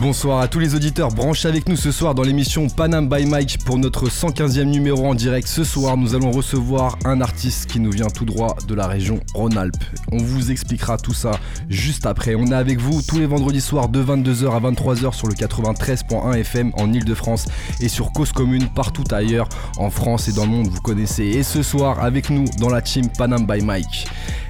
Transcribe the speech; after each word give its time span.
Bonsoir 0.00 0.40
à 0.40 0.48
tous 0.48 0.60
les 0.60 0.74
auditeurs 0.74 1.10
branchés 1.10 1.46
avec 1.46 1.68
nous 1.68 1.76
ce 1.76 1.92
soir 1.92 2.14
dans 2.14 2.22
l'émission 2.22 2.68
Panam 2.70 3.06
by 3.06 3.26
Mike 3.26 3.58
pour 3.66 3.76
notre 3.76 4.08
115e 4.08 4.64
numéro 4.64 5.06
en 5.06 5.14
direct. 5.14 5.46
Ce 5.46 5.62
soir, 5.62 5.98
nous 5.98 6.14
allons 6.14 6.30
recevoir 6.30 6.96
un 7.04 7.20
artiste 7.20 7.66
qui 7.70 7.80
nous 7.80 7.90
vient 7.90 8.06
tout 8.06 8.24
droit 8.24 8.56
de 8.66 8.74
la 8.74 8.86
région 8.86 9.20
Rhône-Alpes. 9.34 9.84
On 10.10 10.16
vous 10.16 10.50
expliquera 10.50 10.96
tout 10.96 11.12
ça 11.12 11.32
juste 11.68 12.06
après. 12.06 12.34
On 12.34 12.46
est 12.46 12.54
avec 12.54 12.80
vous 12.80 13.02
tous 13.02 13.18
les 13.18 13.26
vendredis 13.26 13.60
soirs 13.60 13.90
de 13.90 14.02
22h 14.02 14.50
à 14.56 14.70
23h 14.70 15.12
sur 15.12 15.28
le 15.28 15.34
93.1 15.34 16.32
FM 16.34 16.72
en 16.78 16.90
Ile-de-France 16.90 17.44
et 17.80 17.88
sur 17.88 18.12
Cause 18.12 18.32
Commune 18.32 18.68
partout 18.74 19.04
ailleurs 19.10 19.50
en 19.76 19.90
France 19.90 20.28
et 20.28 20.32
dans 20.32 20.46
le 20.46 20.50
monde, 20.52 20.68
vous 20.68 20.80
connaissez. 20.80 21.24
Et 21.24 21.42
ce 21.42 21.62
soir, 21.62 22.02
avec 22.02 22.30
nous 22.30 22.46
dans 22.58 22.70
la 22.70 22.80
team 22.80 23.10
Panam 23.18 23.46
by 23.46 23.60
Mike, 23.60 24.06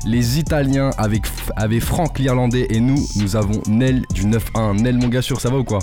les 0.07 0.39
Italiens 0.39 0.91
avec, 0.99 1.23
avec 1.57 1.83
Franck 1.83 2.19
l'Irlandais 2.19 2.67
et 2.71 2.81
nous, 2.81 3.07
nous 3.17 3.37
avons 3.37 3.61
Nel 3.69 4.05
du 4.15 4.25
9-1. 4.27 4.81
Nel, 4.81 4.97
mon 4.99 5.09
gars, 5.09 5.23
sur 5.23 5.41
ça 5.41 5.51
va 5.51 5.59
ou 5.59 5.65
quoi? 5.65 5.81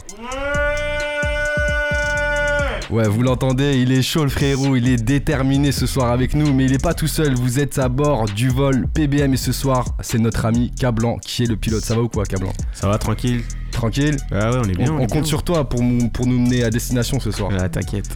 Ouais, 2.90 3.06
vous 3.08 3.22
l'entendez, 3.22 3.82
il 3.82 3.92
est 3.92 4.02
chaud 4.02 4.24
le 4.24 4.30
frérot, 4.30 4.78
il 4.78 4.88
est 4.88 4.96
déterminé 5.04 5.74
ce 5.74 5.86
soir 5.86 6.10
avec 6.10 6.34
nous, 6.34 6.54
mais 6.54 6.64
il 6.66 6.74
est 6.74 6.82
pas 6.82 6.94
tout 6.94 7.08
seul, 7.08 7.36
vous 7.36 7.60
êtes 7.60 7.78
à 7.80 7.90
bord 7.90 8.26
du 8.30 8.48
vol 8.48 8.88
PBM 8.94 9.34
et 9.34 9.38
ce 9.38 9.52
soir, 9.52 9.88
c'est 10.00 10.20
notre 10.20 10.46
ami 10.46 10.72
Cablan 10.72 11.18
qui 11.18 11.44
est 11.44 11.48
le 11.48 11.58
pilote. 11.58 11.84
Ça 11.84 11.96
va 11.96 12.02
ou 12.02 12.08
quoi 12.08 12.24
Cablan? 12.24 12.54
Ça 12.72 12.88
va 12.88 12.98
tranquille 12.98 13.44
Tranquille? 13.72 14.16
Ah 14.32 14.52
ouais, 14.52 14.58
on 14.64 14.70
est 14.70 14.78
bien. 14.78 14.94
On, 14.94 15.00
est 15.00 15.08
compte 15.08 15.12
bien. 15.20 15.24
sur 15.26 15.44
toi 15.44 15.68
pour, 15.68 15.84
nous- 15.84 16.08
pour 16.10 16.26
nous 16.28 16.40
mener 16.40 16.64
à 16.64 16.70
destination 16.70 17.20
ce 17.20 17.30
soir. 17.32 17.52
Ah, 17.60 17.68
t'inquiète. 17.68 18.08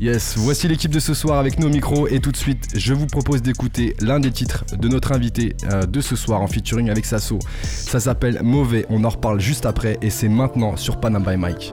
Yes, 0.00 0.36
voici 0.36 0.68
l'équipe 0.68 0.92
de 0.92 1.00
ce 1.00 1.12
soir 1.12 1.40
avec 1.40 1.58
nos 1.58 1.68
micros 1.68 2.06
et 2.06 2.20
tout 2.20 2.30
de 2.30 2.36
suite, 2.36 2.68
je 2.76 2.94
vous 2.94 3.06
propose 3.06 3.42
d'écouter 3.42 3.96
l'un 4.00 4.20
des 4.20 4.30
titres 4.30 4.64
de 4.76 4.86
notre 4.86 5.10
invité 5.10 5.56
euh, 5.72 5.86
de 5.86 6.00
ce 6.00 6.14
soir 6.14 6.40
en 6.40 6.46
featuring 6.46 6.88
avec 6.88 7.04
Sasso. 7.04 7.40
Ça 7.64 7.98
s'appelle 7.98 8.40
Mauvais, 8.44 8.86
on 8.90 9.02
en 9.02 9.08
reparle 9.08 9.40
juste 9.40 9.66
après 9.66 9.98
et 10.00 10.10
c'est 10.10 10.28
maintenant 10.28 10.76
sur 10.76 11.00
Panam 11.00 11.24
by 11.24 11.36
Mike. 11.36 11.72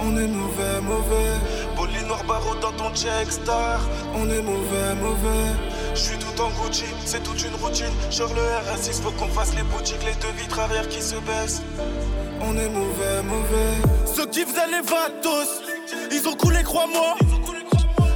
On 0.00 0.16
est 0.16 0.26
mauvais, 0.26 0.80
mauvais. 0.82 1.34
Bolly 1.76 2.04
noir 2.06 2.22
barreau 2.24 2.54
dans 2.60 2.72
ton 2.72 2.94
check 2.94 3.30
star 3.30 3.80
On 4.14 4.28
est 4.30 4.42
mauvais, 4.42 4.94
mauvais. 5.00 5.52
Je 5.94 6.00
suis 6.00 6.18
tout 6.18 6.40
en 6.40 6.50
Gucci, 6.50 6.84
c'est 7.04 7.22
toute 7.22 7.42
une 7.42 7.54
routine. 7.56 7.92
Genre 8.10 8.32
le 8.34 8.42
RS6, 8.42 9.02
faut 9.02 9.10
qu'on 9.12 9.28
fasse 9.28 9.54
les 9.54 9.62
boutiques 9.62 10.04
Les 10.04 10.14
deux 10.14 10.32
vitres 10.36 10.60
arrière 10.60 10.88
qui 10.88 11.02
se 11.02 11.16
baissent. 11.16 11.62
On 12.40 12.56
est 12.56 12.68
mauvais, 12.68 13.22
mauvais. 13.24 14.14
Ceux 14.14 14.26
qui 14.26 14.44
faisaient 14.44 14.70
les 14.70 14.82
vatos 14.82 15.62
Ils 16.12 16.28
ont 16.28 16.36
coulé, 16.36 16.62
crois-moi. 16.62 17.16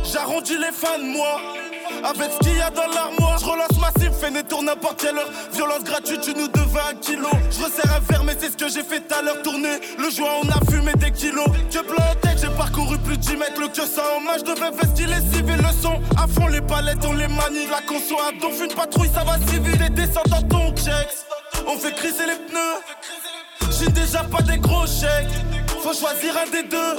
J'arrondis 0.04 0.58
les 0.58 0.72
fans, 0.72 1.02
moi 1.02 1.61
avec 2.04 2.30
ce 2.32 2.38
qu'il 2.38 2.56
y 2.56 2.60
a 2.60 2.70
dans 2.70 2.86
l'armoire, 2.86 3.38
je 3.38 3.44
relance 3.44 3.78
massif, 3.80 4.10
fais 4.20 4.30
des 4.30 4.42
tours 4.42 4.62
n'importe 4.62 5.00
quelle 5.00 5.16
heure. 5.16 5.30
Violence 5.52 5.84
gratuite, 5.84 6.20
tu 6.22 6.34
nous 6.34 6.48
devais 6.48 6.80
un 6.90 6.94
kilo. 6.94 7.28
Je 7.50 7.64
resserre 7.64 7.94
un 7.94 8.00
verre, 8.00 8.24
mais 8.24 8.36
c'est 8.38 8.50
ce 8.50 8.56
que 8.56 8.68
j'ai 8.68 8.82
fait 8.82 9.00
tout 9.00 9.14
à 9.14 9.22
l'heure. 9.22 9.42
Tourner 9.42 9.80
le 9.98 10.10
joint, 10.10 10.40
on 10.42 10.48
a 10.48 10.60
fumé 10.70 10.92
des 10.94 11.10
kilos. 11.10 11.46
Que 11.70 11.78
en 11.78 12.14
tête, 12.20 12.38
j'ai 12.40 12.56
parcouru 12.56 12.98
plus 12.98 13.16
de 13.16 13.22
10 13.22 13.36
mètres. 13.36 13.60
Le 13.60 13.68
que 13.68 13.86
ça 13.86 14.02
en 14.16 14.20
main, 14.20 14.36
je 14.38 14.44
devais 14.44 14.70
vestir 14.70 15.08
les 15.08 15.20
civils. 15.32 15.56
Le 15.56 15.82
son 15.82 16.00
à 16.16 16.26
fond, 16.26 16.48
les 16.48 16.60
palettes, 16.60 17.04
on 17.06 17.12
les 17.12 17.28
manie. 17.28 17.66
La 17.70 17.82
conso 17.82 18.16
à 18.18 18.32
donf, 18.40 18.60
une 18.60 18.74
patrouille, 18.74 19.10
ça 19.14 19.24
va 19.24 19.36
si 19.46 19.58
vite. 19.58 19.78
Les 19.80 19.90
descends 19.90 20.22
dans 20.28 20.42
ton 20.42 20.70
checks. 20.76 21.16
On 21.66 21.76
fait 21.76 21.92
criser 21.92 22.26
les 22.26 22.36
pneus. 22.36 23.72
J'ai 23.78 23.90
déjà 23.90 24.24
pas 24.24 24.42
des 24.42 24.58
gros 24.58 24.86
chèques. 24.86 25.28
Faut 25.82 25.94
choisir 25.94 26.34
un 26.36 26.50
des 26.50 26.62
deux. 26.64 26.96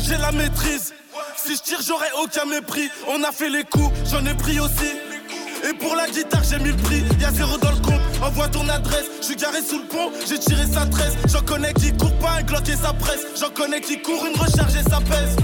J'ai 0.00 0.16
la 0.18 0.32
maîtrise. 0.32 0.94
Si 1.36 1.56
je 1.56 1.62
tire, 1.62 1.80
j'aurai 1.86 2.06
aucun 2.22 2.44
mépris. 2.44 2.88
On 3.08 3.22
a 3.22 3.32
fait 3.32 3.48
les 3.48 3.64
coups, 3.64 3.90
j'en 4.10 4.24
ai 4.24 4.34
pris 4.34 4.60
aussi. 4.60 4.90
Et 5.68 5.72
pour 5.74 5.94
la 5.96 6.08
guitare, 6.08 6.42
j'ai 6.44 6.58
mis 6.58 6.70
le 6.70 6.76
prix. 6.76 7.02
Y'a 7.20 7.30
zéro 7.32 7.56
dans 7.58 7.70
le 7.70 7.80
compte, 7.80 8.00
envoie 8.22 8.48
ton 8.48 8.68
adresse. 8.68 9.06
Je 9.20 9.26
suis 9.26 9.36
garé 9.36 9.60
sous 9.62 9.78
le 9.78 9.86
pont, 9.86 10.10
j'ai 10.28 10.38
tiré 10.38 10.64
sa 10.66 10.86
tresse. 10.86 11.14
J'en 11.26 11.42
connais 11.42 11.72
qui 11.74 11.92
court 11.96 12.14
pas 12.18 12.38
un 12.38 12.42
Glock 12.42 12.68
et 12.68 12.76
sa 12.76 12.92
presse. 12.92 13.26
J'en 13.38 13.50
connais 13.50 13.80
qui 13.80 14.00
court 14.00 14.24
une 14.26 14.38
recharge 14.38 14.74
et 14.76 14.82
ça 14.88 15.00
pèse. 15.00 15.36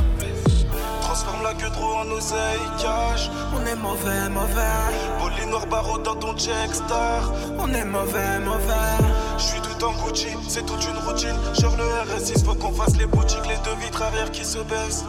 Transforme 1.01 1.43
la 1.43 1.55
queue 1.55 1.71
trop 1.73 1.95
en 1.97 2.11
oseille 2.11 2.61
cash. 2.81 3.29
On 3.55 3.67
est 3.67 3.77
mauvais, 3.77 4.29
mauvais. 4.29 4.79
Bolly 5.21 5.47
noir 5.51 5.67
barreau 5.67 5.99
dans 5.99 6.15
ton 6.15 6.37
check 6.37 6.73
star. 6.73 7.33
On 7.59 7.69
est 7.75 7.85
mauvais, 7.85 8.39
mauvais. 8.41 8.97
Je 9.39 9.43
suis 9.43 9.61
tout 9.61 9.85
en 9.85 9.93
Gucci, 9.93 10.29
c'est 10.49 10.65
toute 10.65 10.85
une 10.87 10.99
routine. 10.99 11.37
Genre 11.61 11.77
le 11.77 11.85
RS6, 11.85 12.45
faut 12.45 12.55
qu'on 12.55 12.73
fasse 12.73 12.97
les 12.97 13.07
boutiques, 13.07 13.47
les 13.49 13.57
deux 13.65 13.77
vitres 13.81 14.03
arrière 14.03 14.31
qui 14.31 14.45
se 14.45 14.59
baissent. 14.59 15.05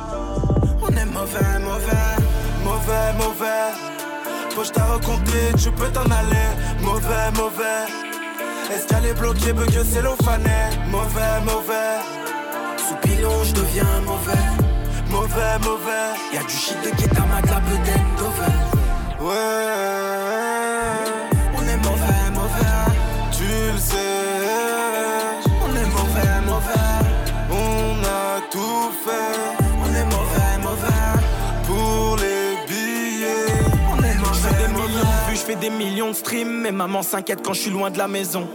On 0.81 0.87
est 0.89 1.05
mauvais, 1.05 1.59
mauvais, 1.59 2.15
mauvais, 2.63 3.13
mauvais. 3.17 3.71
Faut 4.51 4.61
que 4.61 4.67
je 4.67 4.71
t'ai 4.71 5.63
tu 5.63 5.71
peux 5.71 5.89
t'en 5.89 6.03
aller. 6.05 6.49
Mauvais, 6.81 7.31
mauvais. 7.35 7.85
Escalier 8.75 9.13
bloqué, 9.13 9.53
bug 9.53 9.69
cellophané. 9.83 10.59
Mauvais, 10.89 11.39
mauvais. 11.45 11.99
Sous 12.77 12.95
pilon, 12.95 13.43
je 13.43 13.53
deviens 13.53 14.01
mauvais. 14.05 14.47
Mauvais, 15.09 15.59
mauvais. 15.63 16.09
Y'a 16.33 16.43
du 16.43 16.53
shit 16.53 16.77
de 16.83 16.89
Ketama, 16.89 17.41
de 17.41 17.47
la 17.47 17.59
bedaine. 17.59 18.11
Ouais. 19.21 21.00
Fais 35.51 35.69
des 35.69 35.69
millions 35.69 36.09
de 36.09 36.15
streams, 36.15 36.61
mais 36.61 36.71
maman 36.71 37.01
s'inquiète 37.01 37.41
quand 37.43 37.53
je 37.53 37.61
suis 37.61 37.71
loin 37.71 37.89
de 37.89 37.97
la 37.97 38.07
maison. 38.07 38.47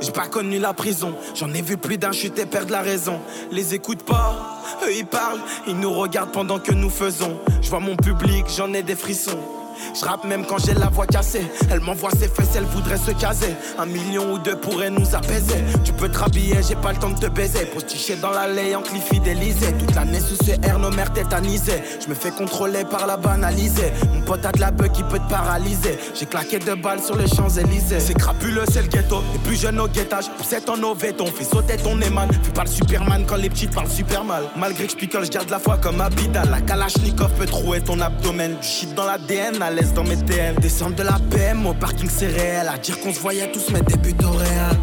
J'ai 0.00 0.12
pas 0.12 0.26
connu 0.26 0.58
la 0.58 0.72
prison, 0.72 1.14
j'en 1.34 1.52
ai 1.52 1.62
vu 1.62 1.76
plus 1.76 1.96
d'un 1.96 2.12
chuter 2.12 2.44
perdre 2.46 2.70
la 2.70 2.80
raison. 2.80 3.20
Les 3.50 3.74
écoute 3.74 4.02
pas, 4.02 4.62
eux 4.84 4.94
ils 4.94 5.06
parlent, 5.06 5.40
ils 5.66 5.78
nous 5.78 5.92
regardent 5.92 6.32
pendant 6.32 6.58
que 6.58 6.72
nous 6.72 6.90
faisons. 6.90 7.38
Je 7.62 7.70
vois 7.70 7.80
mon 7.80 7.96
public, 7.96 8.46
j'en 8.56 8.72
ai 8.72 8.82
des 8.82 8.94
frissons. 8.94 9.55
Je 9.94 10.04
rappe 10.04 10.24
même 10.24 10.44
quand 10.46 10.58
j'ai 10.58 10.74
la 10.74 10.88
voix 10.88 11.06
cassée. 11.06 11.46
Elle 11.70 11.80
m'envoie 11.80 12.10
ses 12.10 12.28
fesses, 12.28 12.54
elle 12.56 12.64
voudrait 12.64 12.98
se 12.98 13.12
caser. 13.12 13.54
Un 13.78 13.86
million 13.86 14.32
ou 14.32 14.38
deux 14.38 14.56
pourrait 14.56 14.90
nous 14.90 15.14
apaiser. 15.14 15.56
Tu 15.84 15.92
peux 15.92 16.08
te 16.08 16.18
rhabiller, 16.18 16.56
j'ai 16.66 16.76
pas 16.76 16.92
le 16.92 16.98
temps 16.98 17.10
de 17.10 17.18
te 17.18 17.26
baiser. 17.26 17.66
Posticher 17.66 18.16
dans 18.16 18.30
l'allée 18.30 18.74
en 18.74 18.82
fidélisé. 18.82 19.72
Toute 19.78 19.94
l'année 19.94 20.20
sous 20.20 20.36
CR, 20.36 20.78
nos 20.78 20.90
mères 20.90 21.12
tétanisées. 21.12 21.82
Je 22.02 22.08
me 22.08 22.14
fais 22.14 22.30
contrôler 22.30 22.84
par 22.84 23.06
la 23.06 23.16
banalisée. 23.16 23.92
Mon 24.12 24.22
pote 24.22 24.44
a 24.44 24.52
de 24.52 24.60
la 24.60 24.70
bug 24.70 24.92
qui 24.92 25.02
peut 25.02 25.18
te 25.18 25.30
paralyser. 25.30 25.98
J'ai 26.14 26.26
claqué 26.26 26.58
deux 26.58 26.76
balles 26.76 27.02
sur 27.02 27.16
les 27.16 27.28
Champs-Élysées. 27.28 28.00
C'est 28.00 28.14
crapuleux, 28.14 28.64
c'est 28.72 28.82
le 28.82 28.88
ghetto. 28.88 29.22
Les 29.32 29.38
plus 29.40 29.60
jeunes 29.60 29.80
au 29.80 29.88
guettage, 29.88 30.30
poussette 30.36 30.68
en 30.68 30.82
ovéton. 30.82 31.26
Fais 31.26 31.44
sauter 31.44 31.76
ton 31.76 32.00
éman. 32.00 32.28
Fais 32.42 32.52
pas 32.52 32.64
le 32.64 32.70
Superman 32.70 33.24
quand 33.26 33.36
les 33.36 33.50
petites 33.50 33.74
parlent 33.74 33.90
super 33.90 34.24
mal. 34.24 34.44
Malgré 34.56 34.86
que 34.86 34.92
je 34.92 35.24
je 35.24 35.30
garde 35.30 35.50
la 35.50 35.58
foi 35.58 35.78
comme 35.78 36.00
Abidal. 36.00 36.48
La 36.50 36.60
Kalachnikov 36.60 37.32
peut 37.32 37.46
trouer 37.46 37.80
ton 37.80 38.00
abdomen. 38.00 38.56
Du 38.60 38.66
shit 38.66 38.94
dans 38.94 39.04
l'ADN, 39.04 39.58
à 39.66 39.70
l'aise 39.70 39.92
dans 39.92 40.04
mes. 40.04 40.16
Descendre 40.60 40.96
de 40.96 41.02
la 41.02 41.18
PM 41.30 41.66
au 41.66 41.74
parking, 41.74 42.08
c'est 42.08 42.28
réel. 42.28 42.68
À 42.68 42.78
dire 42.78 42.98
qu'on 43.00 43.12
se 43.12 43.20
voyait 43.20 43.50
tous 43.50 43.70
mettre 43.70 43.86
des 43.86 43.96
buts 43.96 44.24
au 44.24 44.36
réel. 44.36 44.76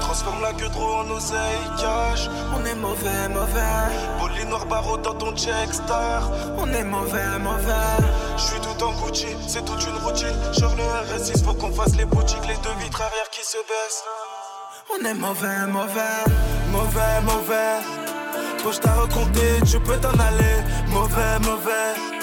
Transforme 0.00 0.42
la 0.42 0.52
queue 0.52 0.68
trop 0.70 0.94
en 1.00 1.10
oseille 1.10 1.64
cash. 1.78 2.28
On 2.54 2.64
est 2.64 2.74
mauvais, 2.74 3.28
mauvais. 3.30 3.88
Bolly 4.20 4.46
noir 4.46 4.66
barreau 4.66 4.98
dans 4.98 5.14
ton 5.14 5.34
check 5.34 5.72
star. 5.72 6.30
On 6.58 6.66
est 6.72 6.84
mauvais, 6.84 7.38
mauvais. 7.40 7.96
Je 8.36 8.42
suis 8.42 8.60
tout 8.60 8.84
en 8.84 8.92
Gucci, 9.00 9.26
c'est 9.46 9.64
toute 9.64 9.82
une 9.86 9.96
routine. 10.04 10.38
Genre 10.58 10.74
le 10.76 10.84
RS6, 11.08 11.44
faut 11.44 11.54
qu'on 11.54 11.72
fasse 11.72 11.96
les 11.96 12.04
boutiques, 12.04 12.46
les 12.46 12.56
deux 12.56 12.76
vitres 12.82 13.02
arrière 13.02 13.30
qui 13.30 13.44
se 13.44 13.58
baissent. 13.68 14.04
On 14.90 15.04
est 15.04 15.14
mauvais, 15.14 15.66
mauvais. 15.66 16.24
Mauvais, 16.72 17.20
mauvais. 17.24 17.80
Faut 18.58 18.70
que 18.70 18.74
je 18.74 18.80
t'ai 18.80 19.70
tu 19.70 19.80
peux 19.80 19.96
t'en 19.96 20.18
aller. 20.28 20.56
Mauvais, 20.88 21.38
mauvais. 21.42 22.17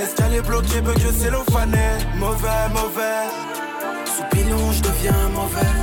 Escalier 0.00 0.42
bloqué, 0.42 0.80
bug 0.80 0.98
cellophané. 1.12 1.98
Mauvais, 2.16 2.68
mauvais? 2.72 3.28
Sous 4.04 4.24
pilon, 4.30 4.72
je 4.72 4.82
deviens 4.82 5.28
mauvais. 5.34 5.74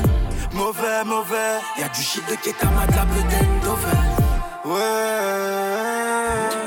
Mauvais, 0.54 1.04
mauvais. 1.06 1.60
Y'a 1.78 1.90
du 1.90 2.02
shit 2.02 2.24
de 2.30 2.36
Ketama, 2.36 2.88
de 2.88 2.96
la 2.96 3.06
bedaine 3.06 3.60
d'Oven. 3.62 4.06
Ouais. 4.66 6.65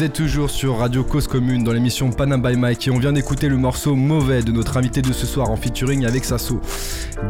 Vous 0.00 0.06
êtes 0.06 0.14
toujours 0.14 0.48
sur 0.48 0.78
Radio 0.78 1.04
Cause 1.04 1.26
Commune 1.26 1.62
dans 1.62 1.72
l'émission 1.72 2.08
Panam 2.10 2.40
by 2.40 2.56
Mike 2.56 2.88
et 2.88 2.90
on 2.90 2.98
vient 2.98 3.12
d'écouter 3.12 3.50
le 3.50 3.58
morceau 3.58 3.94
Mauvais 3.94 4.42
de 4.42 4.50
notre 4.50 4.78
invité 4.78 5.02
de 5.02 5.12
ce 5.12 5.26
soir 5.26 5.50
en 5.50 5.56
featuring 5.56 6.06
avec 6.06 6.24
Sasso. 6.24 6.58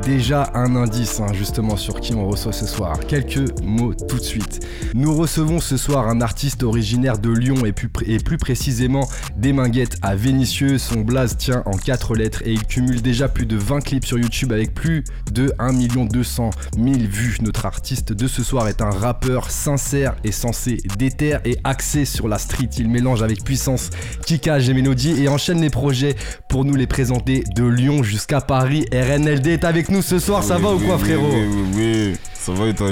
Déjà 0.05 0.53
un 0.55 0.77
indice 0.77 1.19
hein, 1.19 1.33
justement 1.33 1.77
sur 1.77 2.01
qui 2.01 2.15
on 2.15 2.29
reçoit 2.29 2.53
ce 2.53 2.67
soir. 2.67 3.01
Quelques 3.01 3.61
mots 3.65 3.93
tout 3.93 4.19
de 4.19 4.23
suite. 4.23 4.65
Nous 4.95 5.13
recevons 5.13 5.59
ce 5.59 5.77
soir 5.77 6.07
un 6.07 6.21
artiste 6.21 6.63
originaire 6.63 7.19
de 7.19 7.31
Lyon 7.31 7.67
et 7.67 7.73
plus, 7.73 8.39
précisément 8.39 9.09
des 9.37 9.53
Minguettes 9.53 9.99
à 10.01 10.15
Vénissieux. 10.15 10.79
Son 10.79 11.01
blaze 11.01 11.37
tient 11.37 11.65
en 11.67 11.77
4 11.77 12.15
lettres 12.15 12.43
et 12.45 12.53
il 12.53 12.65
cumule 12.65 13.03
déjà 13.03 13.29
plus 13.29 13.47
de 13.47 13.57
20 13.57 13.81
clips 13.81 14.07
sur 14.07 14.17
YouTube 14.17 14.53
avec 14.53 14.75
plus 14.75 15.03
de 15.33 15.53
1 15.59 15.73
200 16.07 16.51
000 16.77 16.87
vues. 17.01 17.39
Notre 17.43 17.67
artiste 17.67 18.13
de 18.13 18.29
ce 18.29 18.45
soir 18.45 18.69
est 18.69 18.81
un 18.81 18.91
rappeur 18.91 19.51
sincère 19.51 20.15
et 20.23 20.31
censé 20.31 20.77
déter 20.97 21.37
et 21.45 21.59
axé 21.65 22.05
sur 22.05 22.29
la 22.29 22.39
street. 22.39 22.60
Il 22.79 22.89
mélange 22.89 23.23
avec 23.23 23.45
puissance 23.45 23.91
kickage 24.27 24.69
et 24.69 24.75
mélodie 24.75 25.23
et 25.23 25.29
enchaîne 25.29 25.61
les 25.61 25.71
projets 25.71 26.17
pour 26.49 26.65
nous 26.65 26.75
les 26.75 26.87
présenter 26.87 27.45
de 27.55 27.65
Lyon 27.65 28.03
jusqu'à 28.03 28.41
Paris. 28.41 28.85
RNLD 28.93 29.47
est 29.49 29.65
avec 29.65 29.91
nous 29.91 30.03
ce 30.03 30.19
soir, 30.19 30.43
ça 30.43 30.59
va 30.59 30.73
ou 30.75 30.79
quoi 30.79 30.99
frérot 30.99 31.29
Oui, 31.33 31.47
oui, 31.53 31.65
oui, 31.77 32.17
ça 32.35 32.53
va 32.53 32.67
et 32.67 32.75
toi 32.75 32.89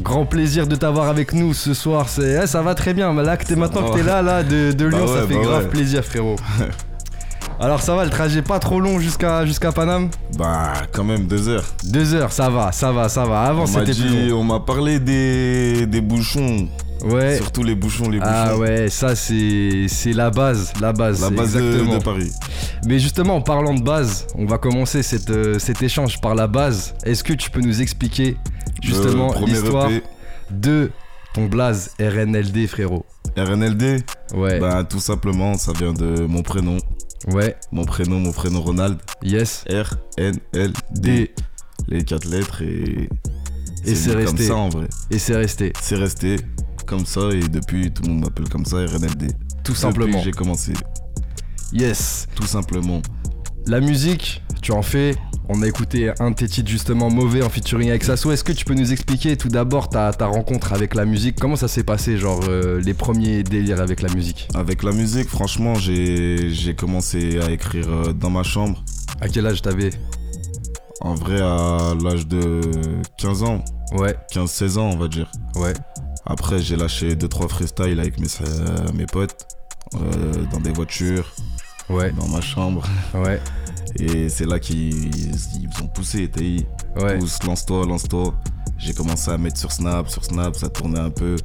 Grand 0.00 0.24
plaisir 0.24 0.66
de 0.66 0.74
t'avoir 0.74 1.08
avec 1.08 1.34
nous 1.34 1.52
ce 1.52 1.74
soir. 1.74 2.08
C'est, 2.08 2.40
eh, 2.44 2.46
ça 2.46 2.62
va 2.62 2.74
très 2.74 2.94
bien. 2.94 3.12
Là 3.12 3.36
que 3.36 3.44
t'es 3.44 3.56
maintenant 3.56 3.90
que 3.90 3.96
t'es 3.98 4.02
là, 4.02 4.22
là 4.22 4.42
de, 4.42 4.72
de 4.72 4.84
Lyon, 4.86 5.04
Bah 5.04 5.12
ouais, 5.12 5.20
ça 5.20 5.26
fait 5.26 5.34
bah 5.34 5.42
grave 5.42 5.62
ouais. 5.64 5.68
plaisir, 5.68 6.02
frérot. 6.04 6.36
Alors 7.60 7.80
ça 7.82 7.94
va, 7.94 8.04
le 8.04 8.10
trajet 8.10 8.42
pas 8.42 8.58
trop 8.58 8.80
long 8.80 8.98
jusqu'à 8.98 9.44
jusqu'à 9.46 9.70
Paname 9.70 10.08
Bah, 10.36 10.72
quand 10.92 11.04
même, 11.04 11.26
deux 11.26 11.48
heures. 11.48 11.64
Deux 11.84 12.14
heures, 12.14 12.32
ça 12.32 12.48
va, 12.50 12.72
ça 12.72 12.90
va, 12.90 13.08
ça 13.08 13.24
va. 13.26 13.42
Avant 13.42 13.64
on 13.64 13.66
c'était 13.66 13.84
plus 13.84 13.94
dit, 13.94 14.28
long. 14.28 14.40
on 14.40 14.44
m'a 14.44 14.60
parlé 14.60 14.98
des, 14.98 15.86
des 15.86 16.00
bouchons. 16.00 16.66
Ouais. 17.02 17.36
Surtout 17.36 17.62
les 17.64 17.74
bouchons, 17.74 18.08
les 18.08 18.18
bouchons. 18.18 18.30
Ah 18.32 18.56
ouais, 18.56 18.88
ça 18.88 19.16
c'est 19.16 19.86
c'est 19.88 20.12
la 20.12 20.30
base, 20.30 20.72
la 20.80 20.92
base. 20.92 21.20
La 21.20 21.30
base 21.30 21.54
de, 21.54 21.60
exactement. 21.60 21.98
de 21.98 22.02
Paris. 22.04 22.30
Mais 22.86 22.98
justement, 22.98 23.36
en 23.36 23.40
parlant 23.40 23.74
de 23.74 23.82
base, 23.82 24.26
on 24.36 24.46
va 24.46 24.58
commencer 24.58 25.02
cette, 25.02 25.30
euh, 25.30 25.58
cet 25.58 25.82
échange 25.82 26.20
par 26.20 26.34
la 26.34 26.46
base. 26.46 26.94
Est-ce 27.04 27.24
que 27.24 27.32
tu 27.32 27.50
peux 27.50 27.60
nous 27.60 27.82
expliquer 27.82 28.36
justement 28.82 29.28
Le 29.28 29.32
premier 29.32 29.46
l'histoire 29.52 29.90
de 30.50 30.90
ton 31.34 31.46
blaze 31.46 31.92
RNLD, 32.00 32.66
frérot? 32.68 33.04
RNLD, 33.36 34.02
Ouais, 34.34 34.60
bah 34.60 34.84
tout 34.84 35.00
simplement, 35.00 35.54
ça 35.54 35.72
vient 35.72 35.92
de 35.94 36.26
mon 36.26 36.42
prénom. 36.42 36.76
ouais, 37.32 37.56
Mon 37.72 37.84
prénom, 37.84 38.18
mon 38.20 38.32
prénom 38.32 38.60
Ronald. 38.60 38.98
yes, 39.22 39.64
R-N-L-D. 39.70 40.72
D, 41.00 41.34
Les 41.88 42.04
quatre 42.04 42.26
lettres 42.28 42.62
et. 42.62 43.08
Et 43.84 43.94
c'est 43.96 44.12
resté. 44.12 44.24
comme 44.36 44.46
ça 44.46 44.54
en 44.54 44.68
vrai. 44.68 44.86
et 45.10 45.18
c'est 45.18 45.34
resté, 45.34 45.72
C'est 45.80 45.96
resté 45.96 46.36
comme 46.86 47.06
ça 47.06 47.30
et 47.32 47.40
depuis 47.40 47.90
tout 47.92 48.02
le 48.02 48.08
monde 48.10 48.20
m'appelle 48.24 48.48
comme 48.48 48.64
ça 48.64 48.76
RNLD. 48.76 49.32
tout 49.64 49.74
simplement. 49.74 50.20
J'ai 50.22 50.32
commencé, 50.32 50.72
Yes. 51.72 52.26
tout 52.34 52.46
simplement. 52.46 53.00
La 53.66 53.80
musique, 53.80 54.42
tu 54.60 54.72
en 54.72 54.82
fais. 54.82 55.14
On 55.48 55.60
a 55.62 55.66
écouté 55.66 56.10
un 56.20 56.30
de 56.30 56.36
tes 56.36 56.46
titres 56.48 56.70
justement 56.70 57.10
mauvais 57.10 57.42
en 57.42 57.48
featuring 57.48 57.90
avec 57.90 58.04
Sasso. 58.04 58.30
Est-ce 58.30 58.44
que 58.44 58.52
tu 58.52 58.64
peux 58.64 58.74
nous 58.74 58.92
expliquer 58.92 59.36
tout 59.36 59.48
d'abord 59.48 59.88
ta, 59.88 60.12
ta 60.12 60.26
rencontre 60.26 60.72
avec 60.72 60.94
la 60.94 61.04
musique? 61.04 61.36
Comment 61.38 61.56
ça 61.56 61.68
s'est 61.68 61.82
passé, 61.82 62.16
genre 62.16 62.40
euh, 62.48 62.80
les 62.80 62.94
premiers 62.94 63.42
délires 63.42 63.80
avec 63.80 64.02
la 64.02 64.08
musique? 64.14 64.48
Avec 64.54 64.82
la 64.82 64.92
musique, 64.92 65.28
franchement, 65.28 65.74
j'ai 65.74 66.50
j'ai 66.50 66.74
commencé 66.74 67.40
à 67.40 67.50
écrire 67.50 67.86
euh, 67.88 68.12
dans 68.12 68.30
ma 68.30 68.42
chambre. 68.44 68.84
À 69.20 69.28
quel 69.28 69.46
âge 69.46 69.62
t'avais? 69.62 69.90
En 71.00 71.14
vrai, 71.14 71.40
à 71.40 71.94
l'âge 72.02 72.26
de 72.28 72.60
15 73.18 73.42
ans, 73.42 73.64
Ouais, 73.92 74.14
15-16 74.32 74.78
ans, 74.78 74.90
on 74.92 74.96
va 74.96 75.08
dire. 75.08 75.30
ouais, 75.56 75.74
Après, 76.26 76.58
j'ai 76.60 76.76
lâché 76.76 77.14
2-3 77.16 77.48
freestyles 77.48 77.98
avec 78.00 78.18
mes, 78.20 78.28
euh, 78.42 78.92
mes 78.94 79.06
potes, 79.06 79.46
euh, 79.94 80.44
dans 80.52 80.60
des 80.60 80.70
voitures, 80.72 81.32
ouais, 81.90 82.12
dans 82.12 82.28
ma 82.28 82.40
chambre. 82.40 82.82
ouais, 83.14 83.40
Et 83.98 84.28
c'est 84.28 84.46
là 84.46 84.58
qu'ils 84.60 85.14
ils 85.14 85.68
ont 85.82 85.88
poussé, 85.88 86.28
TI. 86.30 86.66
ouais. 87.00 87.18
Pousse, 87.18 87.42
lance-toi, 87.42 87.86
lance-toi. 87.86 88.34
J'ai 88.78 88.94
commencé 88.94 89.30
à 89.30 89.38
mettre 89.38 89.58
sur 89.58 89.70
Snap, 89.72 90.08
sur 90.08 90.24
Snap, 90.24 90.54
ça 90.56 90.68
tournait 90.68 90.98
un 91.00 91.10
peu. 91.10 91.36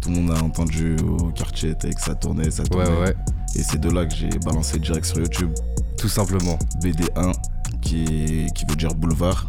Tout 0.00 0.10
le 0.10 0.16
monde 0.16 0.30
a 0.36 0.42
entendu 0.42 0.96
au 1.06 1.30
quartier, 1.30 1.74
TI, 1.74 1.90
que 1.90 2.00
ça 2.00 2.14
tournait, 2.14 2.50
ça 2.50 2.64
tournait. 2.64 2.88
ouais, 3.00 3.14
Et 3.54 3.62
c'est 3.62 3.80
de 3.80 3.90
là 3.90 4.04
que 4.06 4.14
j'ai 4.14 4.28
balancé 4.44 4.78
direct 4.78 5.06
sur 5.06 5.18
YouTube. 5.18 5.52
tout 5.98 6.08
simplement. 6.08 6.58
BD1 6.82 7.32
qui, 7.80 8.46
qui 8.54 8.64
veut 8.68 8.76
dire 8.76 8.94
boulevard. 8.94 9.48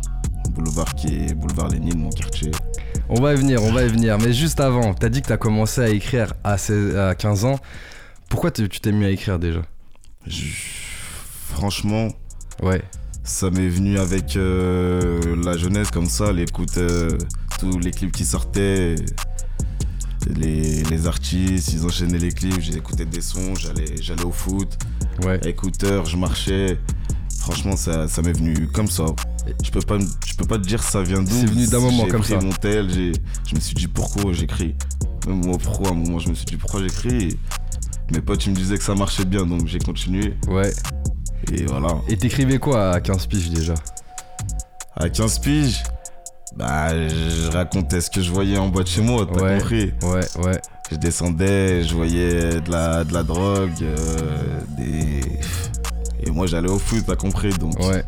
Boulevard 0.58 0.96
qui 0.96 1.08
est 1.08 1.34
boulevard 1.36 1.70
Lénine, 1.70 2.00
mon 2.00 2.10
quartier. 2.10 2.52
On 3.10 3.22
va 3.22 3.34
y 3.34 3.38
venir, 3.38 3.64
on 3.64 3.72
va 3.72 3.84
y 3.84 3.88
venir. 3.88 4.18
Mais 4.18 4.34
juste 4.34 4.60
avant, 4.60 4.94
t'as 4.94 5.10
dit 5.10 5.22
que 5.22 5.28
t'as 5.28 5.38
commencé 5.38 5.82
à 5.82 5.90
écrire 5.90 6.34
à, 6.44 6.58
16 6.58 6.96
à 6.98 7.16
15 7.16 7.46
ans. 7.46 7.60
Pourquoi 8.30 8.52
tu 8.52 8.68
t'es 8.68 8.92
mis 8.92 9.06
à 9.06 9.10
écrire 9.12 9.40
déjà? 9.40 9.62
Je- 10.26 10.46
Franchement, 11.54 12.10
Ouais, 12.62 12.82
ça 13.24 13.50
m'est 13.52 13.70
venu 13.70 13.98
avec 14.00 14.36
euh, 14.36 15.36
la 15.44 15.56
jeunesse 15.58 15.92
comme 15.92 16.08
ça, 16.08 16.32
l'écoute, 16.34 16.78
euh, 16.78 17.18
tous 17.60 17.80
les 17.80 17.92
clips 17.92 18.12
qui 18.12 18.26
sortaient, 18.26 18.96
les, 20.36 20.84
les 20.84 21.08
artistes, 21.08 21.72
ils 21.74 21.86
enchaînaient 21.86 22.18
les 22.20 22.32
clips, 22.32 22.60
j'écoutais 22.60 23.06
des 23.06 23.22
sons, 23.22 23.54
j'allais, 23.56 24.24
au 24.26 24.32
foot, 24.32 24.78
ouais. 25.24 25.40
écouteur, 25.48 26.06
je 26.06 26.18
marchais. 26.18 26.78
Franchement, 27.40 27.78
ça, 27.78 28.08
ça 28.08 28.22
m'est 28.22 28.34
venu 28.38 28.68
comme 28.68 28.88
ça. 28.88 29.06
Je 29.64 29.72
peux 29.72 29.80
pas, 29.82 29.98
je 30.00 30.34
peux 30.36 30.46
pas 30.46 30.58
te 30.58 30.64
dire 30.68 30.82
ça 30.84 31.02
vient 31.04 31.22
d'où. 31.22 31.32
C'est 31.32 31.46
venu 31.46 31.68
d'un 31.68 31.80
moment 31.80 32.06
comme 32.08 32.22
pris 32.22 32.34
ça. 32.34 32.40
mon 32.40 32.52
tel, 32.52 32.90
j'ai, 32.94 33.12
je 33.50 33.56
me 33.56 33.60
suis 33.60 33.76
dit 33.76 33.88
pourquoi 33.88 34.32
j'écris. 34.34 34.76
Même 35.28 35.46
moi, 35.46 35.58
pourquoi 35.62 35.90
à 35.90 35.92
un 35.92 35.96
moment, 35.96 36.20
je 36.20 36.30
me 36.30 36.34
suis 36.36 36.46
dit 36.46 36.58
pourquoi 36.58 36.82
j'écris. 36.82 37.38
Mes 38.12 38.22
potes, 38.22 38.46
ils 38.46 38.52
me 38.52 38.56
disaient 38.56 38.78
que 38.78 38.84
ça 38.84 38.96
marchait 38.96 39.26
bien, 39.26 39.46
donc 39.46 39.68
j'ai 39.68 39.80
continué. 39.80 40.34
Ouais. 40.48 40.72
Et 41.52 41.66
voilà. 41.66 41.90
Et 42.08 42.16
t'écrivais 42.18 42.58
quoi 42.60 42.92
à 42.92 43.02
15 43.02 43.28
piges 43.28 43.50
déjà? 43.50 43.74
À 44.96 45.10
15 45.10 45.40
piges, 45.40 45.84
bah, 46.56 47.08
je 47.08 47.52
racontais 47.52 48.02
ce 48.02 48.10
que 48.10 48.22
je 48.22 48.32
voyais 48.32 48.58
en 48.58 48.70
bas 48.70 48.84
de 48.84 48.88
chez 48.88 49.02
moi, 49.02 49.28
t'as 49.32 49.42
Ouais. 49.42 49.58
compris 49.58 49.94
Ouais, 50.02 50.26
ouais. 50.46 50.62
Je 50.90 50.96
descendais, 50.96 51.84
je 51.84 51.94
voyais 51.94 52.62
de 52.62 52.72
la, 52.72 53.04
de 53.04 53.14
la 53.14 53.24
drogue, 53.24 53.72
euh, 53.82 54.62
des... 54.78 55.20
Et 56.26 56.32
moi, 56.32 56.48
j'allais 56.48 56.70
au 56.70 56.80
foot, 56.80 57.04
t'as 57.06 57.16
compris 57.16 57.50
Donc, 57.60 57.78
Ouais. 57.80 58.04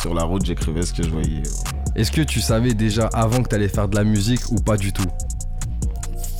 Sur 0.00 0.14
la 0.14 0.22
route, 0.24 0.44
j'écrivais 0.44 0.82
ce 0.82 0.92
que 0.92 1.02
je 1.02 1.10
voyais. 1.10 1.42
Est-ce 1.96 2.12
que 2.12 2.22
tu 2.22 2.40
savais 2.40 2.74
déjà 2.74 3.08
avant 3.12 3.42
que 3.42 3.48
t'allais 3.48 3.68
faire 3.68 3.88
de 3.88 3.96
la 3.96 4.04
musique 4.04 4.50
ou 4.50 4.56
pas 4.56 4.76
du 4.76 4.92
tout? 4.92 5.04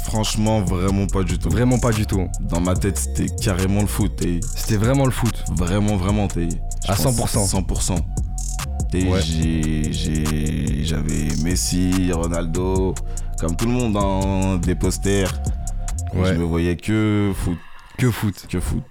Franchement, 0.04 0.62
vraiment 0.62 1.06
pas 1.06 1.22
du 1.22 1.38
tout. 1.38 1.50
Vraiment 1.50 1.78
pas 1.78 1.92
du 1.92 2.06
tout. 2.06 2.26
Dans 2.40 2.60
ma 2.60 2.74
tête, 2.74 2.96
c'était 2.96 3.26
carrément 3.28 3.82
le 3.82 3.86
foot. 3.86 4.22
Et 4.24 4.40
C'était 4.54 4.76
vraiment 4.78 5.04
le 5.04 5.10
foot. 5.10 5.44
vraiment, 5.56 5.96
vraiment, 5.96 6.28
t'es. 6.28 6.48
À 6.86 6.94
pense 6.94 7.02
100%. 7.16 7.46
100%. 7.46 7.96
T'es- 8.90 9.06
Ouais. 9.06 9.20
j'ai- 9.20 9.92
j'ai- 9.92 10.84
J'avais 10.84 11.28
Messi, 11.42 12.10
Ronaldo, 12.12 12.94
comme 13.38 13.54
tout 13.54 13.66
le 13.66 13.72
monde, 13.72 13.92
dans 13.92 14.56
des 14.56 14.74
posters. 14.74 15.30
Ouais. 16.14 16.28
Je 16.28 16.32
me 16.38 16.44
voyais 16.44 16.76
que 16.76 17.32
foot, 17.36 17.58
Que 17.98 18.10
foot. 18.10 18.46
que 18.48 18.58
foot. 18.60 18.82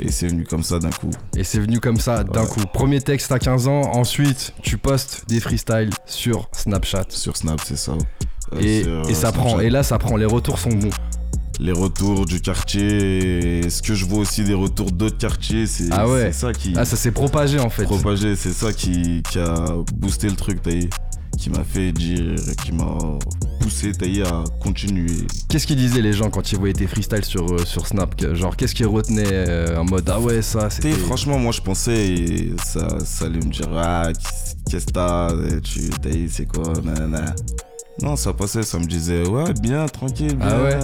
Et 0.00 0.10
c'est 0.10 0.26
venu 0.26 0.44
comme 0.44 0.62
ça 0.62 0.78
d'un 0.78 0.90
coup. 0.90 1.10
Et 1.36 1.44
c'est 1.44 1.60
venu 1.60 1.78
comme 1.80 1.98
ça 1.98 2.24
d'un 2.24 2.42
Ouais. 2.42 2.48
coup. 2.48 2.60
Premier 2.72 3.00
texte 3.00 3.30
à 3.32 3.38
15 3.38 3.68
ans, 3.68 3.82
ensuite 3.94 4.52
tu 4.62 4.76
postes 4.78 5.22
des 5.28 5.38
freestyles 5.40 5.90
sur 6.06 6.48
Snapchat. 6.52 7.04
Sur 7.10 7.36
Snap, 7.36 7.60
c'est 7.64 7.76
ça. 7.78 7.92
Euh, 8.52 8.60
Et, 8.60 8.82
sur, 8.82 9.08
et 9.10 9.14
ça 9.14 9.28
euh, 9.28 9.32
prend, 9.32 9.48
Snapchat. 9.50 9.64
et 9.64 9.70
là 9.70 9.82
ça 9.82 9.98
prend, 9.98 10.16
les 10.16 10.26
retours 10.26 10.58
sont 10.58 10.70
bons. 10.70 10.90
Les 11.60 11.70
retours 11.70 12.26
du 12.26 12.40
quartier, 12.40 13.58
et 13.60 13.70
ce 13.70 13.80
que 13.80 13.94
je 13.94 14.04
vois 14.04 14.18
aussi 14.18 14.42
des 14.42 14.54
retours 14.54 14.90
d'autres 14.90 15.18
quartiers, 15.18 15.66
c'est 15.68 15.84
Ah 15.92 16.08
ouais. 16.08 16.32
ça 16.32 16.52
qui. 16.52 16.74
Ah 16.76 16.84
ça 16.84 16.96
s'est 16.96 17.12
propagé 17.12 17.60
en 17.60 17.70
fait. 17.70 17.84
propagé, 17.84 18.34
c'est 18.34 18.50
ça 18.52 18.72
qui, 18.72 19.22
qui 19.30 19.38
a 19.38 19.54
boosté 19.94 20.28
le 20.28 20.34
truc, 20.34 20.60
t'as 20.62 20.72
qui 21.38 21.50
m'a 21.50 21.64
fait 21.64 21.92
dire, 21.92 22.34
qui 22.64 22.72
m'a 22.72 22.96
poussé, 23.60 23.92
vu, 23.92 24.22
à 24.22 24.44
continuer. 24.60 25.26
Qu'est-ce 25.48 25.66
qu'ils 25.66 25.76
disaient 25.76 26.00
les 26.02 26.12
gens 26.12 26.30
quand 26.30 26.52
ils 26.52 26.58
voyaient 26.58 26.74
tes 26.74 26.86
freestyles 26.86 27.24
sur, 27.24 27.44
euh, 27.52 27.64
sur 27.64 27.86
Snap 27.86 28.14
Genre 28.34 28.56
qu'est-ce 28.56 28.74
qu'ils 28.74 28.86
retenaient 28.86 29.24
euh, 29.26 29.76
en 29.78 29.84
mode 29.84 30.08
ah 30.10 30.20
ouais 30.20 30.42
ça 30.42 30.70
c'était... 30.70 30.92
franchement, 30.92 31.38
moi 31.38 31.52
je 31.52 31.60
pensais, 31.60 32.08
et 32.08 32.52
ça, 32.64 32.98
ça 33.04 33.26
allait 33.26 33.38
me 33.40 33.50
dire, 33.50 33.68
ah, 33.76 34.08
qu'est-ce 34.70 34.86
que 34.86 34.92
t'as, 34.92 35.30
tu, 35.62 35.90
t'as 36.02 36.08
vu, 36.10 36.28
c'est 36.30 36.46
quoi, 36.46 36.72
nanana. 36.82 37.34
Non, 38.02 38.16
ça 38.16 38.32
passait, 38.32 38.62
ça 38.62 38.78
me 38.78 38.86
disait, 38.86 39.26
ouais, 39.28 39.52
bien, 39.62 39.86
tranquille, 39.86 40.36
bien. 40.36 40.48
Ah 40.48 40.62
ouais? 40.62 40.78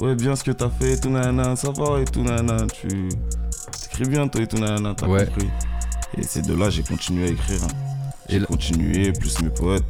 Ouais, 0.00 0.14
bien 0.14 0.36
ce 0.36 0.44
que 0.44 0.52
t'as 0.52 0.70
fait, 0.70 0.92
et 0.92 1.00
tout, 1.00 1.10
nanana, 1.10 1.56
ça 1.56 1.70
va, 1.72 2.00
et 2.00 2.04
tout, 2.04 2.22
nanana, 2.22 2.66
tu 2.68 3.08
t'écris 3.82 4.08
bien, 4.08 4.28
toi, 4.28 4.40
et 4.42 4.46
tout, 4.46 4.58
nanana, 4.58 4.94
t'as 4.96 5.08
Ouais. 5.08 5.26
compris. 5.26 5.48
Et 6.16 6.22
c'est 6.22 6.42
de 6.46 6.54
là, 6.54 6.70
j'ai 6.70 6.82
continué 6.82 7.24
à 7.24 7.30
écrire. 7.30 7.60
hein. 7.64 7.97
Et 8.28 8.32
J'ai 8.34 8.38
là- 8.40 8.46
continué, 8.46 9.12
plus 9.12 9.40
mes 9.42 9.50
potes. 9.50 9.84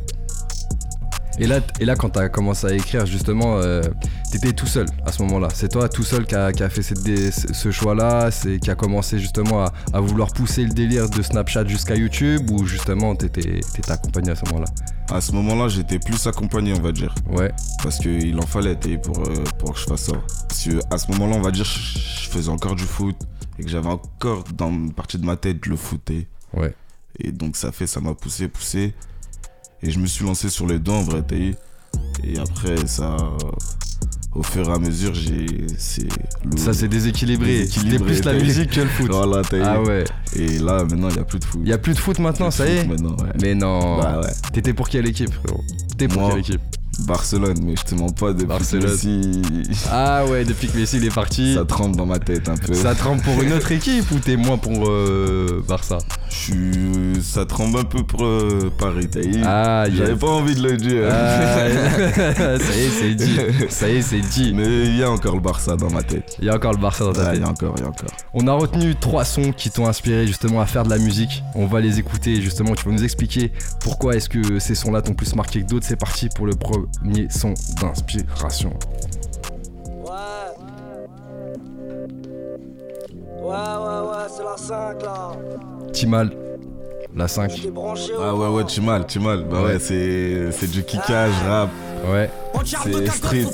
Et 1.41 1.47
là, 1.47 1.61
et 1.79 1.85
là 1.85 1.95
quand 1.95 2.11
t'as 2.11 2.29
commencé 2.29 2.67
à 2.67 2.73
écrire 2.73 3.07
justement, 3.07 3.59
euh, 3.59 3.83
T'étais 4.31 4.53
tout 4.53 4.67
seul 4.67 4.85
à 5.07 5.13
ce 5.13 5.23
moment-là. 5.23 5.49
C'est 5.55 5.71
toi 5.71 5.89
tout 5.89 6.03
seul 6.03 6.27
qui 6.27 6.35
a, 6.35 6.53
qui 6.53 6.63
a 6.63 6.69
fait 6.69 6.83
cette 6.83 7.03
dé- 7.03 7.31
ce 7.31 7.71
choix-là, 7.71 8.31
c'est 8.31 8.59
qui 8.59 8.71
a 8.71 8.75
commencé 8.75 9.19
justement 9.19 9.63
à, 9.65 9.73
à 9.95 10.01
vouloir 10.01 10.29
pousser 10.33 10.65
le 10.65 10.69
délire 10.69 11.09
de 11.09 11.23
Snapchat 11.23 11.65
jusqu'à 11.67 11.95
YouTube 11.95 12.51
ou 12.51 12.67
justement 12.67 13.17
t'étais 13.17 13.61
accompagné 13.89 14.33
à 14.33 14.35
ce 14.37 14.45
moment-là? 14.47 14.67
À 15.11 15.23
ce 15.23 15.33
moment-là, 15.33 15.69
j'étais 15.69 15.99
plus 15.99 16.27
accompagné, 16.27 16.75
on 16.75 16.83
va 16.83 16.93
dire. 16.93 17.15
Ouais. 17.31 17.51
Parce 17.83 17.99
qu'il 17.99 18.39
en 18.39 18.47
fallait 18.47 18.77
pour, 19.03 19.19
euh, 19.21 19.45
pour 19.59 19.73
que 19.73 19.79
je 19.81 19.85
fasse 19.87 20.03
ça. 20.03 20.17
Parce 20.47 20.65
que 20.65 20.79
à 20.91 20.99
ce 20.99 21.11
moment-là, 21.13 21.37
on 21.37 21.43
va 21.43 21.51
dire, 21.51 21.65
je, 21.65 22.29
faisais 22.29 22.51
encore 22.51 22.75
du 22.77 22.85
foot 22.85 23.17
et 23.59 23.63
que 23.65 23.71
j'avais 23.71 23.89
encore 23.89 24.45
dans 24.55 24.69
une 24.69 24.93
partie 24.93 25.17
de 25.17 25.25
ma 25.25 25.37
tête 25.37 25.65
le 25.65 25.77
foot. 25.77 26.07
Ouais. 26.53 26.75
Et 27.19 27.33
donc 27.33 27.57
ça 27.57 27.73
fait, 27.73 27.87
ça 27.87 28.01
m'a 28.01 28.15
poussé, 28.15 28.49
poussé. 28.49 28.95
Et 29.83 29.91
je 29.91 29.99
me 29.99 30.07
suis 30.07 30.25
lancé 30.25 30.49
sur 30.49 30.67
les 30.67 30.79
deux 30.79 30.93
en 30.93 31.03
vrai, 31.03 31.23
t'sais. 31.23 31.55
Et 32.25 32.39
après, 32.39 32.87
ça. 32.87 33.17
Au 34.35 34.43
fur 34.43 34.69
et 34.69 34.73
à 34.73 34.79
mesure, 34.79 35.15
j'ai. 35.15 35.47
Ça 36.57 36.73
c'est 36.73 36.89
déséquilibré. 36.89 37.67
C'était 37.67 37.99
plus 37.99 38.23
la 38.25 38.35
musique 38.35 38.71
que 38.71 38.81
le 38.81 38.87
foot. 38.89 39.11
Voilà, 39.11 39.43
t'as 39.43 39.75
Ah 39.75 39.83
ouais. 39.83 40.05
Et 40.37 40.59
là, 40.59 40.85
maintenant, 40.85 41.09
il 41.09 41.15
n'y 41.15 41.21
a 41.21 41.25
plus 41.25 41.39
de 41.39 41.45
foot. 41.45 41.61
Il 41.65 41.69
y 41.69 41.73
a 41.73 41.79
plus 41.79 41.95
de 41.95 41.99
foot 41.99 42.19
maintenant, 42.19 42.51
ça 42.51 42.69
y 42.69 42.77
est. 42.77 42.87
Ouais. 42.87 42.97
Mais 43.41 43.55
non. 43.55 43.99
Bah 43.99 44.21
ouais. 44.21 44.31
T'étais 44.53 44.75
pour 44.75 44.89
quelle 44.89 45.07
équipe 45.07 45.33
frérot? 45.33 45.65
T'es 45.97 46.09
pour 46.09 46.23
Moi, 46.23 46.31
quelle 46.31 46.41
équipe? 46.41 46.61
Barcelone, 47.01 47.59
mais 47.63 47.75
je 47.77 47.83
te 47.85 47.95
mens 47.95 48.11
pas, 48.13 48.33
depuis 48.33 48.47
Barcelone. 48.47 48.85
que 48.87 48.91
Messi, 48.91 49.43
Ah 49.93 50.25
ouais, 50.27 50.45
depuis 50.45 50.69
que 50.69 50.77
Messi 50.77 50.97
il 50.97 51.05
est 51.07 51.15
parti. 51.15 51.55
ça 51.55 51.65
tremble 51.65 51.97
dans 51.97 52.07
ma 52.07 52.19
tête 52.19 52.49
un 52.49 52.57
peu. 52.57 52.75
Ça 52.75 52.95
tremble 52.95 53.23
pour 53.23 53.41
une 53.43 53.53
autre 53.53 53.71
équipe 53.73 54.11
ou 54.11 54.19
t'es 54.19 54.37
moins 54.37 54.59
pour 54.59 54.89
euh, 54.89 55.63
Barça? 55.67 55.99
Je 56.31 56.35
suis... 56.35 57.23
Ça 57.23 57.45
tremble 57.47 57.79
un 57.79 57.85
peu 57.85 58.03
pour 58.03 58.25
euh, 58.25 58.71
Paris, 58.79 59.09
t'as 59.11 59.21
Ah, 59.45 59.85
J'avais 59.91 60.11
yes. 60.11 60.19
pas 60.19 60.27
envie 60.29 60.55
de 60.55 60.63
le 60.69 60.77
dire. 60.77 61.09
Ah, 61.11 62.59
ça 62.59 62.77
y 62.77 62.81
est, 62.85 62.91
c'est 62.91 63.15
dit. 63.15 63.39
Ça 63.71 63.89
y 63.89 63.97
est, 63.97 64.03
c'est 64.03 64.21
dit. 64.21 64.53
Mais 64.55 64.87
il 64.87 64.97
y 64.97 65.03
a 65.03 65.11
encore 65.11 65.35
le 65.35 65.41
Barça 65.41 65.77
dans 65.77 65.91
ma 65.91 66.03
tête. 66.03 66.37
Il 66.41 66.45
y 66.47 66.51
a 66.51 66.55
encore 66.57 66.73
le 66.73 66.79
Barça 66.79 67.05
dans 67.05 67.13
ta 67.13 67.27
tête. 67.27 67.37
il 67.37 67.41
y 67.41 67.45
a 67.45 67.49
encore, 67.49 67.75
il 67.79 67.83
y 67.83 67.87
a 67.87 67.89
encore. 67.89 68.11
On 68.35 68.47
a 68.47 68.53
retenu 68.53 68.95
trois 68.97 69.25
sons 69.25 69.53
qui 69.57 69.71
t'ont 69.71 69.87
inspiré 69.87 70.27
justement 70.27 70.61
à 70.61 70.67
faire 70.67 70.85
de 70.85 70.91
la 70.91 70.99
musique. 70.99 71.43
On 71.55 71.67
va 71.67 71.81
les 71.81 71.99
écouter 71.99 72.41
justement. 72.43 72.75
Tu 72.75 72.85
vas 72.85 72.93
nous 72.93 73.05
expliquer 73.05 73.53
pourquoi 73.81 74.17
est-ce 74.17 74.29
que 74.29 74.59
ces 74.59 74.75
sons-là 74.75 75.03
t'ont 75.03 75.15
plus 75.15 75.35
marqué 75.35 75.63
que 75.63 75.67
d'autres. 75.67 75.87
C'est 75.87 75.97
parti 75.97 76.29
pour 76.35 76.47
le 76.47 76.55
premier 76.97 77.29
son 77.31 77.55
d'inspiration. 77.81 78.73
Ouais, 83.41 83.55
ouais, 83.55 84.09
ouais, 84.11 84.27
c'est 84.37 84.43
la 84.45 84.57
5 84.57 85.03
là. 85.03 85.31
Timal, 85.93 86.31
la 87.17 87.29
5. 87.29 87.51
J'étais 87.51 87.71
branché 87.71 88.13
au 88.15 88.21
Ah 88.23 88.35
ouais, 88.35 88.49
ouais, 88.49 88.65
tu 88.65 88.81
mal, 88.81 89.07
tu 89.07 89.21
mal. 89.21 89.45
Bah 89.45 89.63
ouais, 89.63 89.79
c'est 89.79 90.51
c'est 90.53 90.71
du 90.71 90.83
kickage, 90.85 91.33
rap. 91.47 91.71
Ouais. 92.11 92.31
C'est 92.65 93.07
street. 93.09 93.47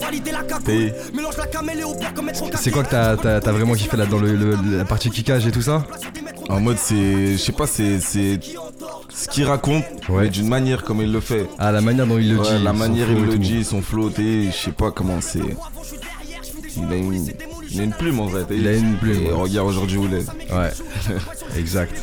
C'est 2.57 2.71
quoi 2.71 2.83
que 2.85 2.91
t'as, 2.91 3.17
t'as- 3.17 3.41
t'as 3.41 3.53
vraiment 3.53 3.75
kiffé 3.75 3.97
là 3.97 4.07
dans 4.07 4.19
le, 4.19 4.35
le- 4.35 4.57
la 4.79 4.85
partie 4.85 5.11
kickage 5.11 5.47
et 5.47 5.51
tout 5.51 5.63
ça? 5.63 5.85
En 6.49 6.61
mode, 6.61 6.77
c'est. 6.79 7.33
Je 7.33 7.37
sais 7.39 7.53
pas, 7.53 7.67
c'est. 7.67 8.01
c'est 8.01 8.39
Ce 9.11 9.29
qu'il 9.29 9.45
raconte, 9.45 9.85
Ouais. 10.09 10.23
mais 10.25 10.29
d'une 10.31 10.49
manière 10.49 10.83
comme 10.83 11.01
il 11.01 11.13
le 11.13 11.21
fait. 11.21 11.49
Ah, 11.59 11.71
la 11.73 11.81
manière 11.81 12.07
dont 12.07 12.19
il 12.19 12.31
le 12.35 12.41
Ouais, 12.41 12.59
dit. 12.59 12.65
la 12.65 12.73
manière 12.73 13.07
flow 13.07 13.19
il 13.19 13.27
le 13.27 13.39
dit, 13.39 13.65
son 13.65 13.81
flow, 13.83 14.11
je 14.17 14.51
sais 14.51 14.73
pas 14.73 14.91
comment 14.91 15.21
c'est. 15.21 15.39
Il 16.77 16.85
a 16.93 16.97
une, 16.97 17.27
il 17.71 17.81
a 17.81 17.85
une 17.85 17.93
plume 17.93 18.19
en 18.21 18.27
vrai. 18.27 18.45
t'es- 18.45 18.57
Il 18.57 18.67
a 18.67 18.73
une 18.75 18.97
plume, 18.97 19.23
Et 19.23 19.27
ouais. 19.29 19.33
regarde 19.33 19.69
aujourd'hui 19.69 19.97
où 19.99 20.07
il 20.07 20.15
est. 20.15 20.53
Ouais, 20.53 20.71
exact. 21.57 21.95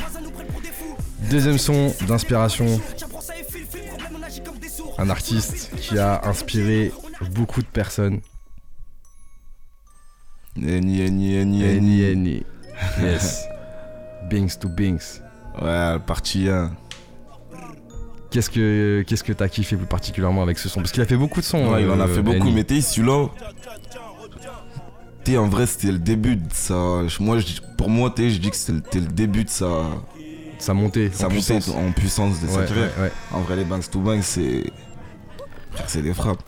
Deuxième 1.29 1.57
son 1.57 1.93
d'inspiration. 2.07 2.79
Un 4.97 5.09
artiste 5.09 5.71
qui 5.77 5.97
a 5.99 6.21
inspiré 6.25 6.91
beaucoup 7.33 7.61
de 7.61 7.67
personnes. 7.67 8.21
Eni, 10.57 11.01
Eni 11.01 11.35
eni. 11.37 11.63
Eni. 12.03 12.43
Yes. 13.01 13.45
Bings 14.29 14.57
to 14.59 14.69
Bings. 14.69 15.21
Ouais, 15.61 15.97
partie 16.05 16.49
1. 16.49 16.71
Qu'est-ce 18.31 18.49
que 18.49 19.03
qu'est-ce 19.05 19.23
que 19.23 19.33
t'as 19.33 19.49
kiffé 19.49 19.75
plus 19.75 19.85
particulièrement 19.85 20.41
avec 20.41 20.57
ce 20.57 20.69
son? 20.69 20.79
Parce 20.79 20.91
qu'il 20.91 21.01
a 21.01 21.05
fait 21.05 21.17
beaucoup 21.17 21.41
de 21.41 21.45
sons. 21.45 21.71
Ouais, 21.73 21.83
il 21.83 21.89
en 21.89 21.99
a 21.99 22.05
euh, 22.07 22.15
fait 22.15 22.21
beaucoup, 22.21 22.49
mais 22.49 22.63
t'es 22.63 22.81
celui-là. 22.81 23.27
T'es 25.23 25.37
en 25.37 25.47
vrai, 25.47 25.67
c'était 25.67 25.91
le 25.91 25.99
début 25.99 26.37
de 26.37 26.47
ça. 26.51 27.01
Moi, 27.19 27.39
je 27.39 27.59
pour 27.77 27.89
moi, 27.89 28.11
t'es, 28.15 28.29
je 28.29 28.39
dis 28.39 28.49
que 28.49 28.55
c'était 28.55 28.99
le, 28.99 29.05
début 29.07 29.43
de 29.43 29.49
sa, 29.49 29.67
sa 30.59 30.73
montée. 30.73 31.11
sa 31.13 31.25
en 31.25 31.29
montée 31.29 31.35
puissance. 31.55 31.69
en 31.75 31.91
puissance 31.91 32.41
de 32.41 32.47
sa 32.47 32.59
Ouais, 32.59 32.65
carrière. 32.65 32.91
ouais, 32.97 33.03
ouais. 33.03 33.11
En 33.31 33.41
vrai, 33.41 33.55
les 33.57 33.65
bangs 33.65 33.79
to 33.91 33.99
bangs, 33.99 34.21
c'est. 34.21 34.63
C'est 35.87 36.01
des 36.01 36.13
frappes. 36.13 36.41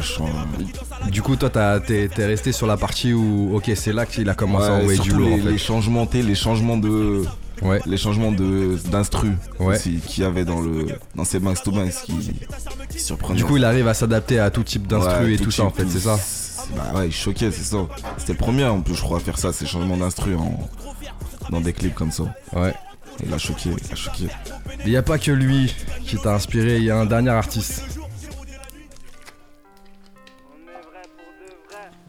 Je 0.00 1.10
Du 1.10 1.22
coup, 1.22 1.36
toi, 1.36 1.50
t'es 1.50 2.08
t'es 2.08 2.26
resté 2.26 2.52
sur 2.52 2.66
la 2.66 2.76
partie 2.76 3.12
où, 3.12 3.54
ok, 3.54 3.70
c'est 3.74 3.92
là 3.92 4.06
qu'il 4.06 4.28
a 4.28 4.34
commencé 4.34 4.66
à 4.68 4.72
envoyer 4.72 4.98
du 4.98 5.10
lourd 5.12 5.28
les, 5.28 5.34
en 5.34 5.44
fait. 5.44 5.50
les 5.50 5.58
changements, 5.58 6.06
t'es, 6.06 6.22
les 6.22 6.34
changements 6.34 6.76
de. 6.76 7.24
Ouais, 7.62 7.80
Les 7.86 7.96
changements 7.96 8.30
de 8.32 8.76
d'instru 8.90 9.32
Ouais. 9.58 9.78
qu'il 9.78 10.22
y 10.22 10.24
avait 10.24 10.44
dans 10.44 10.60
le 10.60 10.86
dans 11.14 11.24
ces 11.24 11.40
bangs 11.40 11.54
to 11.54 11.72
bangs 11.72 11.88
qui, 12.04 12.32
qui 12.88 13.00
surprenaient. 13.00 13.36
du 13.38 13.44
coup, 13.44 13.56
il 13.56 13.64
arrive 13.64 13.88
à 13.88 13.94
s'adapter 13.94 14.38
à 14.38 14.50
tout 14.50 14.62
type 14.62 14.86
d'instru 14.86 15.24
Ouais, 15.24 15.34
et 15.34 15.38
tout 15.38 15.50
ça 15.50 15.64
en 15.64 15.70
fait, 15.70 15.86
c'est 15.88 16.00
ça 16.00 16.18
Bah 16.76 16.92
ouais, 16.98 17.06
il 17.08 17.12
choquait, 17.12 17.50
c'est 17.50 17.64
ça. 17.64 17.78
C'était 18.16 18.32
le 18.34 18.38
premier 18.38 18.64
en 18.64 18.80
plus, 18.80 18.94
je 18.94 19.02
crois, 19.02 19.18
à 19.18 19.20
faire 19.20 19.38
ça, 19.38 19.52
ces 19.52 19.66
changements 19.66 19.96
d'instru 19.96 20.34
en... 20.36 20.58
dans 21.50 21.60
des 21.60 21.72
clips 21.72 21.94
comme 21.94 22.12
ça. 22.12 22.24
Ouais. 22.54 22.74
Il 23.26 23.32
a 23.34 23.38
choqué, 23.38 23.70
il 23.70 23.92
a 23.92 23.96
choqué. 23.96 24.28
Il 24.84 24.90
n'y 24.90 24.96
a 24.96 25.02
pas 25.02 25.18
que 25.18 25.32
lui 25.32 25.74
qui 26.04 26.16
t'a 26.18 26.34
inspiré, 26.34 26.76
il 26.76 26.84
y 26.84 26.90
a 26.90 26.96
un 26.96 27.06
dernier 27.06 27.30
artiste. 27.30 27.82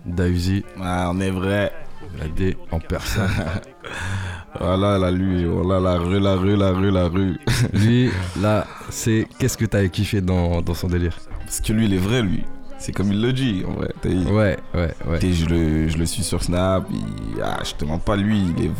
Dausi, 0.05 0.63
Ouais, 0.77 0.83
on 1.07 1.19
est 1.19 1.31
vrai. 1.31 1.71
La 2.17 2.27
D 2.27 2.57
en 2.71 2.79
personne. 2.79 3.29
Voilà, 4.59 4.97
la 4.97 5.11
lui, 5.11 5.45
voilà, 5.45 5.79
la 5.79 5.97
rue, 5.99 6.19
la 6.19 6.35
rue, 6.35 6.55
la 6.57 6.71
rue, 6.71 6.89
la 6.91 7.07
rue. 7.07 7.37
Lui, 7.73 8.09
là, 8.41 8.65
c'est 8.89 9.27
qu'est-ce 9.37 9.55
que 9.57 9.65
t'as 9.65 9.87
kiffé 9.87 10.21
dans, 10.21 10.61
dans 10.61 10.73
son 10.73 10.87
délire? 10.87 11.15
Parce 11.45 11.61
que 11.61 11.71
lui, 11.71 11.85
il 11.85 11.93
est 11.93 11.97
vrai, 11.99 12.23
lui. 12.23 12.43
C'est 12.79 12.91
comme 12.91 13.11
il 13.13 13.21
le 13.21 13.31
dit, 13.31 13.63
en 13.67 13.73
vrai. 13.73 13.89
T'as- 14.01 14.09
Ouais, 14.09 14.57
ouais, 14.73 14.91
ouais. 15.07 15.19
je, 15.21 15.45
le, 15.45 15.87
je 15.87 15.97
le 15.97 16.05
suis 16.05 16.23
sur 16.23 16.41
Snap. 16.41 16.87
il- 16.91 17.41
ah, 17.43 17.59
je 17.63 17.73
te 17.75 17.85
mens 17.85 17.99
pas, 17.99 18.15
lui, 18.15 18.41
il 18.57 18.65
est 18.65 18.71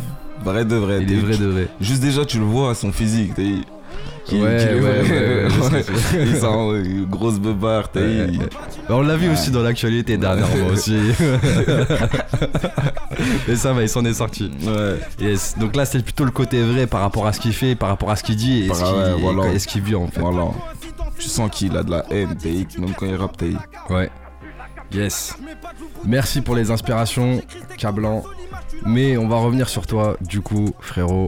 vrai 0.44 0.64
de 0.64 0.74
vrai. 0.74 1.02
Il 1.02 1.12
est 1.12 1.16
vrai 1.20 1.36
de 1.38 1.46
vrai. 1.46 1.68
Juste 1.80 2.02
déjà, 2.02 2.24
tu 2.24 2.38
le 2.38 2.44
vois 2.44 2.70
à 2.70 2.74
son 2.74 2.90
physique. 2.92 3.32
Qu'il- 4.24 4.42
Ouais, 4.42 4.50
est 4.62 4.74
ouais, 4.74 4.80
ouais, 4.80 5.00
ouais, 5.44 5.48
je 5.50 5.60
sais, 5.62 5.84
je 5.92 5.98
sais. 5.98 6.22
il 6.26 6.36
sent 6.36 6.46
une 6.84 7.04
grosse 7.06 7.38
ouais. 8.38 8.46
Bah, 8.88 8.94
on 8.96 9.02
l'a 9.02 9.16
vu 9.16 9.30
aussi 9.30 9.50
dans 9.50 9.62
l'actualité 9.62 10.16
dernièrement 10.16 10.66
aussi. 10.72 10.96
Mais 13.48 13.56
ça 13.56 13.72
va, 13.72 13.82
il 13.82 13.88
s'en 13.88 14.04
est 14.04 14.14
sorti. 14.14 14.50
Yes. 15.20 15.56
Donc 15.58 15.76
là, 15.76 15.84
c'est 15.84 16.02
plutôt 16.02 16.24
le 16.24 16.30
côté 16.30 16.62
vrai 16.62 16.86
par 16.86 17.00
rapport 17.00 17.26
à 17.26 17.32
ce 17.32 17.40
qu'il 17.40 17.52
fait, 17.52 17.74
par 17.74 17.88
rapport 17.88 18.10
à 18.10 18.16
ce 18.16 18.22
qu'il 18.22 18.36
dit 18.36 18.64
et 18.64 18.68
Par- 18.68 18.76
ce 18.76 18.84
qu'il 18.84 19.22
voilà. 19.22 19.52
et 19.52 19.58
vit 19.82 19.94
en 19.94 20.06
fait. 20.08 20.20
Voilà. 20.20 20.48
Tu 21.18 21.28
sens 21.28 21.50
qu'il 21.50 21.76
a 21.76 21.82
de 21.82 21.90
la 21.90 22.04
haine, 22.10 22.34
t'es- 22.36 22.66
même 22.78 22.94
quand 22.96 23.06
il 23.06 23.14
rappe, 23.14 23.36
t'es- 23.36 23.52
Ouais. 23.90 24.10
Yes. 24.92 25.34
Merci 26.04 26.40
pour 26.40 26.54
les 26.56 26.70
inspirations, 26.70 27.42
Cablan. 27.78 28.22
Mais 28.86 29.16
on 29.18 29.28
va 29.28 29.36
revenir 29.36 29.68
sur 29.68 29.86
toi, 29.86 30.16
du 30.20 30.40
coup, 30.40 30.70
frérot. 30.80 31.26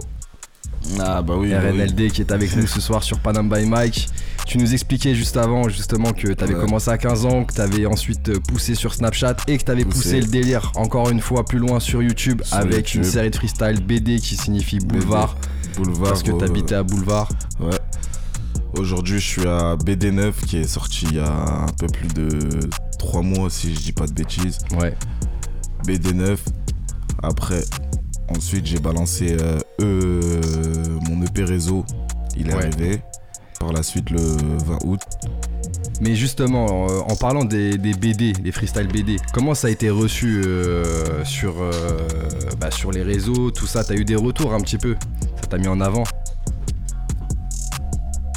Ah 1.01 1.23
bah 1.23 1.35
oui. 1.39 1.51
bah 1.51 1.61
oui. 1.62 1.71
RNLD 1.83 2.11
qui 2.11 2.21
est 2.23 2.33
avec 2.33 2.55
nous 2.57 2.67
ce 2.67 2.81
soir 2.81 3.03
sur 3.03 3.19
Panam 3.19 3.49
by 3.49 3.65
Mike. 3.67 4.09
Tu 4.47 4.59
nous 4.59 4.73
expliquais 4.73 5.15
juste 5.15 5.37
avant 5.37 5.69
justement 5.69 6.12
que 6.12 6.29
t'avais 6.33 6.55
Ouais. 6.55 6.61
commencé 6.61 6.91
à 6.91 6.99
15 6.99 7.25
ans, 7.27 7.45
que 7.45 7.55
t'avais 7.55 7.87
ensuite 7.87 8.29
euh, 8.29 8.41
poussé 8.41 8.75
sur 8.75 8.93
Snapchat 8.93 9.37
et 9.47 9.57
que 9.57 9.62
t'avais 9.65 9.85
poussé 9.85 10.17
Poussé. 10.17 10.21
le 10.21 10.27
délire 10.27 10.73
encore 10.75 11.11
une 11.11 11.21
fois 11.21 11.45
plus 11.45 11.59
loin 11.61 11.79
sur 11.81 12.03
YouTube 12.03 12.43
Sur 12.45 12.57
avec 12.57 12.95
une 12.95 13.05
série 13.05 13.31
de 13.31 13.37
freestyle 13.37 13.81
BD 13.87 14.19
qui 14.19 14.37
signifie 14.37 14.79
boulevard 14.81 15.37
Boulevard. 15.77 16.09
parce 16.11 16.23
que 16.25 16.33
t'habitais 16.33 16.75
à 16.75 16.83
boulevard. 16.83 17.29
Ouais. 17.61 17.71
Aujourd'hui, 18.77 19.21
je 19.21 19.27
suis 19.27 19.47
à 19.47 19.77
BD9 19.77 20.33
qui 20.47 20.57
est 20.59 20.67
sorti 20.69 21.07
il 21.11 21.17
y 21.17 21.21
a 21.21 21.31
un 21.31 21.67
peu 21.79 21.87
plus 21.87 22.09
de 22.09 22.61
3 22.99 23.23
mois, 23.23 23.49
si 23.51 23.75
je 23.75 23.79
dis 23.81 23.93
pas 23.93 24.07
de 24.07 24.12
bêtises. 24.12 24.59
Ouais. 24.79 24.95
BD9. 25.87 26.39
Après, 27.23 27.62
ensuite, 28.37 28.67
j'ai 28.67 28.79
balancé 28.79 29.37
euh, 29.41 29.59
euh, 29.81 30.21
mon 31.09 31.23
EP 31.25 31.45
réseau. 31.45 31.85
Il 32.37 32.49
est 32.51 32.55
Ouais. 32.55 32.65
arrivé. 32.65 33.01
Par 33.61 33.73
la 33.73 33.83
suite, 33.83 34.11
le 34.11 34.19
20 34.19 34.79
août. 34.85 35.01
Mais 36.01 36.17
justement, 36.17 36.89
euh, 36.91 37.01
en 37.09 37.15
parlant 37.15 37.45
des, 37.45 37.79
des 37.79 37.95
BD, 37.95 38.33
des 38.33 38.51
freestyle 38.51 38.89
BD, 38.89 39.17
comment 39.33 39.55
ça 39.55 39.69
a 39.69 39.71
été 39.71 39.89
reçu 39.89 40.43
euh, 40.45 41.25
sur, 41.25 41.55
euh, 41.61 41.71
bah, 42.59 42.71
sur 42.73 42.91
les 42.91 43.03
réseaux, 43.03 43.51
tout 43.53 43.67
ça? 43.69 43.85
T'as 43.85 43.95
eu 43.95 44.05
des 44.05 44.17
retours 44.17 44.53
un 44.53 44.61
petit 44.61 44.79
peu? 44.79 44.97
Ça 45.41 45.47
t'a 45.49 45.59
mis 45.59 45.69
en 45.69 45.81
avant? 45.81 46.03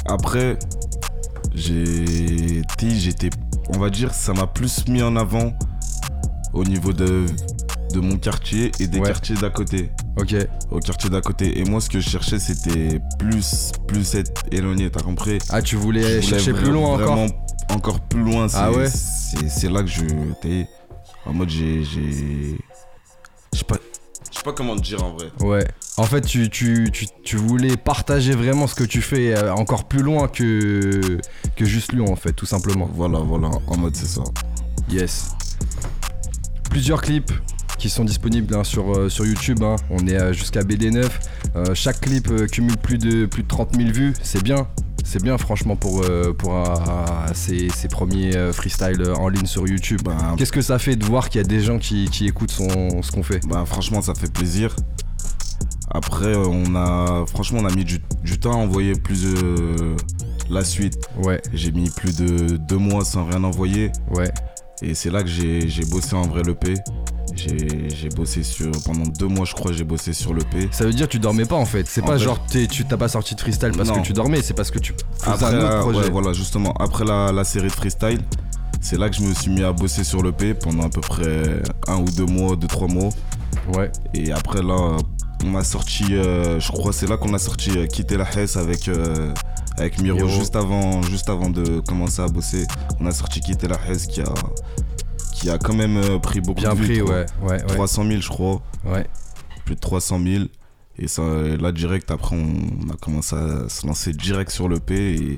Après, 0.06 0.56
j'ai 1.54 2.58
été, 2.58 2.90
j'étais, 2.90 3.30
on 3.74 3.78
va 3.78 3.90
dire, 3.90 4.14
ça 4.14 4.32
m'a 4.32 4.46
plus 4.46 4.86
mis 4.86 5.02
en 5.02 5.16
avant 5.16 5.52
au 6.52 6.64
niveau 6.64 6.92
de, 6.92 7.26
de 7.96 8.00
mon 8.00 8.18
quartier 8.18 8.70
et 8.78 8.86
des 8.88 8.98
Ouais. 8.98 9.06
quartiers 9.08 9.36
d'à 9.36 9.48
côté. 9.50 9.90
Ok. 10.18 10.34
au 10.70 10.78
quartier 10.80 11.08
d'à 11.10 11.20
côté. 11.22 11.58
Et 11.58 11.64
moi, 11.64 11.80
ce 11.80 11.88
que 11.88 11.98
je 12.00 12.08
cherchais, 12.08 12.38
c'était 12.38 13.00
plus, 13.18 13.72
plus 13.86 14.14
être 14.14 14.42
éloigné, 14.52 14.90
t'as 14.90 15.00
compris? 15.02 15.38
Ah, 15.48 15.62
tu 15.62 15.76
voulais 15.76 16.20
chercher 16.20 16.52
plus 16.52 16.70
loin 16.70 16.94
encore? 16.94 17.16
vraiment 17.16 17.26
encore 17.70 18.00
plus 18.00 18.22
loin. 18.22 18.48
c'est- 18.48 18.56
Ah 18.58 18.70
ouais? 18.70 18.88
C'est 18.90 19.70
là 19.70 19.82
que 19.82 19.88
je. 19.88 20.00
t'es 20.42 20.66
En 21.24 21.32
mode, 21.32 21.48
j'ai. 21.48 21.82
j'ai- 21.84 22.58
Je 23.52 23.58
sais 23.58 23.64
pas. 23.64 23.76
Je 24.30 24.36
sais 24.38 24.44
pas 24.44 24.52
comment 24.52 24.76
te 24.76 24.82
dire 24.82 25.02
en 25.02 25.14
vrai. 25.14 25.28
Ouais. 25.40 25.66
En 25.96 26.02
fait, 26.04 26.20
tu, 26.20 26.50
tu, 26.50 26.90
tu, 26.92 27.06
tu 27.24 27.36
voulais 27.36 27.76
partager 27.78 28.32
vraiment 28.34 28.66
ce 28.66 28.74
que 28.74 28.84
tu 28.84 29.00
fais 29.00 29.34
euh, 29.34 29.54
encore 29.54 29.84
plus 29.84 30.02
loin 30.02 30.28
que, 30.28 31.18
que 31.56 31.64
juste 31.64 31.92
Lyon, 31.92 32.12
en 32.12 32.16
fait, 32.16 32.32
tout 32.34 32.44
simplement. 32.46 32.88
Voilà, 32.92 33.18
voilà, 33.20 33.48
en 33.66 33.76
mode, 33.78 33.96
c'est 33.96 34.06
ça. 34.06 34.22
Yes. 34.90 35.30
Plusieurs 36.70 37.00
clips 37.00 37.32
qui 37.78 37.88
sont 37.90 38.04
disponibles 38.04 38.54
hein, 38.54 38.64
sur, 38.64 38.96
euh, 38.96 39.08
sur 39.08 39.26
YouTube. 39.26 39.62
hein. 39.62 39.76
On 39.90 40.06
est 40.06 40.14
euh, 40.20 40.32
jusqu'à 40.32 40.62
BD9. 40.62 41.04
Euh, 41.56 41.74
chaque 41.74 42.00
clip 42.00 42.28
cumule 42.50 42.76
plus 42.76 42.98
de, 42.98 43.26
plus 43.26 43.42
de 43.42 43.48
30 43.48 43.76
000 43.76 43.90
vues. 43.90 44.12
C'est 44.22 44.42
bien. 44.42 44.66
C'est 45.04 45.22
bien, 45.22 45.38
franchement, 45.38 45.76
pour, 45.76 46.04
pour 46.36 46.64
ces, 47.32 47.68
ces 47.68 47.86
premiers 47.86 48.32
freestyles 48.52 49.04
en 49.16 49.28
ligne 49.28 49.46
sur 49.46 49.64
YouTube. 49.68 50.00
Bah, 50.04 50.34
Qu'est-ce 50.36 50.50
que 50.50 50.62
ça 50.62 50.80
fait 50.80 50.96
de 50.96 51.04
voir 51.04 51.28
qu'il 51.28 51.40
y 51.40 51.44
a 51.44 51.46
des 51.46 51.60
gens 51.60 51.78
qui, 51.78 52.06
qui 52.10 52.26
écoutent 52.26 52.50
son, 52.50 53.02
ce 53.02 53.12
qu'on 53.12 53.22
fait? 53.22 53.38
Bah, 53.46 53.62
franchement, 53.66 54.02
ça 54.02 54.14
fait 54.14 54.32
plaisir. 54.32 54.74
Après, 55.92 56.34
on 56.34 56.74
a. 56.74 57.24
Franchement, 57.28 57.60
on 57.62 57.66
a 57.66 57.72
mis 57.72 57.84
du, 57.84 58.00
du 58.24 58.38
temps 58.40 58.52
à 58.54 58.56
envoyer 58.56 58.94
plus 58.94 59.22
de. 59.22 59.94
La 60.50 60.64
suite. 60.64 60.98
Ouais, 61.22 61.40
J'ai 61.52 61.70
mis 61.72 61.88
plus 61.90 62.16
de 62.16 62.56
deux 62.56 62.76
mois 62.78 63.04
sans 63.04 63.24
rien 63.26 63.44
envoyer. 63.44 63.92
ouais. 64.10 64.30
Et 64.82 64.94
c'est 64.94 65.10
là 65.10 65.22
que 65.22 65.28
j'ai 65.28 65.68
j'ai 65.68 65.84
bossé 65.86 66.14
en 66.14 66.22
vrai 66.22 66.42
l'EP. 66.42 66.74
J'ai 67.36 68.08
bossé 68.10 68.42
sur. 68.42 68.70
Pendant 68.84 69.04
deux 69.06 69.26
mois, 69.26 69.44
je 69.44 69.54
crois, 69.54 69.72
j'ai 69.72 69.84
bossé 69.84 70.12
sur 70.12 70.34
l'EP. 70.34 70.68
Ça 70.72 70.84
veut 70.84 70.92
dire 70.92 71.06
que 71.06 71.12
tu 71.12 71.18
dormais 71.18 71.44
pas 71.44 71.56
en 71.56 71.64
fait. 71.66 71.86
C'est 71.88 72.02
pas 72.02 72.18
fait- 72.18 72.24
genre 72.24 72.38
tu 72.50 72.84
t'as 72.84 72.96
pas 72.96 73.08
sorti 73.08 73.34
de 73.34 73.40
freestyle 73.40 73.72
parce 73.76 73.88
Non. 73.88 73.96
que 73.96 74.06
tu 74.06 74.12
dormais, 74.12 74.42
c'est 74.42 74.54
parce 74.54 74.70
que 74.70 74.78
tu 74.78 74.94
faisais 75.18 75.30
Après, 75.30 75.46
un 75.46 75.58
autre 75.58 75.78
projet. 75.80 75.98
ouais, 76.00 76.10
voilà, 76.10 76.32
justement, 76.32 76.72
après 76.78 77.04
la, 77.04 77.32
la 77.32 77.44
série 77.44 77.68
de 77.68 77.72
freestyle, 77.72 78.20
c'est 78.80 78.98
là 78.98 79.08
que 79.10 79.16
je 79.16 79.22
me 79.22 79.34
suis 79.34 79.50
mis 79.50 79.62
à 79.64 79.72
bosser 79.72 80.04
sur 80.04 80.22
l'EP 80.22 80.54
pendant 80.54 80.84
à 80.84 80.88
peu 80.88 81.00
près 81.00 81.62
un 81.88 81.96
ou 81.96 82.04
deux 82.04 82.26
mois, 82.26 82.56
deux, 82.56 82.66
trois 82.68 82.88
mois. 82.88 83.10
Ouais. 83.74 83.90
Et 84.14 84.32
après, 84.32 84.62
là, 84.62 84.96
on 85.44 85.54
a 85.56 85.64
sorti, 85.64 86.04
euh, 86.14 86.60
je 86.60 86.72
crois, 86.72 86.92
c'est 86.92 87.08
là 87.08 87.16
qu'on 87.16 87.34
a 87.34 87.38
sorti 87.38 87.70
euh, 87.76 87.86
Quitter 87.86 88.16
la 88.16 88.26
Hesse 88.36 88.56
avec, 88.56 88.88
euh, 88.88 89.32
avec 89.76 90.00
Miro, 90.00 90.16
Miro. 90.18 90.28
Juste, 90.28 90.56
avant, 90.56 91.02
juste 91.02 91.28
avant 91.28 91.50
de 91.50 91.80
commencer 91.80 92.22
à 92.22 92.26
bosser. 92.28 92.66
On 93.00 93.06
a 93.06 93.10
sorti 93.12 93.40
Quitter 93.40 93.68
la 93.68 93.78
Hesse 93.88 94.06
qui 94.06 94.20
a, 94.20 94.32
qui 95.38 95.50
a 95.50 95.58
quand 95.58 95.74
même 95.74 95.96
euh, 95.98 96.18
pris 96.18 96.40
beaucoup 96.40 96.60
Bien 96.60 96.74
de 96.74 96.78
vues. 96.80 96.84
pris, 96.86 96.98
trois- 96.98 97.14
ouais. 97.14 97.26
Ouais, 97.42 97.50
ouais. 97.62 97.66
300 97.66 98.04
000, 98.08 98.20
je 98.20 98.28
crois. 98.28 98.62
ouais. 98.84 99.06
Plus 99.64 99.74
de 99.74 99.80
300 99.80 100.20
000. 100.24 100.44
Et 100.98 101.08
ça, 101.08 101.22
là, 101.60 101.72
direct, 101.72 102.10
après, 102.10 102.36
on 102.36 102.90
a 102.90 102.96
commencé 103.00 103.36
à 103.36 103.68
se 103.68 103.86
lancer 103.86 104.12
direct 104.12 104.50
sur 104.50 104.68
l'EP. 104.68 104.94
Et 104.94 105.36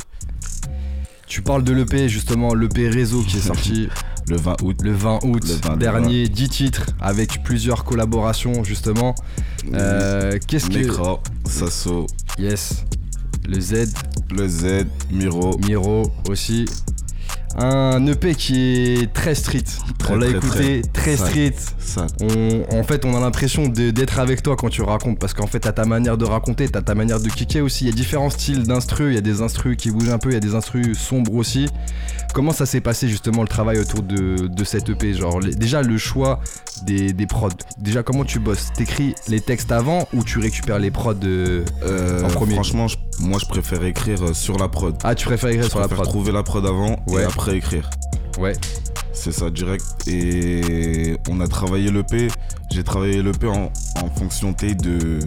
Tu 1.27 1.43
parles 1.43 1.65
de 1.65 1.73
l'EP, 1.73 2.09
justement, 2.09 2.55
l'EP 2.55 2.89
réseau 2.89 3.23
qui 3.23 3.39
est 3.39 3.41
sorti 3.53 3.89
le 4.29 4.37
20 4.37 4.63
août, 4.63 4.77
le 4.83 4.93
20 4.93 5.19
août 5.25 5.43
Le 5.49 5.55
20, 5.55 5.71
le 5.73 5.77
dernier, 5.79 6.29
10 6.29 6.49
titres 6.49 6.87
avec 7.01 7.43
plusieurs 7.43 7.85
collaborations, 7.85 8.63
justement. 8.63 9.15
Euh, 9.75 10.39
Qu'est-ce 10.47 10.69
que. 10.71 10.79
Nekra, 10.79 11.21
Sasso, 11.45 12.07
Yes. 12.39 12.85
Le 13.49 13.59
Z, 13.61 13.95
le 14.31 14.47
Z, 14.47 14.87
Miro. 15.11 15.59
Miro 15.67 16.13
aussi. 16.29 16.67
Un 17.57 18.07
EP 18.07 18.35
qui 18.35 18.77
est 19.01 19.13
très 19.13 19.35
street. 19.35 19.65
Très, 19.99 20.13
on 20.15 20.17
l'a 20.17 20.29
écouté, 20.29 20.83
très, 20.93 21.17
street. 21.17 21.55
Ça, 21.79 22.07
On- 22.21 22.79
en 22.79 22.83
fait, 22.85 23.05
on 23.05 23.17
a 23.17 23.21
l'impression 23.21 23.69
d'être 23.69 24.19
avec 24.21 24.43
toi 24.43 24.55
quand 24.57 24.69
tu 24.69 24.83
racontes, 24.83 25.19
parce 25.19 25.33
qu'en 25.35 25.47
fait, 25.47 25.61
t'as 25.61 25.73
ta 25.73 25.85
manière 25.85 26.17
de 26.19 26.25
raconter, 26.25 26.69
t'as 26.69 26.83
ta 26.83 26.95
manière 26.95 27.19
de 27.21 27.29
kicker 27.29 27.61
aussi. 27.63 27.85
Il 27.85 27.89
y 27.89 27.93
a 27.93 27.95
différents 27.95 28.31
styles 28.31 28.65
d'instru, 28.65 29.09
il 29.11 29.15
y 29.15 29.19
a 29.19 29.23
des 29.23 29.41
instrus 29.43 29.77
qui 29.77 29.91
bougent 29.91 30.11
un 30.11 30.19
peu, 30.19 30.31
il 30.31 30.35
y 30.35 30.37
a 30.37 30.41
des 30.41 30.55
instrus 30.55 30.97
sombres 30.99 31.35
aussi. 31.35 31.67
Comment 32.35 32.53
ça 32.53 32.67
s'est 32.67 32.83
passé 32.83 33.09
justement 33.09 33.43
le 33.43 33.49
travail 33.49 33.79
autour 33.79 34.03
de, 34.03 34.47
de 34.47 34.65
cette 34.65 34.89
EP 34.91 35.15
Genre, 35.15 35.41
les- 35.41 35.55
déjà 35.55 35.83
le 35.83 35.97
choix 35.99 36.41
des, 36.85 37.13
des 37.13 37.27
prods. 37.27 37.49
Déjà, 37.79 38.03
comment 38.03 38.25
tu 38.25 38.39
bosses? 38.39 38.69
T'écris 38.77 39.15
les 39.27 39.41
textes 39.41 39.73
avant 39.73 40.07
ou 40.13 40.23
tu 40.23 40.39
récupères 40.39 40.79
les 40.79 40.91
prods 40.91 41.15
de... 41.15 41.65
euh, 41.83 42.23
En 42.25 42.29
premier? 42.29 42.55
Franchement, 42.55 42.87
je- 42.87 42.97
moi, 43.21 43.39
je 43.41 43.47
préfère 43.47 43.83
écrire 43.85 44.23
euh, 44.23 44.33
sur 44.35 44.59
la 44.59 44.69
prod. 44.69 44.97
Ah, 45.05 45.15
tu 45.15 45.27
préfères 45.27 45.51
écrire 45.51 45.65
je 45.65 45.71
sur 45.71 45.81
la 45.81 45.89
prod 45.89 46.07
trouver 46.09 46.33
la 46.33 46.43
prod 46.43 46.65
avant 46.67 46.97
Ouais. 47.09 47.23
et 47.23 47.25
après 47.25 47.57
écrire. 47.57 47.89
Ouais, 48.39 48.53
C'est 49.13 49.33
ça, 49.33 49.51
direct. 49.51 49.85
Et 50.07 51.17
on 51.29 51.41
a 51.41 51.49
travaillé 51.49 51.91
l'EP. 51.91 52.29
J'ai 52.71 52.85
travaillé 52.85 53.23
l'EP 53.23 53.47
en, 53.49 53.73
en 54.03 54.11
fonction 54.17 54.53
de. 54.53 55.19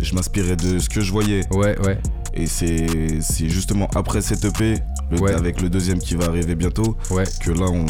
Je 0.00 0.14
m'inspirais 0.14 0.56
de 0.56 0.78
ce 0.78 0.88
que 0.88 1.00
je 1.00 1.10
voyais. 1.10 1.42
ouais, 1.52 1.78
ouais. 1.84 1.98
Et 2.32 2.46
c'est 2.46 3.48
justement 3.48 3.88
après 3.96 4.20
cette 4.22 4.44
EP, 4.44 4.76
le- 5.10 5.20
Ouais. 5.20 5.32
avec 5.34 5.60
le 5.60 5.68
deuxième 5.68 5.98
qui 5.98 6.14
va 6.14 6.26
arriver 6.26 6.54
bientôt, 6.54 6.96
Ouais. 7.10 7.24
que 7.40 7.50
là, 7.50 7.66
on, 7.68 7.84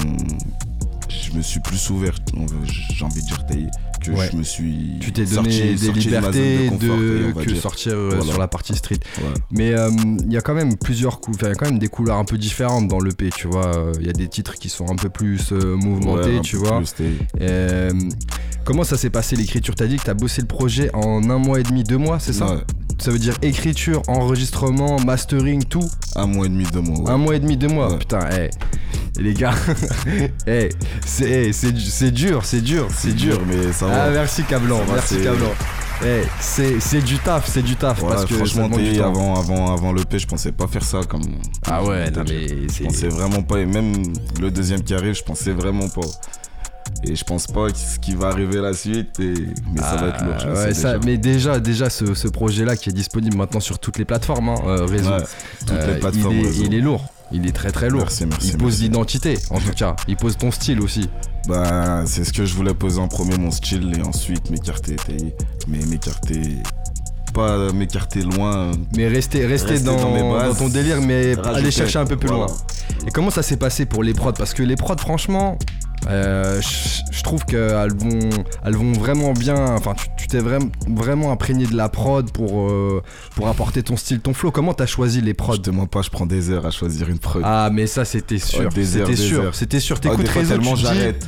je 1.10 1.32
me 1.36 1.42
suis 1.42 1.60
plus 1.60 1.90
ouvert. 1.90 2.14
J'ai 2.64 3.04
envie 3.04 3.20
de 3.20 3.26
dire 3.26 3.44
que 4.00 4.10
Ouais. 4.10 4.28
je 4.32 4.36
me 4.36 4.42
suis. 4.42 4.98
Tu 5.00 5.12
t'es 5.12 5.24
sorti- 5.26 5.34
donné 5.60 5.74
des 5.74 5.76
sorti 5.86 6.08
de 6.08 6.10
ma 6.16 6.22
zone 6.22 6.32
de 6.32 6.38
libertés 6.38 6.66
confort, 6.68 6.96
de, 6.98 7.32
que 7.44 7.50
dire. 7.50 7.62
sortir 7.62 7.92
euh, 7.94 8.08
Voilà. 8.10 8.24
sur 8.24 8.38
la 8.38 8.48
partie 8.48 8.74
street. 8.74 8.98
Ouais. 9.18 9.24
Mais 9.50 9.72
euh, 9.74 9.90
il 10.26 10.32
y 10.32 10.36
a 10.36 10.40
quand 10.40 10.54
même 10.54 10.76
plusieurs 10.76 11.20
cou- 11.20 11.32
enfin, 11.34 11.46
il 11.46 11.50
y 11.50 11.52
a 11.52 11.54
quand 11.54 11.66
même 11.70 11.78
des 11.78 11.88
couleurs 11.88 12.16
un 12.16 12.24
peu 12.24 12.38
différentes 12.38 12.88
dans 12.88 13.00
l'EP, 13.00 13.30
tu 13.36 13.46
vois. 13.48 13.92
Il 14.00 14.06
y 14.06 14.10
a 14.10 14.12
des 14.12 14.28
titres 14.28 14.54
qui 14.54 14.68
sont 14.68 14.90
un 14.90 14.96
peu 14.96 15.08
plus 15.10 15.52
euh, 15.52 15.76
mouvementés, 15.76 16.36
Ouais, 16.36 16.40
tu 16.40 16.56
vois. 16.56 16.82
comment 18.64 18.84
ça 18.84 18.96
s'est 18.96 19.10
passé 19.10 19.36
l'écriture? 19.36 19.74
T'as 19.74 19.86
dit 19.86 19.96
que 19.96 20.04
t'as 20.04 20.14
bossé 20.14 20.40
le 20.40 20.46
projet 20.46 20.90
en 20.94 21.28
un 21.30 21.38
mois 21.38 21.60
et 21.60 21.62
demi, 21.62 21.84
deux 21.84 21.98
mois, 21.98 22.18
c'est 22.18 22.32
ça? 22.32 22.62
Ça 23.00 23.10
veut 23.10 23.18
dire 23.18 23.34
écriture, 23.42 24.02
enregistrement, 24.08 25.00
mastering, 25.00 25.64
tout 25.64 25.88
un 26.16 26.26
mois 26.26 26.46
et 26.46 26.48
demi, 26.50 26.64
deux 26.72 26.80
mois. 26.82 26.98
ouais. 27.00 27.10
Un 27.10 27.16
mois 27.16 27.34
et 27.36 27.40
demi, 27.40 27.56
deux 27.56 27.68
mois. 27.68 27.90
Ouais. 27.92 27.98
Putain, 27.98 28.20
eh, 28.38 28.50
les 29.20 29.32
gars, 29.34 29.54
eh, 30.46 30.68
c'est 31.04 32.10
dur, 32.12 32.44
c'est 32.44 32.60
dur, 32.60 32.88
c'est 32.94 33.14
dur. 33.14 33.40
mais 33.46 33.72
ça 33.72 33.86
Ah 33.90 34.06
va. 34.06 34.10
merci 34.10 34.44
Cablan, 34.44 34.80
merci 34.92 35.14
c'est- 35.14 35.24
Cablan. 35.24 35.48
Eh, 36.02 36.22
c'est 36.40 36.80
c'est 36.80 37.02
du 37.02 37.18
taf, 37.18 37.46
c'est 37.46 37.60
du 37.62 37.76
taf 37.76 38.02
Ouais, 38.02 38.08
parce 38.08 38.24
que 38.24 38.34
franchement, 38.34 38.70
avant, 39.04 39.34
avant, 39.38 39.74
avant 39.74 39.92
l'EP, 39.92 40.18
je 40.18 40.26
pensais 40.26 40.50
pas 40.52 40.66
faire 40.66 40.82
ça 40.84 41.00
comme. 41.06 41.20
Ah 41.66 41.84
ouais, 41.84 42.10
non 42.10 42.24
mais. 42.28 42.46
Je 42.48 42.84
pensais 42.84 43.08
vraiment 43.08 43.42
pas, 43.42 43.58
et 43.58 43.66
même 43.66 43.92
le 44.40 44.50
deuxième 44.50 44.82
qui 44.82 44.94
arrive, 44.94 45.14
je 45.14 45.22
pensais 45.22 45.52
vraiment 45.52 45.88
pas. 45.88 46.00
Et 47.04 47.16
je 47.16 47.24
pense 47.24 47.46
pas 47.46 47.68
ce 47.74 47.98
qui 47.98 48.14
va 48.14 48.28
arriver 48.28 48.60
la 48.60 48.74
suite, 48.74 49.18
et... 49.20 49.32
mais 49.72 49.80
ça 49.80 49.96
va 49.96 50.08
être 50.08 50.24
lourd. 50.24 50.34
Ah, 50.40 50.52
ouais, 50.52 50.74
ça, 50.74 50.98
mais 51.04 51.16
déjà, 51.16 51.58
déjà 51.58 51.88
ce, 51.88 52.14
ce 52.14 52.28
projet-là 52.28 52.76
qui 52.76 52.90
est 52.90 52.92
disponible 52.92 53.36
maintenant 53.36 53.60
sur 53.60 53.78
toutes 53.78 53.96
les 53.98 54.04
plateformes, 54.04 54.50
hein, 54.50 54.56
euh, 54.66 54.84
réseau, 54.84 55.10
Ouais, 55.10 55.22
toutes 55.60 55.70
euh, 55.72 55.94
les 55.94 56.00
plateformes 56.00 56.34
il, 56.34 56.40
est, 56.44 56.46
réseau. 56.48 56.64
il 56.66 56.74
est 56.74 56.80
lourd. 56.80 57.04
Il 57.32 57.46
est 57.46 57.52
très 57.52 57.70
très 57.70 57.88
lourd. 57.88 58.02
Merci, 58.02 58.26
merci, 58.26 58.48
il 58.48 58.58
pose 58.58 58.80
l'identité, 58.82 59.38
en 59.50 59.60
tout 59.60 59.70
cas. 59.74 59.94
Il 60.08 60.16
pose 60.16 60.36
ton 60.36 60.50
style 60.50 60.80
aussi. 60.80 61.08
Bah, 61.48 62.02
c'est 62.04 62.24
ce 62.24 62.32
que 62.32 62.44
je 62.44 62.54
voulais 62.54 62.74
poser 62.74 62.98
en 63.00 63.08
premier, 63.08 63.38
mon 63.38 63.50
style, 63.52 63.96
et 63.96 64.02
ensuite 64.02 64.50
m'écarter, 64.50 64.96
mais 65.68 65.78
m'écarter. 65.86 66.42
Pas 67.32 67.72
m'écarter 67.72 68.22
loin. 68.22 68.72
Mais 68.96 69.06
rester, 69.06 69.46
rester, 69.46 69.70
Rester 69.70 69.86
dans, 69.86 69.96
dans 69.96 70.12
mes 70.12 70.22
bases, 70.22 70.58
dans 70.58 70.64
ton 70.64 70.68
délire, 70.68 71.00
mais 71.00 71.34
rajouter, 71.34 71.48
aller 71.58 71.70
chercher 71.70 72.00
un 72.00 72.04
peu 72.04 72.16
plus 72.16 72.28
voilà. 72.28 72.46
loin. 72.46 72.56
Et 73.06 73.10
comment 73.12 73.30
ça 73.30 73.42
s'est 73.44 73.56
passé 73.56 73.86
pour 73.86 74.02
les 74.02 74.12
prods? 74.12 74.32
Parce 74.32 74.52
que 74.52 74.64
les 74.64 74.74
prods, 74.74 74.96
franchement, 74.98 75.56
euh, 76.08 76.60
je 77.10 77.22
trouve 77.22 77.44
qu'elles 77.44 77.92
vont, 77.96 78.30
elles 78.64 78.74
vont 78.76 78.92
vraiment 78.92 79.32
bien. 79.32 79.74
Enfin, 79.74 79.94
tu- 80.16 80.26
t'es 80.26 80.38
vraiment, 80.38 80.70
vraiment 80.88 81.32
imprégné 81.32 81.66
de 81.66 81.76
la 81.76 81.88
prod 81.88 82.30
pour, 82.32 82.70
euh, 82.70 83.02
pour 83.34 83.48
apporter 83.48 83.82
ton 83.82 83.96
style, 83.96 84.20
ton 84.20 84.32
flow. 84.34 84.50
Comment 84.50 84.74
t'as 84.74 84.86
choisi 84.86 85.20
les 85.20 85.34
prods 85.34 85.58
mens 85.72 85.86
pas, 85.86 86.02
je 86.02 86.10
prends 86.10 86.26
des 86.26 86.50
heures 86.50 86.66
à 86.66 86.70
choisir 86.70 87.08
une 87.08 87.18
prod. 87.18 87.42
Ah, 87.44 87.68
mais 87.72 87.86
ça, 87.86 88.04
c'était 88.04 88.38
sûr. 88.38 88.62
Heures, 88.62 88.72
c'était 88.72 89.16
sûr. 89.16 89.54
C'était 89.54 89.80
sûr. 89.80 89.96
Ah, 89.98 90.00
T'écoutes 90.08 90.28
réseau, 90.28 90.54
tellement 90.54 90.74
j'arrête. 90.76 91.26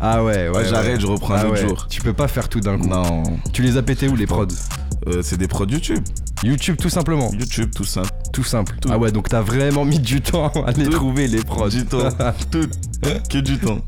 Ah 0.00 0.22
ouais, 0.22 0.48
ouais. 0.48 0.56
Ouais, 0.56 0.64
j'arrête, 0.64 1.00
je 1.00 1.06
reprends 1.08 1.34
un 1.34 1.38
Ah 1.40 1.46
autre 1.46 1.54
ouais. 1.62 1.68
jour. 1.68 1.86
Tu 1.90 2.00
peux 2.00 2.12
pas 2.12 2.28
faire 2.28 2.48
tout 2.48 2.60
d'un 2.60 2.78
coup. 2.78 2.86
Non, 2.86 3.24
Tu 3.52 3.62
les 3.62 3.76
as 3.76 3.82
pétés 3.82 4.08
où 4.08 4.14
les 4.14 4.26
prods 4.26 4.46
Euh, 5.08 5.22
c'est 5.22 5.36
des 5.38 5.48
prods 5.48 5.66
YouTube. 5.66 6.04
YouTube, 6.44 6.76
tout 6.80 6.90
simplement. 6.90 7.30
YouTube, 7.32 7.70
tout 7.74 7.84
ça. 7.84 8.02
Tout 8.32 8.44
simple. 8.44 8.76
Tout. 8.80 8.88
Ah 8.92 8.98
ouais, 8.98 9.10
donc 9.10 9.28
t'as 9.28 9.40
vraiment 9.40 9.84
mis 9.84 9.98
du 9.98 10.20
temps 10.20 10.48
à 10.66 10.70
les 10.72 10.84
Tout. 10.84 10.90
trouver, 10.92 11.26
les 11.26 11.42
prods. 11.42 11.68
Du 11.70 11.84
temps. 11.84 12.08
tout. 12.50 12.68
Que 13.30 13.38
du 13.38 13.58
temps. 13.58 13.78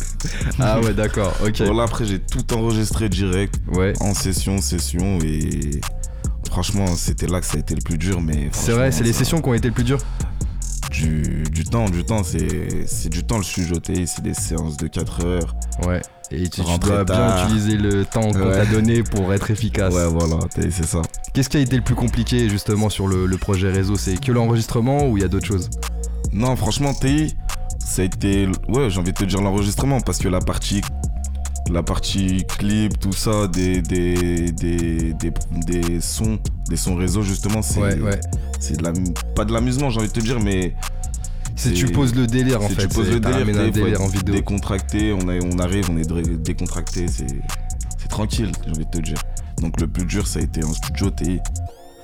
ah 0.58 0.80
ouais, 0.80 0.94
d'accord, 0.94 1.32
ok. 1.44 1.62
Bon, 1.66 1.74
là, 1.74 1.82
après, 1.84 2.04
j'ai 2.06 2.18
tout 2.20 2.54
enregistré 2.54 3.08
direct, 3.08 3.54
Ouais. 3.72 3.92
en 4.00 4.14
session, 4.14 4.58
session, 4.60 5.18
et 5.22 5.80
franchement, 6.48 6.86
c'était 6.96 7.26
là 7.26 7.40
que 7.40 7.46
ça 7.46 7.56
a 7.56 7.60
été 7.60 7.74
le 7.74 7.82
plus 7.82 7.98
dur, 7.98 8.20
mais. 8.20 8.48
C'est 8.52 8.72
vrai, 8.72 8.90
c'est 8.92 9.04
les 9.04 9.12
sessions 9.12 9.40
qui 9.42 9.48
ont 9.48 9.54
été 9.54 9.68
le 9.68 9.74
plus 9.74 9.84
dur. 9.84 9.98
Du, 10.90 11.44
du 11.52 11.64
temps, 11.64 11.88
du 11.88 12.04
temps, 12.04 12.22
c'est 12.24 13.08
du 13.08 13.22
temps 13.24 13.36
le 13.38 13.44
chuchoté, 13.44 14.06
c'est 14.06 14.22
des 14.22 14.34
séances 14.34 14.76
de 14.76 14.88
4 14.88 15.24
heures. 15.24 15.54
Ouais. 15.86 16.02
Et 16.32 16.48
tu, 16.48 16.60
dois 16.80 17.04
bien 17.04 17.44
utiliser 17.46 17.76
le 17.76 18.04
temps 18.04 18.30
qu'on 18.32 18.48
Ouais. 18.48 18.52
t'a 18.52 18.66
donné 18.66 19.02
pour 19.02 19.32
être 19.32 19.50
efficace. 19.50 19.94
Ouais, 19.94 20.06
voilà, 20.08 20.38
c'est 20.56 20.84
ça. 20.84 21.02
Qu'est-ce 21.32 21.48
qui 21.48 21.56
a 21.56 21.60
été 21.60 21.76
le 21.76 21.82
plus 21.82 21.94
compliqué 21.94 22.48
justement 22.48 22.88
sur 22.88 23.06
le, 23.08 23.26
le 23.26 23.36
projet 23.36 23.70
réseau? 23.70 23.96
C'est 23.96 24.18
que 24.20 24.32
l'enregistrement 24.32 25.08
ou 25.08 25.16
il 25.16 25.22
y 25.22 25.24
a 25.24 25.28
d'autres 25.28 25.46
choses? 25.46 25.70
Non, 26.32 26.54
franchement, 26.56 26.92
TI, 26.94 27.34
ça 27.84 28.02
a 28.02 28.04
été. 28.04 28.48
Ouais, 28.68 28.90
j'ai 28.90 28.98
envie 29.00 29.12
de 29.12 29.18
te 29.18 29.24
dire 29.24 29.40
l'enregistrement 29.40 30.00
parce 30.00 30.18
que 30.18 30.28
la 30.28 30.40
partie. 30.40 30.80
La 31.70 31.82
partie 31.82 32.44
clip, 32.58 32.98
tout 32.98 33.12
ça, 33.12 33.46
des, 33.46 33.80
des, 33.82 34.50
des, 34.52 35.12
des, 35.14 35.32
des 35.66 36.00
sons, 36.00 36.38
des 36.68 36.76
sons 36.76 36.94
réseau 36.96 37.22
justement, 37.22 37.62
c'est 37.62 37.80
Ouais, 37.80 38.00
ouais. 38.00 38.20
c'est 38.58 38.76
de 38.78 38.82
la, 38.82 38.92
pas 39.34 39.44
de 39.44 39.52
l'amusement, 39.52 39.90
j'ai 39.90 39.98
envie 40.00 40.08
de 40.08 40.12
te 40.12 40.20
dire, 40.20 40.40
mais 40.40 40.74
C'est 41.56 41.72
tu 41.72 41.86
poses 41.86 42.14
le 42.14 42.26
délire 42.26 42.62
en 42.62 42.68
fait. 42.68 42.88
tu 42.88 42.94
poses 42.94 43.10
le 43.10 43.20
délire, 43.20 43.46
un 44.00 44.04
en 44.04 44.08
vidéo. 44.08 44.34
décontracté, 44.34 45.12
on, 45.12 45.28
a- 45.28 45.38
on 45.44 45.58
arrive, 45.58 45.90
on 45.90 45.96
est 45.96 46.08
dé- 46.10 46.36
décontracté, 46.38 47.06
c'est 47.08 47.26
tranquille, 48.08 48.50
j'ai 48.64 48.70
envie 48.70 48.86
de 48.86 48.90
te 48.90 48.98
dire. 48.98 49.18
Donc 49.60 49.80
le 49.80 49.86
plus 49.86 50.04
dur, 50.06 50.26
ça 50.26 50.40
a 50.40 50.42
été 50.42 50.64
en 50.64 50.72
studio, 50.72 51.10
t'es 51.10 51.40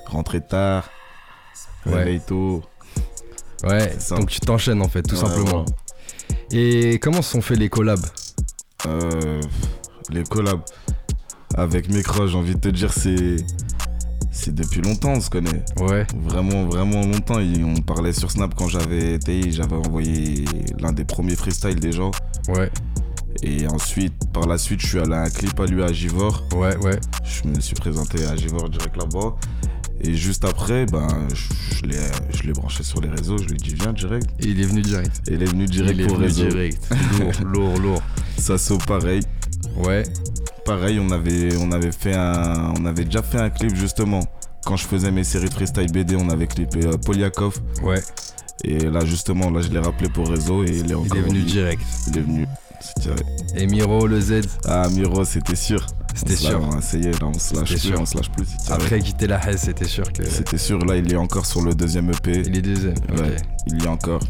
rentré 0.05 0.39
tard, 0.41 0.89
Ouais. 1.85 1.95
réveil 1.95 2.21
tôt. 2.25 2.63
Ouais, 3.63 3.91
donc 4.11 4.29
tu 4.29 4.39
t'enchaînes 4.39 4.81
en 4.81 4.87
fait, 4.87 5.01
tout 5.01 5.15
Ouais, 5.15 5.21
simplement. 5.21 5.65
Et 6.51 6.99
comment 7.01 7.21
sont 7.21 7.41
fait 7.41 7.55
les 7.55 7.67
collabs? 7.69 8.05
Euh, 8.85 9.41
les 10.09 10.23
collabs 10.23 10.61
avec 11.55 11.89
Micro, 11.89 12.27
j'ai 12.27 12.37
envie 12.37 12.55
de 12.55 12.59
te 12.59 12.69
dire, 12.69 12.93
c'est. 12.93 13.37
C'est 14.29 14.53
depuis 14.53 14.81
longtemps, 14.81 15.13
on 15.13 15.19
se 15.19 15.31
connaît. 15.31 15.63
Ouais, 15.79 16.05
Vraiment, 16.27 16.65
vraiment 16.65 17.01
longtemps. 17.01 17.39
Et 17.39 17.63
on 17.63 17.81
parlait 17.81 18.13
sur 18.13 18.29
Snap 18.29 18.53
quand 18.55 18.67
j'avais 18.67 19.17
TI, 19.17 19.51
j'avais 19.51 19.75
envoyé 19.75 20.45
l'un 20.79 20.93
des 20.93 21.05
premiers 21.05 21.35
freestyles 21.35 21.79
des 21.79 21.91
gens. 21.91 22.11
ouais, 22.49 22.69
Et 23.41 23.67
ensuite, 23.67 24.13
par 24.31 24.45
la 24.45 24.59
suite, 24.59 24.79
je 24.81 24.87
suis 24.87 24.99
allé 24.99 25.13
à 25.13 25.21
un 25.23 25.29
clip 25.31 25.59
à 25.59 25.65
lui 25.65 25.81
à 25.83 25.91
Givor. 25.91 26.43
ouais, 26.53 26.77
ouais. 26.77 26.99
Je 27.23 27.47
me 27.49 27.59
suis 27.59 27.73
présenté 27.73 28.25
à 28.27 28.35
Givor 28.35 28.69
direct 28.69 28.95
là-bas. 28.95 29.35
Et 30.01 30.15
juste 30.15 30.45
après, 30.45 30.85
ben, 30.85 31.07
je, 31.33 31.87
je 32.31 32.43
l'ai, 32.43 32.53
branché 32.53 32.83
sur 32.83 33.01
les 33.01 33.09
réseaux. 33.09 33.37
Je 33.37 33.45
lui 33.45 33.53
ai 33.55 33.57
dit, 33.57 33.75
viens 33.75 33.93
direct. 33.93 34.27
Et 34.39 34.47
il 34.47 34.61
est 34.61 34.65
venu 34.65 34.81
direct. 34.81 35.21
Et 35.27 35.33
il 35.33 35.43
est 35.43 35.47
venu 35.47 35.65
direct 35.65 35.95
il 35.95 36.01
est 36.01 36.07
pour 36.07 36.17
venu 36.17 36.27
réseau. 36.27 36.47
direct. 36.47 36.87
Lourd, 37.43 37.77
lourd, 37.79 37.79
lourd. 37.79 38.01
Pareil. 38.85 39.21
Ouais, 39.77 40.03
Pareil, 40.65 40.99
on 40.99 41.09
avait, 41.11 41.55
on 41.57 41.71
avait 41.71 41.91
fait 41.91 42.13
un, 42.13 42.73
on 42.79 42.85
avait 42.85 43.05
déjà 43.05 43.21
fait 43.21 43.39
un 43.39 43.49
clip 43.49 43.75
justement. 43.75 44.21
Quand 44.65 44.75
je 44.75 44.85
faisais 44.85 45.11
mes 45.11 45.23
séries 45.23 45.47
de 45.49 45.53
freestyle 45.53 45.91
BD, 45.91 46.15
on 46.15 46.29
avait 46.29 46.47
clippé 46.47 46.85
euh, 46.85 46.97
Polyakov. 46.97 47.59
ouais. 47.83 48.01
Et 48.63 48.79
là, 48.79 49.05
justement, 49.05 49.51
là, 49.51 49.61
je 49.61 49.69
l'ai 49.69 49.79
rappelé 49.79 50.09
pour 50.09 50.27
réseau 50.27 50.63
et 50.63 50.79
il 50.79 50.91
est 50.91 50.95
encore 50.95 51.15
Il 51.15 51.17
est 51.17 51.21
venu 51.21 51.41
direct. 51.43 51.81
Il 52.07 52.17
est 52.17 52.21
venu. 52.21 52.47
C'est. 52.79 53.59
Et 53.61 53.67
Miro, 53.67 54.07
le 54.07 54.19
Z, 54.21 54.41
Ah, 54.65 54.87
Miro, 54.89 55.23
c'était 55.25 55.55
sûr. 55.55 55.85
c'était 56.15 56.35
sûr. 56.35 56.59
on 56.61 56.77
essayé, 56.79 57.11
là, 57.11 57.17
on 57.23 57.33
se 57.37 57.55
lâche 57.55 57.69
plus, 57.69 57.79
sûr. 57.79 57.99
on 58.01 58.05
se 58.05 58.17
lâche 58.17 58.29
plus. 58.31 58.47
Après 58.69 58.99
quitter 58.99 59.27
la 59.27 59.49
Hesse, 59.49 59.61
c'était 59.63 59.85
sûr 59.85 60.11
que. 60.13 60.23
C'était 60.29 60.57
sûr, 60.57 60.79
là, 60.85 60.95
il 60.95 61.11
est 61.11 61.15
encore 61.17 61.45
sur 61.45 61.61
le 61.61 61.73
deuxième 61.73 62.09
EP. 62.11 62.43
Il 62.45 62.57
est 62.57 62.61
deuxième. 62.61 62.95
Ouais, 63.17 63.35
il 63.67 63.81
y 63.81 63.85
est 63.85 63.87
encore. 63.89 64.21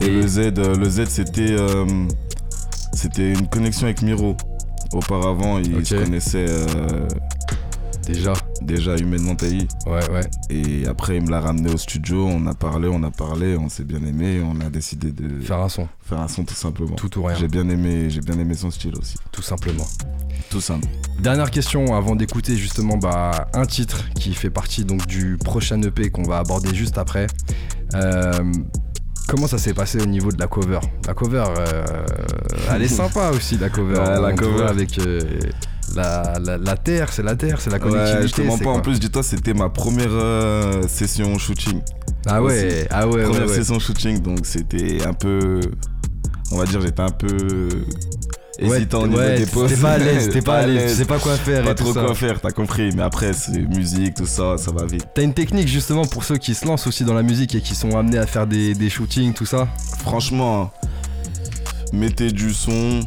Et, 0.00 0.06
Et- 0.06 0.10
le 0.10 0.26
Z, 0.26 0.38
euh, 0.38 0.74
le 0.76 0.88
Z, 0.90 1.04
c'était, 1.08 1.52
euh, 1.52 1.86
c'était 2.92 3.32
une 3.32 3.46
connexion 3.48 3.84
avec 3.86 4.02
Miro. 4.02 4.36
Auparavant, 4.92 5.58
ils 5.58 5.76
Ok. 5.76 5.86
se 5.86 5.94
connaissaient 5.94 6.46
euh, 6.48 7.08
Déjà. 8.06 8.32
déjà 8.62 8.96
humainement 8.96 9.34
taillé. 9.36 9.66
Ouais, 9.86 10.08
ouais. 10.10 10.28
Et 10.50 10.86
après, 10.86 11.16
il 11.16 11.22
me 11.22 11.30
l'a 11.30 11.40
ramené 11.40 11.72
au 11.72 11.76
studio, 11.76 12.26
on 12.26 12.46
a 12.46 12.54
parlé, 12.54 12.88
on 12.88 13.02
a 13.02 13.10
parlé, 13.10 13.56
on 13.56 13.68
s'est 13.68 13.84
bien 13.84 14.02
aimé, 14.04 14.42
on 14.44 14.60
a 14.60 14.70
décidé 14.70 15.12
de 15.12 15.40
Faire 15.40 15.60
un 15.60 15.68
son. 15.68 15.88
faire 16.00 16.20
un 16.20 16.28
son 16.28 16.44
tout 16.44 16.54
simplement. 16.54 16.96
Tout 16.96 17.18
ou 17.18 17.22
rien. 17.24 17.36
J'ai 17.36 17.48
bien 17.48 17.68
aimé, 17.68 18.10
j'ai 18.10 18.20
bien 18.20 18.38
aimé 18.38 18.54
son 18.54 18.70
style 18.70 18.94
aussi. 18.98 19.16
Tout 19.30 19.42
simplement. 19.42 19.86
Tout 20.50 20.60
simple. 20.60 20.86
Dernière 21.20 21.50
question 21.50 21.94
avant 21.96 22.16
d'écouter 22.16 22.56
justement 22.56 22.96
bah, 22.96 23.48
un 23.54 23.64
titre 23.64 24.04
qui 24.14 24.34
fait 24.34 24.50
partie 24.50 24.84
donc 24.84 25.06
du 25.06 25.38
prochain 25.42 25.80
EP 25.82 26.10
qu'on 26.10 26.24
va 26.24 26.38
aborder 26.38 26.74
juste 26.74 26.98
après. 26.98 27.26
Euh, 27.94 28.52
comment 29.28 29.46
ça 29.46 29.58
s'est 29.58 29.74
passé 29.74 30.00
au 30.00 30.06
niveau 30.06 30.30
de 30.32 30.38
la 30.38 30.46
cover? 30.48 30.80
La 31.06 31.14
cover, 31.14 31.44
euh, 31.58 31.84
elle 32.70 32.82
est 32.82 32.88
sympa 33.02 33.30
aussi 33.30 33.56
la 33.58 33.70
cover. 33.70 33.98
Ouais, 33.98 34.20
la 34.20 34.32
cover. 34.32 34.64
avec 34.64 34.98
euh, 34.98 35.20
la, 35.94 36.38
la- 36.42 36.58
la 36.58 36.76
terre, 36.76 37.12
c'est 37.12 37.22
la 37.22 37.36
terre, 37.36 37.60
c'est 37.60 37.70
la 37.70 37.76
Ouais, 37.76 37.82
connectivité. 37.82 38.44
je 38.44 38.50
c'est 38.58 38.64
pas. 38.64 38.70
En 38.70 38.80
plus, 38.80 38.98
dis-toi, 39.00 39.22
c'était 39.22 39.54
ma 39.54 39.68
première 39.68 40.08
euh, 40.10 40.82
session 40.88 41.38
shooting. 41.38 41.80
ah 42.26 42.42
ouais, 42.42 42.86
ah 42.90 43.06
ouais, 43.08 43.14
ouais, 43.16 43.24
première 43.24 43.48
ouais. 43.48 43.54
session 43.54 43.78
shooting, 43.78 44.20
donc 44.20 44.40
c'était 44.44 45.04
un 45.06 45.12
peu. 45.12 45.60
On 46.50 46.56
va 46.58 46.64
dire, 46.66 46.80
j'étais 46.80 47.00
un 47.00 47.08
peu 47.10 47.68
Ouais, 48.60 48.76
hésitant 48.76 49.02
au 49.02 49.06
niveau 49.06 49.18
ouais, 49.18 49.38
des 49.38 49.46
poses. 49.46 49.70
T'es 49.70 49.76
pas 49.80 49.92
à 49.92 49.98
l'aise, 49.98 50.28
t'es 50.30 50.42
pas 50.50 50.58
à 50.58 50.66
l'aise, 50.66 50.92
tu 50.92 50.98
sais 50.98 51.04
pas 51.06 51.18
quoi 51.18 51.34
faire 51.36 51.64
Pas 51.64 51.70
et 51.70 51.74
tout 51.74 51.84
trop 51.84 51.94
ça. 51.94 52.02
quoi 52.04 52.14
faire, 52.14 52.40
t'as 52.40 52.50
compris. 52.50 52.90
Mais 52.94 53.02
après, 53.02 53.32
c'est 53.32 53.58
musique, 53.58 54.14
tout 54.14 54.26
ça, 54.26 54.58
ça 54.58 54.70
va 54.70 54.84
vite. 54.84 55.06
T'as 55.14 55.22
une 55.22 55.32
technique 55.32 55.66
justement 55.68 56.04
pour 56.04 56.22
ceux 56.24 56.36
qui 56.36 56.54
se 56.54 56.66
lancent 56.66 56.86
aussi 56.86 57.04
dans 57.04 57.14
la 57.14 57.22
musique 57.22 57.54
et 57.54 57.60
qui 57.62 57.74
sont 57.74 57.96
amenés 57.96 58.18
à 58.18 58.26
faire 58.26 58.46
des, 58.46 58.74
des 58.74 58.90
shootings, 58.90 59.32
tout 59.32 59.46
ça? 59.46 59.66
Franchement, 60.00 60.70
mettez 61.94 62.30
du 62.30 62.52
son, 62.52 63.00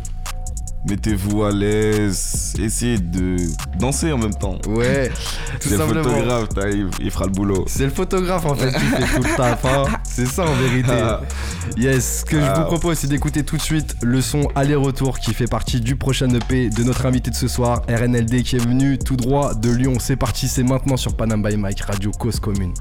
mettez-vous 0.89 1.43
à 1.43 1.51
l'aise, 1.51 2.53
essayez 2.59 2.97
de 2.97 3.37
danser 3.79 4.11
en 4.11 4.17
même 4.17 4.33
temps. 4.35 4.57
Ouais, 4.67 5.09
tout 5.59 5.69
C'est 5.69 5.71
le 5.71 5.77
simplement. 5.77 6.03
photographe, 6.03 6.47
il, 6.71 6.89
il 6.99 7.11
fera 7.11 7.25
le 7.25 7.31
boulot. 7.31 7.65
C'est 7.67 7.85
le 7.85 7.89
photographe 7.91 8.45
en 8.45 8.55
fait 8.55 8.71
qui 8.71 8.79
fait 8.79 9.15
tout 9.15 9.23
le 9.23 9.35
taf, 9.37 9.65
hein. 9.65 9.85
c'est 10.03 10.25
ça 10.27 10.43
en 10.45 10.53
vérité. 10.55 10.91
Ah. 10.91 11.21
Yes, 11.77 12.19
ce 12.19 12.25
que 12.25 12.39
je 12.39 12.45
Ah. 12.45 12.59
vous 12.59 12.65
propose 12.65 12.99
c'est 12.99 13.07
d'écouter 13.07 13.43
tout 13.43 13.57
de 13.57 13.61
suite 13.61 13.95
le 14.01 14.21
son 14.21 14.47
Aller-Retour 14.55 15.19
qui 15.19 15.33
fait 15.33 15.47
partie 15.47 15.81
du 15.81 15.95
prochain 15.95 16.29
EP 16.29 16.69
de 16.69 16.83
notre 16.83 17.05
invité 17.05 17.31
de 17.31 17.35
ce 17.35 17.47
soir, 17.47 17.81
RNLD 17.89 18.43
qui 18.43 18.55
est 18.55 18.59
venu 18.65 18.97
tout 18.97 19.15
droit 19.15 19.53
de 19.55 19.71
Lyon. 19.71 19.93
C'est 19.99 20.15
parti, 20.15 20.47
c'est 20.47 20.63
maintenant 20.63 20.95
sur 20.97 21.15
Panam 21.17 21.41
by 21.41 21.57
Mike, 21.57 21.81
Radio 21.81 22.11
Cause 22.11 22.39
Commune. 22.39 22.73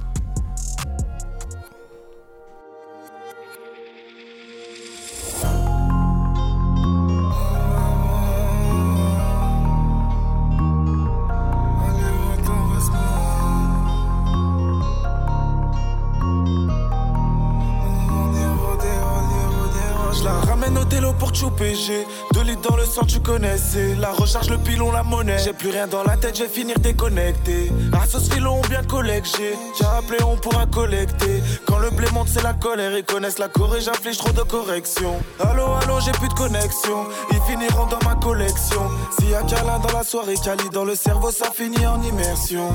Choper. 21.35 21.75
J'ai 21.75 22.07
2 22.33 22.43
litres 22.43 22.69
dans 22.69 22.77
le 22.77 22.85
sang, 22.85 23.05
tu 23.07 23.21
connaissais. 23.21 23.95
La 24.01 24.13
recharge, 24.13 24.51
le 24.51 24.59
pilon, 24.59 24.93
la 24.93 25.03
monnaie. 25.03 25.39
J'ai 25.39 25.53
plus 25.53 25.71
rien 25.71 25.87
dans 25.87 26.03
la 26.03 26.17
tête, 26.17 26.37
je 26.37 26.45
vais 26.45 26.49
finir 26.49 26.79
déconnecté. 26.79 27.71
À 27.93 28.07
ce 28.07 28.19
filon, 28.19 28.61
bien 28.69 28.83
collecté. 28.83 29.57
J'ai 29.79 29.87
appelé, 29.87 30.23
on 30.23 30.37
pourra 30.37 30.67
collecter. 30.67 31.43
Quand 31.67 31.79
le 31.79 31.91
blé 31.91 32.09
monte, 32.13 32.29
c'est 32.29 32.43
la 32.43 32.55
colère. 32.55 32.97
Ils 32.97 33.05
connaissent 33.05 33.39
la 33.39 33.49
Corée, 33.49 33.81
j'inflige 33.81 34.19
trop 34.19 34.33
de 34.33 34.43
corrections. 34.43 35.17
Allô, 35.41 35.67
allô, 35.83 36.01
j'ai 36.01 36.13
plus 36.13 36.29
de 36.29 36.35
connexion. 36.35 37.07
Ils 37.31 37.41
finiront 37.43 37.87
dans 37.87 38.09
ma 38.09 38.15
collection. 38.17 38.83
S'il 39.19 39.31
y 39.31 39.35
a 39.35 39.43
câlin 39.43 39.79
dans 39.79 39.97
la 39.97 40.05
soirée, 40.05 40.35
Cali 40.43 40.69
dans 40.71 40.85
le 40.85 40.95
cerveau, 40.95 41.31
ça 41.31 41.51
finit 41.51 41.87
en 41.87 42.01
immersion. 42.03 42.69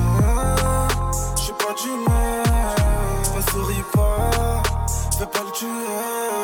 Je 1.36 1.42
suis 1.42 1.52
pas 1.52 1.74
d'humeur. 1.80 2.44
Ne 3.36 3.42
souris 3.50 3.84
pas, 3.92 4.62
fais 5.18 5.26
pas 5.26 5.44
le 5.44 5.52
tuer. 5.52 6.39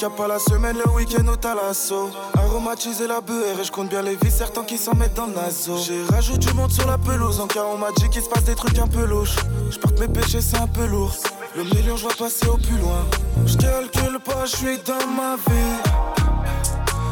Capte 0.00 0.16
pas 0.16 0.28
la 0.28 0.38
semaine, 0.38 0.78
le 0.82 0.90
week-end 0.92 1.26
au 1.28 1.36
talasso. 1.36 2.10
Aromatiser 2.34 3.06
la 3.06 3.20
beurre 3.20 3.60
et 3.60 3.64
je 3.64 3.70
compte 3.70 3.90
bien 3.90 4.00
les 4.00 4.16
vis, 4.16 4.30
certains 4.30 4.64
qui 4.64 4.78
s'en 4.78 4.94
mettent 4.94 5.14
dans 5.14 5.26
le. 5.26 5.76
J'ai 5.76 6.02
rajouté 6.04 6.46
du 6.46 6.54
monde 6.54 6.72
sur 6.72 6.86
la 6.86 6.96
pelouse, 6.96 7.38
en 7.38 7.46
cas 7.46 7.64
on 7.70 7.76
m'a 7.76 7.92
dit 7.92 8.08
qu'il 8.08 8.22
se 8.22 8.28
passe 8.28 8.44
des 8.44 8.54
trucs 8.54 8.78
un 8.78 8.86
peu 8.86 9.04
louches. 9.04 9.36
Je 9.70 9.78
mes 10.00 10.08
péchés, 10.08 10.40
c'est 10.40 10.56
un 10.56 10.66
peu 10.66 10.86
lourd. 10.86 11.12
Le 11.54 11.64
million, 11.64 11.96
je 11.96 12.08
vais 12.08 12.14
passer 12.14 12.46
au 12.46 12.56
plus 12.56 12.78
loin. 12.78 13.04
Je 13.44 13.58
calcule 13.58 14.18
pas, 14.20 14.46
je 14.46 14.56
suis 14.56 14.78
dans 14.78 15.06
ma 15.14 15.36
vie. 15.36 15.76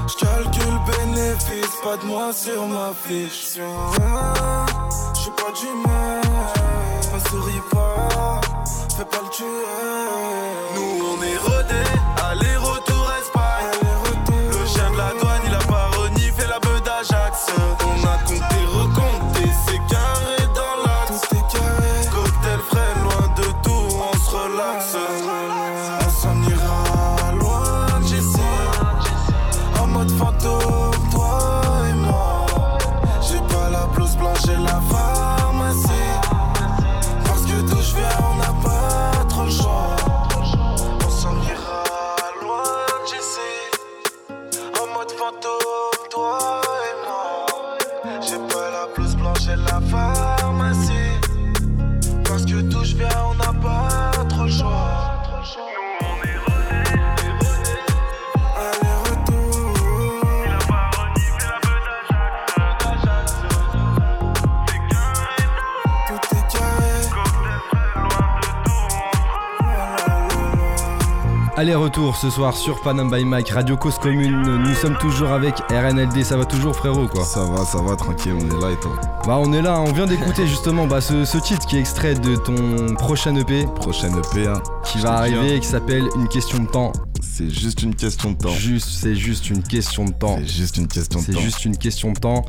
Je 0.08 0.24
calcule 0.24 0.78
bénéfice, 0.86 1.74
pas 1.84 1.98
de 1.98 2.06
moi 2.06 2.32
sur 2.32 2.66
ma 2.68 2.92
fiche. 3.04 3.58
Je 5.14 5.20
suis 5.20 5.30
pas 5.32 5.52
d'humeur, 5.60 6.22
ne 7.14 7.28
souris 7.28 7.62
pas, 7.70 8.40
fais 8.96 9.04
pas 9.04 9.20
le 9.22 9.30
tuer. 9.30 9.44
Nous 10.74 11.04
on 11.04 11.22
est 11.22 11.36
Aller-retour 71.68 72.16
ce 72.16 72.30
soir 72.30 72.56
sur 72.56 72.80
Panam 72.80 73.10
by 73.10 73.26
Mike, 73.26 73.50
Radio 73.50 73.76
Cause 73.76 73.98
Commune. 73.98 74.40
Nous 74.40 74.74
sommes 74.74 74.96
toujours 74.96 75.32
avec 75.32 75.54
RNLD. 75.70 76.24
Ça 76.24 76.38
va 76.38 76.46
toujours, 76.46 76.74
frérot, 76.74 77.08
quoi 77.08 77.22
Ça 77.26 77.44
va, 77.44 77.62
ça 77.66 77.76
va, 77.82 77.94
tranquille, 77.94 78.32
on 78.34 78.40
est 78.40 78.62
là 78.62 78.70
et 78.70 78.80
toi. 78.80 78.92
Bah, 79.26 79.36
on 79.38 79.52
est 79.52 79.60
là. 79.60 79.78
On 79.78 79.92
vient 79.92 80.06
d'écouter 80.06 80.46
justement 80.46 80.86
bah, 80.86 81.02
ce, 81.02 81.26
ce 81.26 81.36
titre 81.36 81.66
qui 81.66 81.76
est 81.76 81.80
extrait 81.80 82.14
de 82.14 82.36
ton 82.36 82.94
prochain 82.94 83.36
EP 83.36 83.66
Prochaine 83.74 84.16
EP, 84.16 84.46
hein. 84.46 84.62
qui 84.82 84.98
va 85.00 85.12
arriver 85.18 85.36
hein, 85.36 85.56
et 85.56 85.60
qui 85.60 85.68
s'appelle 85.68 86.08
Une 86.16 86.28
question 86.28 86.58
de 86.58 86.68
temps. 86.68 86.90
C'est 87.38 87.50
juste 87.50 87.82
une 87.84 87.94
question 87.94 88.32
de 88.32 88.36
temps. 88.38 88.50
Juste, 88.50 88.88
c'est 89.00 89.14
juste 89.14 89.48
une 89.48 89.62
question 89.62 90.04
de 90.04 90.12
temps. 90.12 90.38
C'est 90.40 90.48
juste 90.48 90.76
une 90.76 90.88
question 90.88 91.20
de 91.20 91.24
C'est 91.24 91.32
temps. 91.32 91.40
juste 91.40 91.64
une 91.64 91.76
question 91.76 92.12
de 92.12 92.18
temps. 92.18 92.44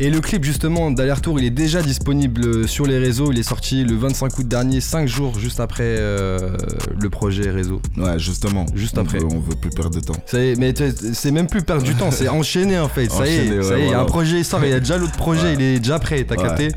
Et 0.00 0.08
le 0.08 0.20
clip 0.22 0.42
justement 0.42 0.90
d'aller-retour, 0.90 1.38
il 1.38 1.44
est 1.44 1.50
déjà 1.50 1.82
disponible 1.82 2.66
sur 2.66 2.86
les 2.86 2.96
réseaux. 2.98 3.30
Il 3.30 3.38
est 3.38 3.42
sorti 3.42 3.84
le 3.84 3.94
25 3.94 4.38
août 4.38 4.48
dernier, 4.48 4.80
5 4.80 5.06
jours 5.06 5.38
juste 5.38 5.60
après 5.60 5.82
euh, 5.84 6.56
le 6.98 7.10
projet 7.10 7.50
réseau. 7.50 7.82
Ouais, 7.98 8.18
justement. 8.18 8.64
Juste 8.74 8.96
On 8.96 9.02
après. 9.02 9.18
veut- 9.18 9.26
on 9.30 9.38
veut 9.40 9.54
plus 9.54 9.68
perdre 9.70 9.90
de 9.94 10.00
temps. 10.00 10.16
Ça 10.24 10.42
y 10.42 10.48
est, 10.52 10.56
mais 10.58 10.72
c'est 11.12 11.30
même 11.30 11.46
plus 11.46 11.60
perdre 11.62 11.82
du 11.82 11.94
temps, 11.94 12.10
c'est 12.10 12.28
enchaîner 12.30 12.78
en 12.78 12.88
fait. 12.88 13.10
Ça 13.10 13.26
y 13.28 13.34
est, 13.34 13.50
ouais, 13.58 13.62
ça 13.62 13.78
y 13.78 13.82
est, 13.82 13.92
un 13.94 14.06
projet 14.06 14.42
sort, 14.44 14.64
il 14.64 14.70
y 14.70 14.72
a 14.74 14.80
déjà 14.80 14.96
l'autre 14.96 15.12
projet, 15.16 15.52
il 15.52 15.60
est 15.60 15.78
déjà 15.78 15.98
prêt, 15.98 16.24
t'as 16.24 16.36
capté? 16.36 16.68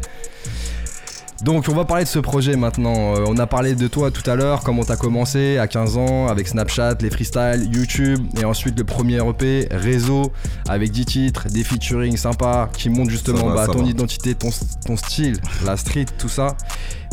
Donc 1.45 1.65
on 1.69 1.75
va 1.75 1.85
parler 1.85 2.05
de 2.05 2.09
ce 2.09 2.17
projet 2.17 2.55
maintenant. 2.55 3.15
Euh, 3.15 3.25
on 3.27 3.37
a 3.37 3.45
parlé 3.45 3.75
de 3.75 3.87
toi 3.87 4.09
tout 4.09 4.27
à 4.27 4.35
l'heure, 4.35 4.61
comment 4.63 4.83
t'as 4.83 4.97
commencé 4.97 5.59
à 5.59 5.67
15 5.67 5.95
ans 5.95 6.27
avec 6.27 6.47
Snapchat, 6.47 6.95
les 7.01 7.11
freestyles, 7.11 7.69
YouTube 7.71 8.19
et 8.41 8.45
ensuite 8.45 8.75
le 8.77 8.83
premier 8.83 9.17
EP, 9.17 9.67
Réseau, 9.69 10.31
avec 10.67 10.89
10 10.89 11.05
titres, 11.05 11.47
des 11.47 11.63
featuring 11.63 12.17
sympas 12.17 12.67
qui 12.75 12.89
montrent 12.89 13.11
justement 13.11 13.49
va, 13.49 13.67
bah, 13.67 13.73
ton 13.73 13.83
va. 13.83 13.89
identité, 13.89 14.33
ton, 14.33 14.49
ton 14.87 14.97
style, 14.97 15.37
la 15.63 15.77
street, 15.77 16.07
tout 16.17 16.29
ça. 16.29 16.57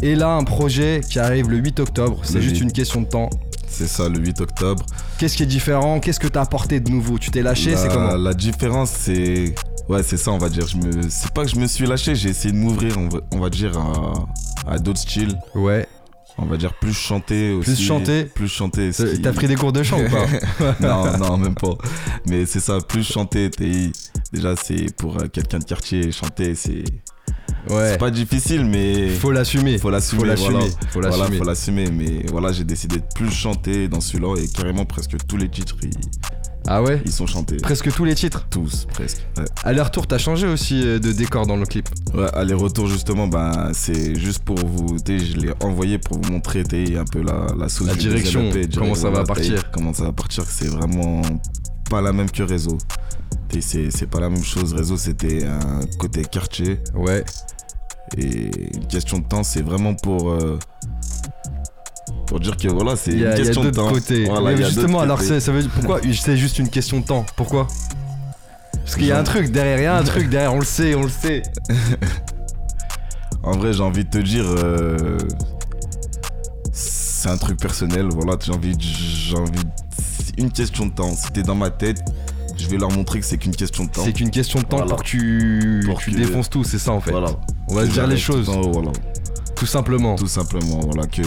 Et 0.01 0.15
là 0.15 0.31
un 0.31 0.45
projet 0.45 1.03
qui 1.07 1.19
arrive 1.19 1.51
le 1.51 1.59
8 1.59 1.81
octobre, 1.81 2.21
c'est 2.23 2.41
juste 2.41 2.57
8. 2.57 2.63
une 2.63 2.73
question 2.73 3.03
de 3.03 3.09
temps. 3.09 3.29
C'est 3.69 3.89
ça, 3.89 4.09
le 4.09 4.19
8 4.19 4.41
octobre. 4.41 4.85
Qu'est-ce 5.19 5.37
qui 5.37 5.43
est 5.43 5.47
différent? 5.47 6.01
Qu'est-ce 6.01 6.21
que 6.21 6.29
t'as 6.29 6.43
apporté 6.43 6.81
de 6.81 6.91
nouveau? 6.91 7.19
Tu 7.19 7.31
t'es 7.31 7.43
lâché, 7.43 7.77
c'est 7.77 7.89
comment? 7.89 8.17
La 8.17 8.33
différence, 8.33 8.91
c'est. 8.91 9.55
Ouais, 9.89 10.03
c'est 10.03 10.17
ça, 10.17 10.31
on 10.31 10.39
va 10.39 10.49
dire. 10.49 10.67
Je 10.67 10.77
me... 10.77 11.03
C'est 11.11 11.31
pas 11.33 11.45
que 11.45 11.51
je 11.51 11.57
me 11.57 11.67
suis 11.67 11.87
lâché, 11.87 12.15
j'ai 12.15 12.31
essayé 12.31 12.53
de 12.53 12.59
m'ouvrir, 12.59 12.97
on 12.99 13.09
va, 13.09 13.21
on 13.33 13.39
va 13.41 13.51
dire, 13.51 13.77
à, 13.79 14.73
à 14.73 14.79
d'autres 14.79 15.01
styles. 15.01 15.37
Ouais. 15.55 15.87
On 16.39 16.47
va 16.47 16.57
dire 16.57 16.73
plus 16.75 16.95
chanter 16.95 17.53
aussi. 17.53 17.73
Plus 17.75 17.85
chanter 17.85 18.25
Plus 18.25 18.49
chanter. 18.49 18.91
qui- 18.91 19.21
T'as 19.21 19.33
pris 19.35 19.49
des 19.49 19.55
cours 19.55 19.73
de 19.73 19.83
chant 19.83 20.01
ou 20.01 20.09
pas 20.09 20.75
non, 20.81 21.19
non, 21.19 21.37
même 21.37 21.55
pas. 21.55 21.77
Mais 22.27 22.47
c'est 22.47 22.61
ça, 22.61 22.79
plus 22.81 23.05
chanter. 23.07 23.51
t'es- 23.51 23.91
Déjà, 24.33 24.55
c'est 24.57 24.97
pour 24.97 25.19
euh, 25.21 25.27
quelqu'un 25.29 25.59
de 25.59 25.65
quartier, 25.65 26.11
chanter, 26.11 26.55
c'est 26.55 26.85
Ouais. 27.71 27.91
c'est 27.93 27.99
pas 27.99 28.11
difficile, 28.11 28.65
mais 28.65 29.09
Faut 29.11 29.31
l'assumer. 29.31 29.77
faut 29.79 29.91
l'assumer. 29.91 30.21
Faut 30.23 30.27
l'assumer. 30.27 30.51
Voilà. 30.53 30.67
Faut 30.91 31.01
Voilà, 31.01 31.17
l'assumer. 31.19 31.39
faut 31.39 31.45
l'assumer. 31.45 31.91
Mais 31.93 32.25
voilà, 32.31 32.51
j'ai 32.51 32.65
décidé 32.65 32.97
de 32.97 33.05
plus 33.15 33.31
chanter 33.31 33.87
dans 33.89 34.01
celui-là 34.01 34.35
et 34.43 34.49
carrément 34.49 34.85
presque 34.87 35.17
tous 35.29 35.37
les 35.37 35.49
titres, 35.51 35.77
ils, 35.83 35.91
Ah 36.67 36.83
ouais 36.83 37.03
ils 37.05 37.13
sont 37.13 37.27
chantés. 37.27 37.57
Presque 37.57 37.93
tous 37.93 38.05
les 38.05 38.15
titres. 38.15 38.47
Tous, 38.51 38.87
presque. 38.93 39.19
Ouais. 39.37 39.45
Aller-retour, 39.65 40.07
t'as 40.07 40.19
changé 40.19 40.47
aussi 40.47 40.83
euh, 40.87 40.99
de 40.99 41.13
décor 41.13 41.47
dans 41.47 41.57
le 41.57 41.67
clip. 41.67 41.89
Ouais, 42.15 42.29
aller-retour 42.35 42.87
justement, 42.87 43.27
ben, 43.27 43.71
c'est 43.73 44.15
juste 44.15 44.41
pour 44.45 44.59
vous, 44.59 44.97
je 45.07 45.37
l'ai 45.37 45.53
envoyé 45.61 45.99
pour 45.99 46.19
vous 46.21 46.33
montrer 46.33 46.63
un 46.97 47.05
peu 47.05 47.23
la, 47.23 47.47
la 47.59 47.69
sauce 47.69 47.89
La 47.89 47.95
direction, 47.95 48.51
comment 48.77 48.95
ça 48.95 49.11
va 49.11 49.25
partir. 49.25 49.71
Comment 49.71 49.93
ça 49.93 50.05
va 50.05 50.13
partir, 50.13 50.45
c'est 50.45 50.69
vraiment 50.69 51.23
pas 51.91 52.01
la 52.01 52.13
même 52.13 52.31
que 52.31 52.43
réseau. 52.43 52.79
C'est 53.61 54.07
pas 54.09 54.21
la 54.21 54.31
même 54.31 54.43
chose. 54.43 54.73
Réseau, 54.73 54.97
c'était 54.97 55.45
un 55.45 55.81
côté 55.99 56.25
quartier. 56.25 56.81
Ouais. 56.95 57.23
Et 58.17 58.51
une 58.75 58.87
question 58.87 59.19
de 59.19 59.25
temps, 59.25 59.43
c'est 59.43 59.61
vraiment 59.63 59.95
pour. 59.95 60.31
euh, 60.31 60.59
pour 62.27 62.41
dire 62.41 62.57
que 62.57 62.69
voilà, 62.69 62.97
c'est 62.97 63.13
une 63.13 63.35
question 63.35 63.65
de 63.65 63.71
temps. 63.71 63.89
côtés. 63.91 64.25
Voilà, 64.27 64.53
Mais 64.57 64.65
justement, 64.65 65.01
alors 65.01 65.19
côtés. 65.19 65.41
ça 65.41 65.53
veut 65.53 65.63
dire 65.63 65.71
pourquoi 65.75 66.01
c'est 66.15 66.37
juste 66.37 66.59
une 66.59 66.69
question 66.69 67.01
de 67.01 67.05
temps? 67.05 67.25
Pourquoi? 67.37 67.67
Parce 68.85 68.97
qu'il 68.97 69.07
y 69.07 69.13
a 69.13 69.19
un 69.19 69.23
truc 69.25 69.51
derrière, 69.53 69.79
il 69.79 69.83
y 69.85 69.87
a 69.87 69.97
un 69.97 70.03
truc 70.03 70.29
derrière, 70.29 70.53
on 70.55 70.59
le 70.59 70.65
sait, 70.65 70.95
on 70.95 71.03
le 71.03 71.09
sait. 71.09 71.43
En 73.45 73.57
vrai, 73.57 73.73
j'ai 73.73 73.83
envie 73.83 74.05
de 74.05 74.09
te 74.11 74.19
dire. 74.19 74.45
euh, 74.47 75.19
c'est 76.73 77.29
un 77.29 77.37
truc 77.37 77.59
personnel, 77.59 78.07
voilà. 78.13 78.37
J'ai 78.41 78.53
envie, 78.53 78.77
de- 78.77 78.81
j'ai 78.83 79.37
envie. 79.37 79.51
une 80.39 80.51
question 80.53 80.87
de 80.87 80.93
temps. 80.93 81.15
Si 81.17 81.31
t'es 81.33 81.43
dans 81.43 81.57
ma 81.57 81.71
tête, 81.71 82.01
je 82.57 82.69
vais 82.69 82.77
leur 82.79 82.91
montrer 82.93 83.19
que 83.21 83.27
c'est 83.27 83.39
qu'une 83.39 83.55
question 83.57 83.85
de 83.85 83.91
temps. 83.91 84.03
C'est 84.05 84.13
qu'une 84.13 84.31
question 84.31 84.61
de 84.61 84.65
temps 84.65 84.77
Voilà. 84.77 84.91
pour 84.95 85.03
que 85.03 85.09
tu, 85.09 85.83
Pour 85.85 85.99
tu 85.99 86.13
que- 86.13 86.17
défonces 86.19 86.51
tout, 86.51 86.63
c'est 86.65 86.79
ça 86.79 86.93
en 86.93 87.01
fait. 87.01 87.11
Voilà. 87.11 87.31
On 87.69 87.75
va 87.75 87.85
se 87.85 87.91
dire 87.91 88.07
les 88.07 88.17
choses, 88.17 88.49
voilà. 88.49 88.93
tout 89.57 89.67
simplement. 89.67 90.15
Tout 90.15 90.29
simplement, 90.29 90.79
voilà. 90.85 91.07
Que. 91.09 91.23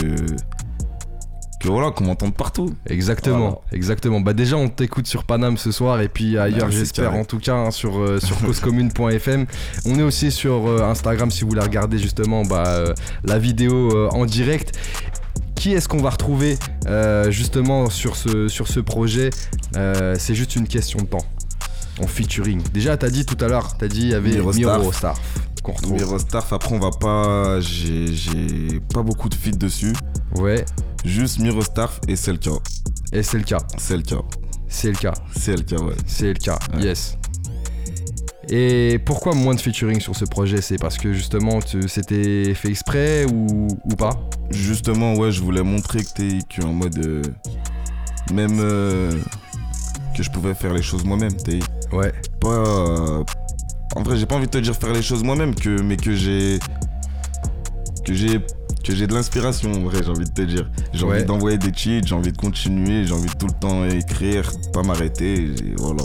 Que 1.66 1.72
voilà, 1.72 1.92
qu'on 1.92 2.04
m'entende 2.06 2.36
partout. 2.36 2.74
Exactement, 2.88 3.38
Voilà. 3.38 3.56
exactement. 3.72 4.22
Bah 4.22 4.34
déjà 4.34 4.56
on 4.58 4.70
t'écoute 4.70 5.08
sur 5.08 5.24
Paname 5.24 5.58
ce 5.58 5.72
soir 5.72 6.02
et 6.02 6.10
puis 6.10 6.38
ailleurs 6.38 6.70
j'espère 6.72 7.14
en 7.16 7.26
tout 7.26 7.40
cas 7.40 7.56
hein, 7.56 7.72
sur 7.72 8.00
euh, 8.00 8.20
sur 8.20 8.38
causecommune.fm. 8.40 9.46
On 9.86 9.98
est 10.00 10.04
aussi 10.04 10.32
sur 10.32 10.68
euh, 10.68 10.84
Instagram 10.84 11.32
si 11.32 11.42
vous 11.44 11.50
voulez 11.50 11.62
regarder 11.62 11.98
justement 11.98 12.44
bah, 12.44 12.64
euh, 12.68 12.94
la 13.24 13.40
vidéo 13.40 14.10
en 14.12 14.26
direct. 14.26 14.78
Qui 15.56 15.74
est-ce 15.74 15.88
qu'on 15.88 16.02
va 16.02 16.10
retrouver 16.12 16.58
euh, 16.86 17.32
justement 17.32 17.90
sur 17.90 18.16
ce, 18.18 18.48
sur 18.50 18.68
ce 18.68 18.80
projet 18.82 19.30
Euh, 19.78 20.16
C'est 20.20 20.36
juste 20.36 20.56
une 20.56 20.68
question 20.68 21.00
de 21.00 21.06
temps. 21.08 21.26
En 22.04 22.08
featuring. 22.08 22.62
Déjà, 22.74 22.98
t'as 22.98 23.10
dit 23.10 23.26
tout 23.26 23.38
à 23.44 23.48
l'heure, 23.48 23.78
t'as 23.78 23.88
dit 23.88 24.02
il 24.02 24.10
y 24.10 24.14
avait 24.14 24.32
Miro 24.32 24.52
Starf. 24.52 24.80
Miro 24.80 24.92
Starf 24.92 25.22
qu'on 25.64 25.72
retrouve. 25.72 25.94
Miro 25.94 26.20
Starf, 26.20 26.52
après, 26.54 26.76
on 26.76 26.80
va 26.80 26.92
pas. 26.92 27.60
J'ai 27.62 28.08
j'ai 28.14 28.82
pas 28.94 29.02
beaucoup 29.02 29.30
de 29.30 29.34
feats 29.36 29.52
dessus. 29.58 29.94
Ouais, 30.36 30.66
Juste 31.06 31.40
Miro 31.40 31.62
Starf 31.62 32.00
et 32.08 32.16
c'est 32.16 32.32
le 32.32 32.38
cas. 32.40 32.52
et 33.14 33.24
c'est 33.24 33.38
le 33.38 33.44
cas. 33.44 33.60
C'est 33.78 33.96
le 33.98 34.04
cas. 34.04 34.22
C'est 34.68 34.88
le 34.90 34.96
cas. 34.98 35.14
C'est 35.38 35.56
le 35.56 35.64
cas, 35.64 35.78
ouais. 35.78 35.94
C'est 36.08 36.28
le 36.28 36.34
cas, 36.40 36.58
Ouais. 36.74 36.84
yes. 36.84 37.18
Et 38.50 39.00
pourquoi 39.06 39.34
moins 39.34 39.56
de 39.56 39.60
featuring 39.60 40.00
sur 40.00 40.16
ce 40.16 40.26
projet? 40.26 40.62
C'est 40.62 40.78
parce 40.78 40.98
que 40.98 41.14
justement 41.14 41.60
c'était 41.88 42.54
fait 42.54 42.70
exprès 42.70 43.26
ou, 43.32 43.68
ou 43.86 43.96
pas? 43.96 44.12
Justement, 44.52 45.16
ouais, 45.16 45.32
je 45.32 45.42
voulais 45.42 45.64
montrer 45.64 46.04
que 46.04 46.10
t'es 46.16 46.38
que 46.50 46.62
en 46.64 46.74
mode. 46.74 46.98
euh, 47.06 47.22
même. 48.34 48.60
euh, 48.60 49.12
que 50.16 50.22
je 50.24 50.30
pouvais 50.30 50.54
faire 50.54 50.74
les 50.74 50.84
choses 50.84 51.04
moi-même. 51.04 51.34
T'es 51.36 51.60
Ouais, 51.92 52.14
pas. 52.40 52.48
euh, 52.50 53.24
en 53.96 54.04
vrai, 54.04 54.16
j'ai 54.18 54.26
pas 54.26 54.36
envie 54.36 54.46
de 54.46 54.52
te 54.52 54.58
dire 54.60 54.76
faire 54.76 54.94
les 54.94 55.02
choses 55.02 55.24
moi-même, 55.24 55.56
que, 55.56 55.82
mais 55.82 55.98
que 55.98 56.14
j'ai. 56.16 56.60
Que 58.06 58.14
j'ai. 58.14 58.40
Que 58.86 58.94
j'ai 58.96 59.08
de 59.08 59.16
l'inspiration, 59.16 59.72
en 59.74 59.80
vrai, 59.80 60.04
j'ai 60.04 60.10
envie 60.12 60.26
de 60.26 60.30
te 60.30 60.44
dire. 60.44 60.70
J'ai 60.94 61.06
Ouais. 61.06 61.16
envie 61.16 61.26
d'envoyer 61.26 61.58
des 61.58 61.74
cheats, 61.74 62.02
j'ai 62.06 62.14
envie 62.14 62.32
de 62.32 62.38
continuer, 62.38 63.06
j'ai 63.08 63.14
envie 63.14 63.26
de 63.26 63.34
tout 63.34 63.48
le 63.48 63.54
temps 63.54 63.84
écrire, 63.86 64.52
pas 64.74 64.84
m'arrêter, 64.84 65.56
voilà, 65.78 66.04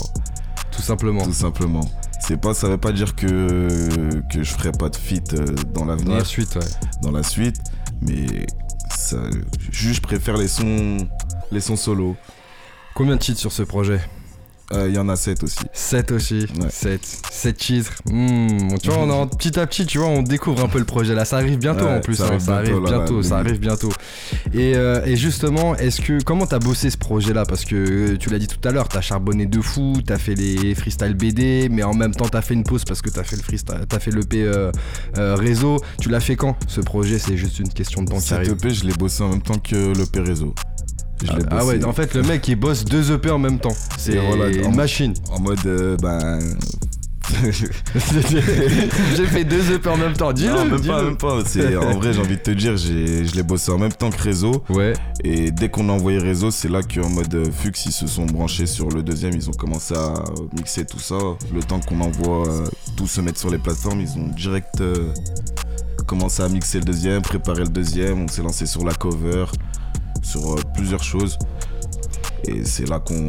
tout 0.71 0.81
simplement. 0.81 1.23
tout 1.23 1.31
simplement. 1.31 1.87
C'est 2.19 2.37
pas, 2.41 2.55
ça 2.55 2.69
veut 2.69 2.79
pas 2.79 2.91
dire 2.91 3.15
que, 3.15 4.21
que 4.31 4.41
je 4.43 4.51
ferai 4.51 4.71
pas 4.71 4.89
de 4.89 4.95
feat 4.95 5.33
euh, 5.33 5.45
dans 5.73 5.81
Dans 5.81 5.85
l'avenir 5.85 6.17
la 6.17 6.25
suite, 6.25 6.55
ouais. 6.55 6.61
dans 7.03 7.11
la 7.11 7.21
suite, 7.23 7.57
mais 8.01 8.47
ça, 8.95 9.17
juste 9.71 9.97
je 9.97 10.01
préfère 10.01 10.37
les 10.37 10.47
sons, 10.47 10.97
les 11.51 11.61
sons 11.61 11.75
solo. 11.75 12.15
Combien 12.95 13.15
de 13.15 13.21
titres 13.21 13.39
sur 13.39 13.51
ce 13.51 13.61
projet? 13.63 13.99
Euh, 14.73 14.87
Il 14.89 14.95
y 14.95 14.99
en 14.99 15.09
a 15.09 15.15
7 15.15 15.43
aussi. 15.43 15.59
7 15.73 16.11
aussi. 16.11 16.47
Ouais. 16.59 16.67
7. 16.69 17.01
7 17.31 17.57
titres. 17.57 17.93
Hmm, 18.09 18.77
tu 18.81 18.89
vois, 18.89 18.99
on 18.99 19.09
en- 19.09 19.27
petit 19.27 19.59
à 19.59 19.67
petit, 19.67 19.85
tu 19.85 19.97
vois, 19.97 20.07
on 20.07 20.21
découvre 20.23 20.63
un 20.63 20.67
peu 20.67 20.79
le 20.79 20.85
projet 20.85 21.13
là. 21.13 21.25
Ça 21.25 21.37
arrive 21.37 21.57
bientôt 21.57 21.85
Ouais, 21.85 21.95
en 21.95 21.99
plus. 22.01 22.15
ça 22.15 22.25
hein, 22.25 22.27
arrive 22.29 22.41
ça 22.41 22.55
arrive 22.57 22.69
bientôt, 22.71 22.83
là, 22.91 22.97
bientôt. 22.97 23.17
là, 23.21 23.23
ça 23.27 23.37
arrive 23.37 23.59
bientôt. 23.59 23.89
Et, 24.53 24.73
euh, 24.75 25.05
et 25.05 25.15
justement, 25.15 25.75
est-ce 25.75 26.01
que 26.01 26.21
comment 26.23 26.45
t'as 26.45 26.59
bossé 26.59 26.89
ce 26.89 26.97
projet 26.97 27.33
là 27.33 27.45
Parce 27.45 27.65
que 27.65 28.15
tu 28.15 28.29
l'as 28.29 28.39
dit 28.39 28.47
tout 28.47 28.65
à 28.67 28.71
l'heure, 28.71 28.87
t'as 28.87 29.01
charbonné 29.01 29.45
de 29.45 29.61
fou, 29.61 29.93
t'as 30.05 30.17
fait 30.17 30.35
les 30.35 30.73
freestyle 30.75 31.13
BD, 31.15 31.67
mais 31.69 31.83
en 31.83 31.93
même 31.93 32.13
temps 32.15 32.27
t'as 32.29 32.41
fait 32.41 32.53
une 32.53 32.63
pause 32.63 32.85
parce 32.85 33.01
que 33.01 33.09
t'as 33.09 33.23
fait 33.23 33.35
le 33.35 33.43
freestyle, 33.43 33.85
t'as 33.87 33.99
fait 33.99 34.11
l'EP 34.11 34.43
euh, 34.43 34.71
euh, 35.17 35.35
réseau. 35.35 35.79
Tu 35.99 36.09
l'as 36.09 36.19
fait 36.19 36.35
quand 36.35 36.55
Ce 36.67 36.81
projet, 36.81 37.19
c'est 37.19 37.37
juste 37.37 37.59
une 37.59 37.69
question 37.69 38.03
de 38.03 38.09
temps 38.09 38.17
qui 38.17 38.27
Cet 38.27 38.37
arrive. 38.39 38.51
EP, 38.53 38.69
je 38.71 38.85
l'ai 38.85 38.93
bossé 38.93 39.23
en 39.23 39.29
même 39.29 39.41
temps 39.41 39.57
que 39.57 39.75
le 39.75 40.21
Réseau. 40.21 40.53
Je 41.23 41.31
Ah 41.49 41.55
bossé 41.59 41.77
ouais, 41.77 41.85
en 41.85 41.93
fait, 41.93 42.13
le 42.15 42.23
mec 42.23 42.47
il 42.47 42.55
bosse 42.55 42.83
deux 42.85 43.11
EP 43.11 43.29
en 43.29 43.39
même 43.39 43.59
temps. 43.59 43.75
C'est 43.97 44.17
voilà, 44.17 44.49
une 44.49 44.65
en- 44.65 44.71
machine. 44.71 45.13
en 45.31 45.39
mode, 45.39 45.59
euh, 45.65 45.97
ben, 45.97 46.39
J'ai 49.15 49.25
fait 49.25 49.43
deux 49.43 49.71
EP 49.73 49.87
en 49.89 49.97
même 49.97 50.13
temps, 50.13 50.33
dis-le. 50.33 50.51
Non, 50.51 50.65
même 50.65 50.79
dis-le. 50.81 50.93
pas, 50.93 51.03
même 51.03 51.17
pas. 51.17 51.35
En 51.35 51.97
vrai, 51.97 52.13
j'ai 52.13 52.19
envie 52.19 52.35
de 52.35 52.41
te 52.41 52.51
dire, 52.51 52.75
je 52.77 53.33
l'ai 53.35 53.43
bossé 53.43 53.71
en 53.71 53.77
même 53.77 53.91
temps 53.93 54.09
que 54.09 54.21
Réseau. 54.21 54.63
Ouais, 54.69 54.93
Et 55.23 55.51
dès 55.51 55.69
qu'on 55.69 55.87
a 55.89 55.93
envoyé 55.93 56.17
Réseau, 56.19 56.51
c'est 56.51 56.67
là 56.69 56.81
qu'en 56.83 57.09
mode 57.09 57.33
euh, 57.33 57.45
Fux, 57.51 57.71
ils 57.85 57.91
se 57.91 58.07
sont 58.07 58.25
branchés 58.25 58.65
sur 58.65 58.89
le 58.89 59.01
deuxième. 59.03 59.33
Ils 59.33 59.49
ont 59.49 59.53
commencé 59.53 59.93
à 59.95 60.13
mixer 60.57 60.85
tout 60.85 60.99
ça. 60.99 61.15
Le 61.53 61.61
temps 61.63 61.79
qu'on 61.79 62.01
envoie 62.01 62.47
euh, 62.47 62.65
tout 62.97 63.07
se 63.07 63.21
mettre 63.21 63.39
sur 63.39 63.49
les 63.49 63.57
plateformes, 63.59 64.01
ils 64.01 64.17
ont 64.19 64.27
direct 64.35 64.81
euh, 64.81 65.07
commencé 66.07 66.43
à 66.43 66.49
mixer 66.49 66.79
le 66.79 66.85
deuxième, 66.85 67.21
préparer 67.21 67.63
le 67.63 67.69
deuxième. 67.69 68.21
On 68.23 68.27
s'est 68.27 68.41
lancé 68.43 68.65
sur 68.65 68.83
la 68.83 68.93
cover, 68.93 69.45
sur 70.21 70.53
euh, 70.53 70.61
plusieurs 70.75 71.03
choses. 71.03 71.37
Et 72.45 72.63
c'est 72.65 72.87
là 72.87 72.99
qu'on. 72.99 73.25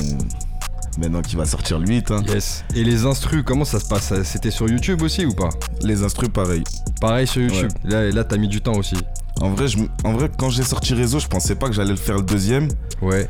Maintenant 0.99 1.23
qu'il 1.23 1.39
va 1.39 1.47
sortir 1.47 1.79
le 1.79 1.87
8. 1.87 2.11
hein. 2.11 2.23
yes. 2.29 2.65
Et 2.75 2.85
les 2.85 3.07
instrus, 3.07 3.43
comment 3.47 3.65
ça 3.65 3.81
se 3.81 3.87
passe? 3.89 4.13
C'était 4.25 4.51
sur 4.51 4.69
YouTube 4.69 5.01
aussi 5.03 5.25
ou 5.25 5.33
pas? 5.33 5.49
Les 5.83 6.03
instrus, 6.03 6.29
pareil. 6.29 6.63
Pareil 7.01 7.27
sur 7.27 7.41
YouTube. 7.41 7.71
Là, 7.85 8.11
là 8.11 8.25
t'as 8.25 8.37
mis 8.37 8.49
du 8.49 8.61
temps 8.61 8.75
aussi. 8.77 8.97
En 9.41 9.51
vrai, 9.51 9.69
je 9.69 9.79
en 10.05 10.13
vrai, 10.13 10.31
quand 10.39 10.51
j'ai 10.51 10.63
sorti 10.63 10.93
Réseau, 10.93 11.19
je 11.19 11.29
pensais 11.29 11.55
pas 11.55 11.69
que 11.69 11.73
j'allais 11.75 11.91
le 11.93 11.97
faire 11.97 12.17
le 12.17 12.23
deuxième. 12.23 12.69
Ouais, 13.01 13.27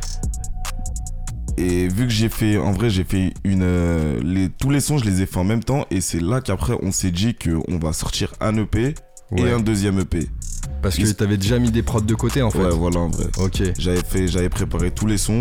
Et 1.57 1.87
vu 1.87 2.05
que 2.07 2.12
j'ai 2.12 2.29
fait, 2.29 2.59
en 2.59 2.72
vrai, 2.72 2.90
j'ai 2.90 3.05
fait 3.05 3.33
une. 3.44 3.62
euh, 3.62 4.20
les, 4.22 4.48
tous 4.48 4.70
les 4.70 4.81
sons, 4.81 4.98
je 4.98 5.05
les 5.05 5.22
ai 5.22 5.27
fait 5.27 5.38
en 5.38 5.44
même 5.44 5.62
temps. 5.62 5.87
Et 5.92 6.01
c'est 6.01 6.20
là 6.20 6.40
qu'après, 6.40 6.75
on 6.83 6.90
s'est 6.90 7.12
dit 7.12 7.35
qu'on 7.37 7.79
va 7.79 7.92
sortir 7.92 8.33
un 8.40 8.57
EP 8.57 8.94
et 9.37 9.51
un 9.51 9.61
deuxième 9.61 10.01
EP. 10.01 10.29
Parce 10.83 10.97
que 10.97 11.11
t'avais 11.12 11.37
déjà 11.37 11.59
mis 11.59 11.71
des 11.71 11.83
prods 11.83 12.01
de 12.01 12.14
côté 12.14 12.42
en 12.42 12.51
fait. 12.51 12.59
Ouais, 12.59 12.71
voilà, 12.71 12.99
en 13.01 13.09
vrai. 13.09 13.27
Ok. 13.38 13.62
J'avais 13.79 14.03
fait, 14.07 14.27
j'avais 14.29 14.49
préparé 14.49 14.90
tous 14.90 15.07
les 15.07 15.18
sons. 15.18 15.40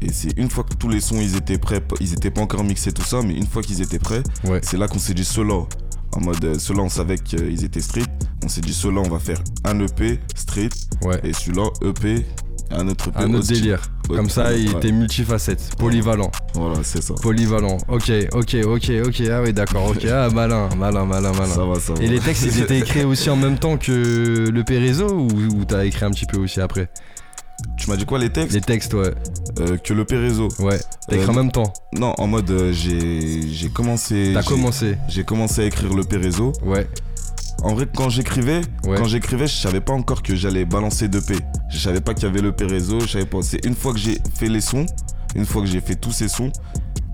Et 0.00 0.12
c'est 0.12 0.36
une 0.38 0.50
fois 0.50 0.62
que 0.64 0.74
tous 0.74 0.88
les 0.90 1.00
sons 1.00 1.16
ils 1.20 1.36
étaient 1.36 1.56
prêts, 1.58 1.82
ils 2.00 2.12
étaient 2.12 2.30
pas 2.30 2.42
encore 2.42 2.62
mixés 2.64 2.92
tout 2.92 3.02
ça, 3.02 3.22
mais 3.22 3.34
une 3.34 3.46
fois 3.46 3.62
qu'ils 3.62 3.80
étaient 3.80 3.98
prêts, 3.98 4.22
Ouais. 4.44 4.60
c'est 4.62 4.76
là 4.76 4.88
qu'on 4.88 4.98
s'est 4.98 5.14
dit 5.14 5.24
ceux-là. 5.24 5.64
En 6.12 6.20
mode, 6.20 6.58
ceux-là 6.58 6.82
on 6.82 6.88
savait 6.90 7.16
qu'ils 7.18 7.64
étaient 7.64 7.80
street. 7.80 8.04
On 8.44 8.48
s'est 8.48 8.60
dit 8.60 8.74
ceux-là 8.74 9.00
on 9.04 9.08
va 9.08 9.18
faire 9.18 9.42
un 9.64 9.80
EP 9.80 10.20
street 10.34 10.68
Ouais. 11.02 11.18
et 11.24 11.32
celui-là 11.32 11.68
EP, 11.82 12.26
un 12.70 12.88
autre. 12.88 13.10
Un 13.14 13.28
délire. 13.28 13.80
Comme 14.08 14.30
ça, 14.30 14.52
il 14.54 14.68
ouais. 14.70 14.76
était 14.78 14.92
multifacette, 14.92 15.74
polyvalent. 15.78 16.30
Voilà, 16.54 16.76
c'est 16.82 17.02
ça. 17.02 17.14
Polyvalent. 17.14 17.78
Ok, 17.88 18.10
ok, 18.32 18.56
ok, 18.64 18.90
ok. 19.06 19.22
Ah 19.30 19.42
oui, 19.42 19.52
d'accord. 19.52 19.88
Ok. 19.90 20.04
Ah 20.04 20.28
malin, 20.32 20.68
malin, 20.76 21.04
malin, 21.04 21.32
malin. 21.32 21.46
Ça 21.54 21.64
va, 21.64 21.80
ça 21.80 21.94
va. 21.94 22.02
Et 22.02 22.08
les 22.08 22.20
textes, 22.20 22.44
ils 22.44 22.60
étaient 22.60 22.78
écrits 22.78 23.04
aussi 23.04 23.30
en 23.30 23.36
même 23.36 23.58
temps 23.58 23.76
que 23.76 24.48
le 24.52 24.64
Pérézo 24.64 25.08
ou, 25.08 25.28
ou 25.28 25.64
t'as 25.64 25.84
écrit 25.84 26.04
un 26.04 26.10
petit 26.10 26.26
peu 26.26 26.38
aussi 26.38 26.60
après? 26.60 26.88
Tu 27.78 27.88
m'as 27.88 27.96
dit 27.96 28.04
quoi 28.04 28.18
les 28.18 28.30
textes? 28.30 28.52
Les 28.52 28.60
textes, 28.60 28.92
ouais. 28.94 29.14
Euh, 29.60 29.78
Que 29.78 29.94
le 29.94 30.04
Pérézo. 30.04 30.48
Ouais. 30.58 30.78
T'as 31.08 31.16
écrit 31.16 31.26
Euh, 31.28 31.30
en 31.32 31.34
même 31.34 31.50
temps. 31.50 31.72
Non, 31.94 32.12
en 32.18 32.26
mode 32.26 32.50
euh, 32.50 32.72
j'ai 32.72 33.68
commencé. 33.70 34.32
T'as 34.34 34.42
j'ai- 34.42 34.48
commencé. 34.48 34.98
J'ai 35.08 35.24
commencé 35.24 35.62
à 35.62 35.64
écrire 35.64 35.94
le 35.94 36.04
Pérézo. 36.04 36.52
Ouais. 36.62 36.86
En 37.62 37.74
vrai, 37.74 37.86
quand 37.94 38.08
j'écrivais, 38.10 38.60
Ouais. 38.84 38.96
quand 38.96 39.04
j'écrivais, 39.04 39.46
je 39.46 39.54
savais 39.56 39.80
pas 39.80 39.92
encore 39.92 40.22
que 40.22 40.34
j'allais 40.36 40.64
balancer 40.64 41.08
de 41.08 41.18
P. 41.20 41.34
Je 41.70 41.78
savais 41.78 42.00
pas 42.00 42.14
qu'il 42.14 42.24
y 42.24 42.26
avait 42.26 42.42
le. 42.42 42.54
Je 42.58 43.06
savais 43.06 43.26
pas. 43.26 43.38
C'est 43.42 43.64
une 43.64 43.74
fois 43.74 43.92
que 43.92 43.98
j'ai 43.98 44.18
fait 44.34 44.48
les 44.48 44.60
sons, 44.60 44.86
une 45.34 45.46
fois 45.46 45.62
que 45.62 45.68
j'ai 45.68 45.80
fait 45.80 45.94
tous 45.96 46.12
ces 46.12 46.28
sons, 46.28 46.52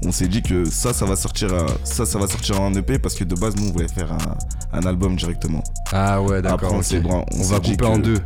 on 0.05 0.11
s'est 0.12 0.26
dit 0.28 0.42
que 0.42 0.64
ça, 0.64 0.92
ça 0.92 1.07
va 1.07 1.14
sortir, 1.16 1.55
à- 1.55 1.66
ça, 1.85 2.05
ça 2.05 2.18
va 2.18 2.26
sortir 2.26 2.61
en 2.61 2.74
EP 2.74 2.98
parce 2.98 3.14
que 3.14 3.24
de 3.24 3.35
base, 3.37 3.55
nous, 3.57 3.68
on 3.68 3.72
voulait 3.72 3.88
faire 3.88 4.12
un, 4.12 4.78
un 4.78 4.83
album 4.87 5.16
directement. 5.16 5.62
Ah 5.92 6.20
ouais, 6.20 6.42
d'accord. 6.42 6.72
on 6.74 6.78
on 7.38 7.42
va 7.44 7.61
couper 7.61 7.87
en 7.87 7.98
deux. 7.98 8.18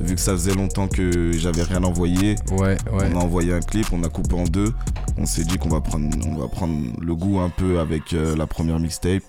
Vu 0.00 0.14
que 0.16 0.20
ça 0.20 0.32
faisait 0.32 0.54
longtemps 0.54 0.88
que 0.88 1.32
j'avais 1.38 1.62
rien 1.62 1.82
envoyé, 1.84 2.34
Ouais, 2.50 2.76
ouais. 2.92 3.08
On 3.14 3.20
a 3.20 3.22
envoyé 3.22 3.52
un 3.54 3.60
clip, 3.60 3.86
on 3.92 4.02
a 4.02 4.08
coupé 4.08 4.34
en 4.34 4.44
deux. 4.44 4.72
On 5.16 5.26
s'est 5.26 5.44
dit 5.44 5.58
qu'on 5.58 5.68
va 5.68 5.80
prendre, 5.80 6.08
on 6.26 6.36
va 6.36 6.48
prendre 6.48 6.74
le 7.00 7.14
goût 7.14 7.38
un 7.40 7.50
peu 7.50 7.78
avec 7.78 8.12
euh, 8.12 8.34
la 8.36 8.46
première 8.46 8.80
mixtape. 8.80 9.22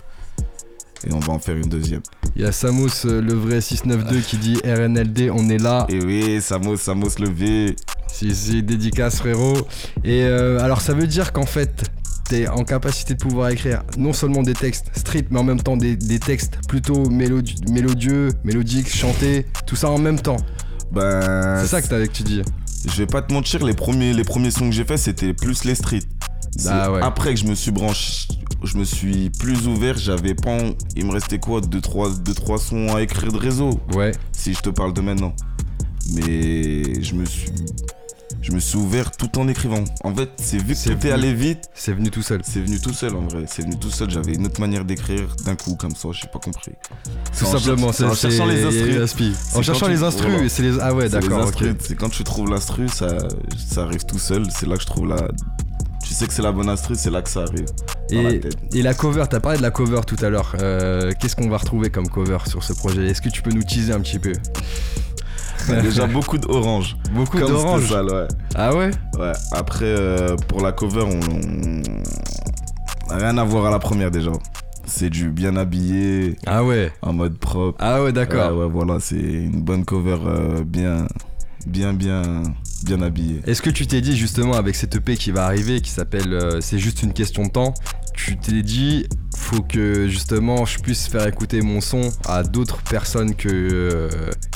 Et 1.06 1.12
on 1.12 1.18
va 1.20 1.32
en 1.34 1.38
faire 1.38 1.56
une 1.56 1.68
deuxième. 1.68 2.00
Il 2.36 2.42
y 2.42 2.44
a 2.46 2.52
Samos, 2.52 2.88
euh, 3.04 3.20
le 3.20 3.34
vrai 3.34 3.60
692, 3.60 4.24
qui 4.26 4.36
dit 4.38 4.56
RNLD, 4.64 5.30
on 5.32 5.48
est 5.50 5.58
là. 5.58 5.86
Et 5.90 6.00
oui, 6.02 6.40
Samos, 6.40 6.76
Samos 6.78 7.10
levé. 7.18 7.76
Si, 8.10 8.34
si, 8.34 8.62
dédicace 8.62 9.16
frérot. 9.16 9.56
Et 10.04 10.22
euh, 10.22 10.60
alors 10.60 10.80
ça 10.80 10.94
veut 10.94 11.06
dire 11.06 11.32
qu'en 11.32 11.46
fait, 11.46 11.84
t'es 12.28 12.48
en 12.48 12.64
capacité 12.64 13.14
de 13.14 13.18
pouvoir 13.18 13.50
écrire 13.50 13.82
non 13.98 14.12
seulement 14.12 14.42
des 14.42 14.54
textes 14.54 14.86
street, 14.96 15.26
mais 15.30 15.38
en 15.40 15.44
même 15.44 15.60
temps 15.60 15.76
des, 15.76 15.96
des 15.96 16.18
textes 16.20 16.58
plutôt 16.68 17.04
mélodi- 17.10 17.56
mélodieux, 17.70 18.30
mélodiques, 18.44 18.88
chantés, 18.94 19.46
tout 19.66 19.76
ça 19.76 19.90
en 19.90 19.98
même 19.98 20.18
temps. 20.20 20.36
Ben, 20.92 21.60
C'est 21.62 21.66
ça 21.68 21.82
que, 21.82 21.88
t'as- 21.88 22.06
que 22.06 22.12
tu 22.12 22.22
dis. 22.22 22.42
je 22.86 22.96
vais 22.96 23.06
pas 23.06 23.20
te 23.20 23.32
mentir, 23.32 23.64
les 23.64 23.74
premiers, 23.74 24.12
les 24.12 24.24
premiers 24.24 24.50
sons 24.52 24.66
que 24.70 24.74
j'ai 24.74 24.84
fait, 24.84 24.96
c'était 24.96 25.34
plus 25.34 25.64
les 25.64 25.74
streets. 25.74 26.06
Ah 26.68 26.92
ouais. 26.92 27.00
Après 27.02 27.34
que 27.34 27.40
je 27.40 27.46
me 27.46 27.54
suis 27.54 27.72
branché, 27.72 28.28
je 28.64 28.78
me 28.78 28.84
suis 28.84 29.30
plus 29.30 29.66
ouvert, 29.66 29.96
j'avais 29.96 30.34
pas. 30.34 30.58
Il 30.96 31.06
me 31.06 31.12
restait 31.12 31.38
quoi 31.38 31.60
2-3 31.60 31.68
deux, 31.68 31.80
trois, 31.80 32.10
deux, 32.10 32.34
trois 32.34 32.58
sons 32.58 32.94
à 32.94 33.02
écrire 33.02 33.32
de 33.32 33.38
réseau, 33.38 33.80
Ouais, 33.94 34.12
si 34.32 34.54
je 34.54 34.60
te 34.60 34.70
parle 34.70 34.92
de 34.92 35.00
maintenant. 35.00 35.34
Mais 36.12 37.02
je 37.02 37.14
me 37.14 37.24
suis. 37.24 37.50
Je 38.42 38.52
me 38.52 38.60
suis 38.60 38.76
ouvert 38.76 39.10
tout 39.10 39.38
en 39.38 39.48
écrivant. 39.48 39.84
En 40.02 40.14
fait, 40.14 40.28
c'est 40.36 40.58
vu 40.58 40.74
que 40.74 40.90
venu. 40.90 41.12
allé 41.12 41.32
vite, 41.32 41.70
c'est 41.74 41.94
venu 41.94 42.10
tout 42.10 42.20
seul. 42.20 42.42
C'est 42.44 42.60
venu 42.60 42.78
tout 42.78 42.92
seul 42.92 43.16
en 43.16 43.22
vrai, 43.22 43.46
c'est 43.48 43.62
venu 43.62 43.78
tout 43.78 43.90
seul. 43.90 44.10
J'avais 44.10 44.34
une 44.34 44.44
autre 44.44 44.60
manière 44.60 44.84
d'écrire 44.84 45.34
d'un 45.46 45.56
coup 45.56 45.76
comme 45.76 45.94
ça, 45.94 46.10
j'ai 46.12 46.28
pas 46.28 46.40
compris. 46.40 46.72
Tout 47.38 47.46
simplement, 47.46 47.90
c'est 47.90 48.04
en 48.04 48.14
cherchant 48.14 48.44
les 48.44 48.62
instrus. 48.98 49.34
En 49.54 49.62
cherchant 49.62 49.88
les 49.88 50.02
instrus, 50.02 50.52
c'est 50.52 50.62
les. 50.62 50.78
Ah 50.78 50.92
ouais, 50.92 51.08
d'accord, 51.08 51.50
C'est 51.80 51.96
quand 51.96 52.10
tu 52.10 52.22
trouves 52.22 52.50
l'instru, 52.50 52.86
ça, 52.88 53.16
ça 53.56 53.84
arrive 53.84 54.04
tout 54.04 54.18
seul. 54.18 54.46
C'est 54.50 54.66
là 54.66 54.76
que 54.76 54.82
je 54.82 54.86
trouve 54.88 55.08
la. 55.08 55.28
Tu 56.14 56.20
sais 56.20 56.26
que 56.28 56.32
c'est 56.32 56.42
la 56.42 56.52
bonne 56.52 56.68
instru, 56.68 56.94
c'est 56.96 57.10
là 57.10 57.22
que 57.22 57.28
ça 57.28 57.40
arrive. 57.42 57.66
Dans 58.12 58.22
la 58.22 58.30
Et, 58.30 58.38
tête. 58.38 58.56
et 58.72 58.82
la 58.82 58.94
cover, 58.94 59.24
t'as 59.28 59.40
parlé 59.40 59.58
de 59.58 59.62
la 59.64 59.72
cover 59.72 60.02
tout 60.06 60.14
à 60.22 60.28
l'heure. 60.30 60.54
Euh, 60.60 61.10
Qu'est-ce 61.18 61.34
qu'on 61.34 61.48
va 61.48 61.56
retrouver 61.56 61.90
comme 61.90 62.08
cover 62.08 62.38
sur 62.46 62.62
ce 62.62 62.72
projet? 62.72 63.06
Est-ce 63.08 63.20
que 63.20 63.28
tu 63.30 63.42
peux 63.42 63.50
nous 63.50 63.64
teaser 63.64 63.92
un 63.92 63.98
petit 63.98 64.20
peu? 64.20 64.30
Déjà 65.82 66.06
beaucoup 66.06 66.38
d'orange. 66.38 66.96
Beaucoup 67.12 67.40
d'orange. 67.40 67.90
ouais. 67.90 68.28
Ah 68.54 68.76
ouais? 68.76 68.92
Ouais. 69.18 69.32
Après, 69.50 69.86
euh, 69.86 70.36
pour 70.46 70.60
la 70.62 70.70
cover, 70.70 71.02
on, 71.02 71.18
on- 71.34 71.82
Rien 73.18 73.36
à 73.36 73.42
voir 73.42 73.66
à 73.66 73.70
la 73.72 73.80
première 73.80 74.12
déjà. 74.12 74.30
C'est 74.86 75.10
du 75.10 75.30
bien 75.30 75.56
habillé, 75.56 76.36
Ah 76.46 76.62
ouais. 76.62 76.92
en 77.02 77.12
mode 77.12 77.36
propre. 77.38 77.76
Ah 77.80 78.04
ouais, 78.04 78.12
d'accord. 78.12 78.52
Ouais, 78.56 78.64
ouais, 78.66 78.70
voilà, 78.70 79.00
c'est 79.00 79.16
une 79.16 79.62
bonne 79.62 79.84
cover 79.84 80.18
euh, 80.24 80.62
bien, 80.62 81.08
bien, 81.66 81.92
bien, 81.92 82.22
bien 82.84 83.02
habillée. 83.02 83.40
Est-ce 83.46 83.62
que 83.62 83.70
tu 83.70 83.86
t'es 83.86 84.00
dit 84.00 84.16
justement 84.16 84.54
avec 84.54 84.76
cette 84.76 84.94
EP 84.96 85.16
qui 85.16 85.30
va 85.30 85.44
arriver, 85.46 85.80
qui 85.80 85.90
s'appelle 85.90 86.32
euh, 86.32 86.60
C'est 86.60 86.78
juste 86.78 87.02
une 87.02 87.12
question 87.12 87.44
de 87.44 87.50
temps, 87.50 87.74
tu 88.14 88.36
t'es 88.36 88.62
dit 88.62 89.06
faut 89.36 89.62
que 89.62 90.08
justement 90.08 90.64
je 90.64 90.78
puisse 90.78 91.06
faire 91.08 91.26
écouter 91.26 91.60
mon 91.60 91.80
son 91.80 92.10
à 92.26 92.42
d'autres 92.44 92.80
personnes 92.82 93.34
que, 93.34 93.48
euh, 93.50 94.08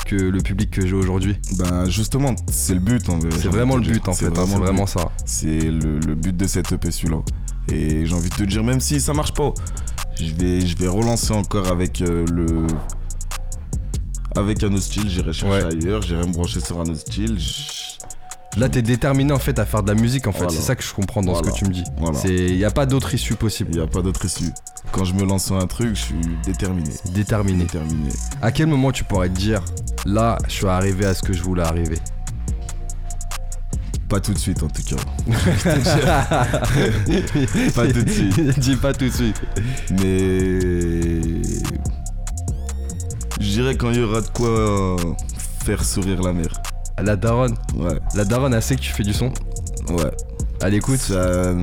que 0.05 0.15
le 0.15 0.41
public 0.41 0.71
que 0.71 0.87
j'ai 0.87 0.95
aujourd'hui? 0.95 1.37
Ben 1.57 1.85
justement, 1.89 2.35
c'est 2.49 2.73
le 2.73 2.79
but. 2.79 3.03
C'est 3.41 3.49
vraiment 3.49 3.75
le 3.75 3.81
but 3.83 4.07
en 4.07 4.13
fait, 4.13 4.27
hein, 4.27 4.45
c'est 4.47 4.57
vraiment 4.57 4.87
ça. 4.87 5.11
C'est 5.25 5.59
le, 5.59 5.99
le 5.99 6.15
but 6.15 6.35
de 6.35 6.47
cette 6.47 6.71
EP 6.71 6.91
celui-là. 6.91 7.21
Et 7.71 8.05
j'ai 8.05 8.13
envie 8.15 8.29
de 8.29 8.35
te 8.35 8.43
dire, 8.43 8.63
même 8.63 8.79
si 8.79 8.99
ça 8.99 9.13
marche 9.13 9.33
pas, 9.33 9.53
je 10.15 10.33
vais, 10.33 10.65
je 10.65 10.75
vais 10.77 10.87
relancer 10.87 11.33
encore 11.33 11.67
avec 11.67 12.01
euh, 12.01 12.25
le. 12.31 12.65
Avec 14.35 14.63
un 14.63 14.67
autre 14.73 14.83
style, 14.83 15.09
j'irai 15.09 15.33
chercher 15.33 15.65
Ouais. 15.65 15.75
ailleurs, 15.75 16.01
j'irai 16.01 16.25
me 16.25 16.31
brancher 16.31 16.59
sur 16.59 16.79
un 16.79 16.83
autre 16.83 16.99
style. 16.99 17.37
Là 18.57 18.67
t'es 18.67 18.81
déterminé 18.81 19.31
en 19.31 19.39
fait 19.39 19.57
à 19.59 19.65
faire 19.65 19.83
de 19.83 19.89
la 19.93 19.99
musique 19.99 20.25
en 20.27 20.31
fait, 20.31 20.39
Voilà. 20.39 20.51
c'est 20.53 20.61
ça 20.63 20.75
que 20.75 20.83
je 20.83 20.91
comprends 20.93 21.21
dans 21.21 21.35
ce 21.35 21.41
que 21.43 21.51
tu 21.53 21.65
me 21.65 21.69
dis. 21.71 21.83
Voilà. 21.97 22.19
Il 22.25 22.55
n'y 22.57 22.65
a 22.65 22.71
pas 22.71 22.85
d'autre 22.85 23.13
issue 23.13 23.33
Il 23.33 23.37
possible. 23.37 23.71
n'y 23.71 23.79
a 23.79 23.87
pas 23.87 24.01
d'autre 24.01 24.25
issue. 24.25 24.51
Quand 24.91 25.03
je 25.05 25.13
me 25.13 25.23
lance 25.23 25.45
sur 25.45 25.55
un 25.55 25.67
truc, 25.67 25.89
je 25.95 26.01
suis 26.01 26.15
déterminé. 26.43 26.89
Déterminé. 27.13 27.63
Déterminé. 27.65 28.09
À 28.41 28.51
quel 28.51 28.67
moment 28.67 28.91
tu 28.91 29.03
pourrais 29.03 29.29
te 29.29 29.35
dire 29.35 29.63
là 30.05 30.37
je 30.47 30.53
suis 30.53 30.67
arrivé 30.67 31.05
à 31.05 31.13
ce 31.13 31.21
que 31.21 31.31
je 31.31 31.43
voulais 31.43 31.63
arriver? 31.63 31.99
Pas 34.09 34.19
tout 34.19 34.33
de 34.33 34.39
suite 34.39 34.63
en 34.63 34.67
tout 34.67 34.81
cas. 34.81 34.95
Pas 37.75 37.87
tout 37.87 38.01
de 38.03 38.09
suite. 38.09 38.59
Dis 38.59 38.75
pas 38.75 38.91
tout 38.93 39.05
de 39.05 39.11
suite. 39.13 39.39
Mais. 39.91 40.59
Je 43.39 43.47
dirais 43.51 43.75
quand 43.77 43.91
il 43.91 43.99
y 43.99 44.03
aura 44.03 44.21
de 44.21 44.27
quoi 44.29 44.95
faire 45.63 45.83
sourire 45.85 46.21
la 46.23 46.33
mère. 46.33 46.59
La 47.01 47.15
daronne, 47.15 47.55
Ouais, 47.75 47.99
la 48.15 48.25
daronne 48.25 48.57
que 48.59 48.73
tu 48.75 48.91
fais 48.91 49.03
du 49.03 49.13
son. 49.13 49.31
ouais. 49.89 50.11
Elle 50.61 50.73
écoute. 50.73 50.99
Euh, 51.11 51.55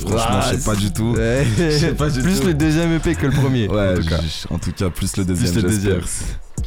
franchement, 0.00 0.18
Ah, 0.28 0.50
je 0.52 0.56
sais 0.58 0.64
pas 0.64 0.74
du 0.74 0.92
tout. 0.92 1.14
Ouais. 1.16 1.46
sais 1.56 1.94
pas 1.94 2.10
du 2.10 2.20
plus 2.20 2.40
tout. 2.40 2.46
le 2.48 2.54
deuxième 2.54 2.92
EP 2.94 3.14
que 3.14 3.26
le 3.26 3.32
premier. 3.32 3.68
Ouais, 3.68 3.92
en 3.92 3.94
tout 4.00 4.08
cas. 4.08 4.20
en 4.50 4.58
tout 4.58 4.72
cas, 4.72 4.90
plus 4.90 5.16
le 5.18 5.24
deuxième. 5.24 5.54
le 5.54 5.60
j'espère. 5.70 5.70
deuxième. 5.70 6.00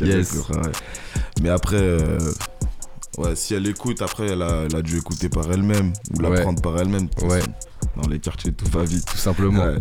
Yes. 0.01 0.33
ouais. 0.33 0.71
Mais 1.41 1.49
après, 1.49 1.77
euh, 1.77 2.17
ouais, 3.17 3.33
si 3.35 3.53
elle 3.53 3.65
écoute, 3.67 4.01
après, 4.01 4.27
elle 4.27 4.41
a, 4.41 4.63
elle 4.69 4.75
a 4.75 4.81
dû 4.81 4.97
écouter 4.97 5.29
par 5.29 5.49
elle-même 5.51 5.93
ou 6.13 6.19
l'apprendre 6.21 6.61
par 6.61 6.77
elle-même. 6.79 7.07
Ouais. 7.21 7.39
Dans 8.01 8.09
les 8.09 8.19
quartiers, 8.19 8.51
tout 8.51 8.69
va 8.71 8.83
vite. 8.83 9.05
Tout 9.05 9.17
simplement. 9.17 9.63
Ouais. 9.65 9.75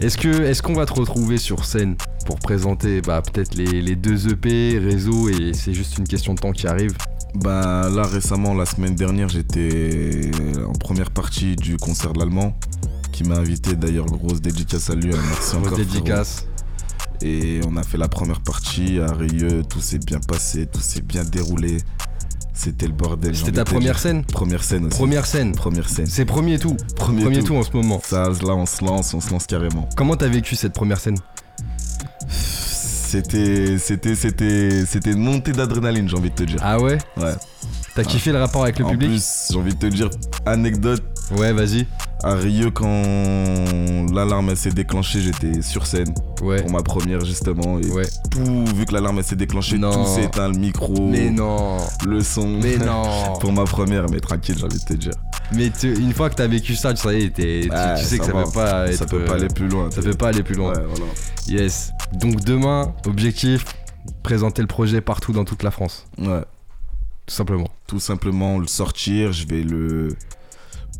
Est-ce 0.00 0.18
que 0.18 0.28
est-ce 0.42 0.60
qu'on 0.62 0.74
va 0.74 0.86
te 0.86 0.92
retrouver 0.92 1.38
sur 1.38 1.64
scène 1.64 1.94
pour 2.26 2.40
présenter 2.40 3.00
bah, 3.00 3.22
peut-être 3.22 3.54
les, 3.54 3.80
les 3.80 3.94
deux 3.94 4.28
EP, 4.32 4.78
réseau 4.80 5.28
et 5.28 5.52
c'est 5.54 5.72
juste 5.74 5.98
une 5.98 6.06
question 6.08 6.34
de 6.34 6.40
temps 6.40 6.50
qui 6.52 6.66
arrive? 6.66 6.94
Ben 7.34 7.90
là 7.90 8.02
récemment, 8.04 8.54
la 8.54 8.64
semaine 8.66 8.94
dernière, 8.94 9.28
j'étais 9.28 10.30
en 10.66 10.72
première 10.72 11.10
partie 11.10 11.56
du 11.56 11.76
concert 11.76 12.12
de 12.12 12.20
l'allemand 12.20 12.56
qui 13.12 13.24
m'a 13.24 13.36
invité. 13.36 13.74
D'ailleurs, 13.76 14.06
grosse 14.06 14.40
dédicace 14.40 14.90
à 14.90 14.94
lui. 14.94 15.08
Merci 15.10 15.22
Grosse 15.52 15.54
encore. 15.54 15.76
dédicace. 15.78 16.34
frérot. 16.36 16.50
Et 17.22 17.60
on 17.66 17.76
a 17.76 17.82
fait 17.82 17.98
la 17.98 18.08
première 18.08 18.40
partie 18.40 18.98
à 19.00 19.12
Rieux. 19.12 19.62
Tout 19.68 19.80
s'est 19.80 19.98
bien 19.98 20.20
passé, 20.20 20.66
tout 20.66 20.80
s'est 20.80 21.00
bien 21.00 21.24
déroulé. 21.24 21.78
C'était 22.52 22.86
le 22.86 22.92
bordel. 22.92 23.34
C'était 23.36 23.52
ta 23.52 23.64
première 23.64 23.98
scène? 23.98 24.24
Première 24.24 24.62
scène 24.62 24.86
aussi. 24.86 24.96
Première 24.96 25.26
scène. 25.26 25.52
Première 25.52 25.88
scène. 25.88 26.06
C'est 26.06 26.24
premier 26.24 26.58
tout. 26.58 26.76
Premier, 26.96 27.22
Premier 27.24 27.38
tout. 27.40 27.46
tout 27.46 27.56
en 27.56 27.62
ce 27.64 27.72
moment. 27.72 28.00
Ça, 28.04 28.28
là, 28.28 28.54
on 28.54 28.66
se 28.66 28.84
lance, 28.84 29.12
on 29.12 29.20
se 29.20 29.30
lance 29.30 29.46
carrément. 29.46 29.88
Comment 29.96 30.16
t'as 30.16 30.28
vécu 30.28 30.54
cette 30.54 30.72
première 30.72 31.00
scène? 31.00 31.18
C'était, 33.14 33.78
c'était, 33.78 34.16
c'était, 34.16 34.84
c'était 34.86 35.12
une 35.12 35.20
montée 35.20 35.52
d'adrénaline, 35.52 36.08
j'ai 36.08 36.16
envie 36.16 36.30
de 36.30 36.34
te 36.34 36.42
dire. 36.42 36.58
Ah 36.60 36.80
ouais 36.80 36.98
Ouais. 37.16 37.34
T'as 37.94 38.02
kiffé 38.02 38.32
le 38.32 38.40
rapport 38.40 38.64
avec 38.64 38.80
le 38.80 38.86
en 38.86 38.90
public 38.90 39.08
plus, 39.08 39.46
j'ai 39.52 39.56
envie 39.56 39.72
de 39.72 39.78
te 39.78 39.86
dire, 39.86 40.10
anecdote, 40.44 41.00
Ouais, 41.38 41.52
vas-y. 41.52 41.86
À 42.24 42.34
Rieux, 42.34 42.70
quand 42.70 43.02
l'alarme 44.12 44.54
s'est 44.56 44.70
déclenchée, 44.70 45.20
j'étais 45.20 45.62
sur 45.62 45.86
scène 45.86 46.12
Ouais. 46.42 46.62
pour 46.62 46.70
ma 46.70 46.82
première 46.82 47.24
justement. 47.24 47.78
Et 47.78 47.86
Ouais. 47.90 48.06
tout, 48.30 48.64
vu 48.74 48.84
que 48.86 48.92
l'alarme 48.94 49.22
s'est 49.22 49.36
déclenchée, 49.36 49.78
Non. 49.78 49.92
tout 49.92 50.06
s'est 50.14 50.24
éteint, 50.24 50.48
le 50.48 50.58
micro, 50.58 51.08
Mais 51.10 51.30
non. 51.30 51.78
le 52.06 52.20
son. 52.20 52.58
Mais 52.62 52.76
non. 52.78 53.02
pour 53.40 53.52
ma 53.52 53.64
première, 53.64 54.06
mais 54.10 54.20
tranquille, 54.20 54.56
j'ai 54.58 54.64
envie 54.64 54.78
de 54.78 54.84
te 54.84 54.94
dire. 54.94 55.12
Mais 55.52 55.70
tu- 55.70 55.94
une 55.94 56.12
fois 56.14 56.30
que 56.30 56.36
t'as 56.36 56.46
vécu 56.46 56.74
ça, 56.74 56.94
tu 56.94 57.02
sais, 57.02 57.30
t'es- 57.34 57.60
tu, 57.64 57.70
Ouais, 57.70 57.94
tu 57.98 58.04
sais 58.04 58.18
que 58.18 58.24
ça 58.24 58.32
va. 58.32 58.44
peut 58.44 58.50
pas 58.52 58.88
être. 58.88 58.96
Ça 58.98 59.06
peut 59.06 59.24
pas 59.24 59.34
aller 59.34 59.48
plus 59.48 59.68
loin. 59.68 59.90
Ça 59.90 60.00
peut 60.02 60.14
pas 60.14 60.28
aller 60.28 60.42
plus 60.42 60.54
loin. 60.54 60.72
Ouais, 60.72 60.82
voilà. 60.88 61.04
Yes. 61.48 61.92
Donc 62.14 62.40
demain, 62.44 62.94
objectif, 63.06 63.64
présenter 64.22 64.62
le 64.62 64.68
projet 64.68 65.00
partout 65.00 65.32
dans 65.32 65.44
toute 65.44 65.62
la 65.62 65.70
France. 65.70 66.06
Ouais. 66.18 66.40
Tout 67.26 67.34
simplement. 67.34 67.68
Tout 67.86 68.00
simplement 68.00 68.58
le 68.58 68.66
sortir, 68.66 69.32
je 69.32 69.46
vais 69.46 69.62
le 69.62 70.08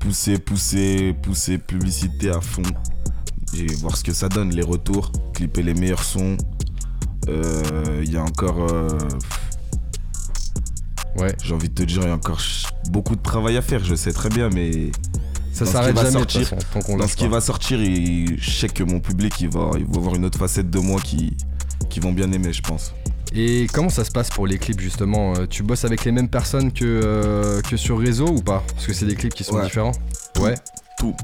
pousser, 0.00 0.38
pousser, 0.38 1.14
pousser 1.22 1.58
publicité 1.58 2.30
à 2.30 2.40
fond. 2.40 2.62
Et 3.56 3.66
voir 3.74 3.96
ce 3.96 4.02
que 4.04 4.12
ça 4.12 4.28
donne, 4.28 4.50
les 4.50 4.62
retours, 4.62 5.12
clipper 5.32 5.62
les 5.62 5.74
meilleurs 5.74 6.02
sons. 6.02 6.36
Euh, 7.28 8.02
Il 8.04 8.12
y 8.12 8.16
a 8.16 8.22
encore, 8.22 8.66
euh, 8.72 8.88
Ouais. 11.16 11.34
j'ai 11.42 11.54
envie 11.54 11.68
de 11.68 11.74
te 11.74 11.82
dire, 11.84 12.00
il 12.02 12.08
y 12.08 12.10
a 12.10 12.14
encore 12.14 12.40
beaucoup 12.90 13.14
de 13.16 13.22
travail 13.22 13.56
à 13.56 13.62
faire, 13.62 13.84
je 13.84 13.94
sais 13.94 14.12
très 14.12 14.28
bien, 14.28 14.50
mais 14.50 14.90
Ça 15.52 15.64
s'arrête 15.64 15.94
jamais 15.96 16.08
de 16.08 16.12
sortir, 16.12 16.48
façon, 16.48 16.80
tant 16.80 16.96
dans 16.96 17.06
ce 17.06 17.14
qui 17.16 17.28
va 17.28 17.40
sortir, 17.40 17.80
il- 17.80 18.36
je 18.40 18.50
sais 18.50 18.68
que 18.68 18.82
mon 18.82 18.98
public, 18.98 19.40
il 19.40 19.48
va, 19.48 19.70
il 19.78 19.84
va 19.86 19.96
avoir 19.98 20.16
une 20.16 20.24
autre 20.24 20.38
facette 20.38 20.68
de 20.70 20.78
moi 20.80 21.00
qui, 21.00 21.36
qui 21.88 22.00
vont 22.00 22.12
bien 22.12 22.30
aimer, 22.32 22.52
je 22.52 22.62
pense. 22.62 22.92
Et 23.34 23.66
comment 23.72 23.88
ça 23.90 24.04
se 24.04 24.10
passe 24.12 24.30
pour 24.30 24.46
les 24.46 24.58
clips 24.58 24.80
justement 24.80 25.34
Euh, 25.36 25.46
Tu 25.48 25.62
bosses 25.62 25.84
avec 25.84 26.04
les 26.04 26.12
mêmes 26.12 26.28
personnes 26.28 26.72
que, 26.72 26.84
euh, 26.84 27.60
que 27.62 27.76
sur 27.76 27.98
réseau 27.98 28.28
ou 28.28 28.40
pas 28.42 28.62
Parce 28.74 28.86
que 28.86 28.92
c'est 28.92 29.06
des 29.06 29.16
clips 29.16 29.34
qui 29.34 29.44
sont 29.44 29.56
Ouais. 29.56 29.64
différents. 29.64 29.92
Ouais. 30.40 30.54
Tout. 30.98 31.14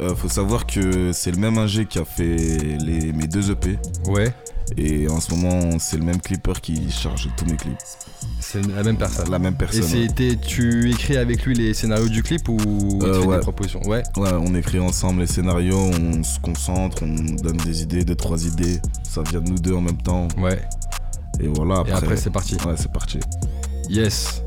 Euh, 0.00 0.14
faut 0.16 0.28
savoir 0.28 0.66
que 0.66 1.12
c'est 1.12 1.30
le 1.30 1.36
même 1.36 1.58
ingé 1.58 1.86
qui 1.86 1.98
a 2.00 2.04
fait 2.04 2.36
les, 2.36 3.12
mes 3.12 3.28
deux 3.28 3.50
EP. 3.52 3.78
Ouais. 4.06 4.34
Et 4.76 5.06
en 5.08 5.20
ce 5.20 5.34
moment, 5.34 5.78
c'est 5.78 5.98
le 5.98 6.04
même 6.04 6.20
clipper 6.20 6.54
qui 6.60 6.90
charge 6.90 7.28
tous 7.36 7.44
mes 7.44 7.56
clips. 7.56 7.76
C'est 8.40 8.64
la 8.66 8.82
même 8.82 8.96
personne. 8.96 9.30
La 9.30 9.38
même 9.38 9.54
Et 9.54 9.58
personne. 9.58 9.82
ouais. 9.82 10.06
c'était, 10.08 10.36
tu 10.36 10.90
écris 10.90 11.16
avec 11.16 11.44
lui 11.44 11.54
les 11.54 11.74
scénarios 11.74 12.08
du 12.08 12.22
clip 12.22 12.48
ou 12.48 12.58
Euh, 13.02 13.20
fait 13.20 13.26
ouais. 13.26 13.36
des 13.36 13.42
propositions 13.42 13.80
Ouais. 13.86 14.02
Ouais, 14.16 14.30
on 14.32 14.54
écrit 14.54 14.80
ensemble 14.80 15.20
les 15.20 15.26
scénarios, 15.26 15.76
on 15.78 16.22
se 16.24 16.40
concentre, 16.40 17.02
on 17.02 17.34
donne 17.42 17.58
des 17.58 17.82
idées, 17.82 18.04
deux, 18.04 18.14
trois 18.16 18.44
idées. 18.46 18.80
Ça 19.04 19.22
vient 19.30 19.40
de 19.40 19.50
nous 19.50 19.58
deux 19.58 19.74
en 19.74 19.80
même 19.82 20.00
temps. 20.02 20.26
Ouais. 20.38 20.60
Et 21.42 21.48
voilà, 21.48 21.80
après. 21.80 21.92
Et 21.92 21.94
après 21.94 22.16
c'est 22.16 22.30
parti. 22.30 22.56
Ouais, 22.66 22.74
c'est 22.76 22.92
parti. 22.92 23.18
Yes. 23.88 24.42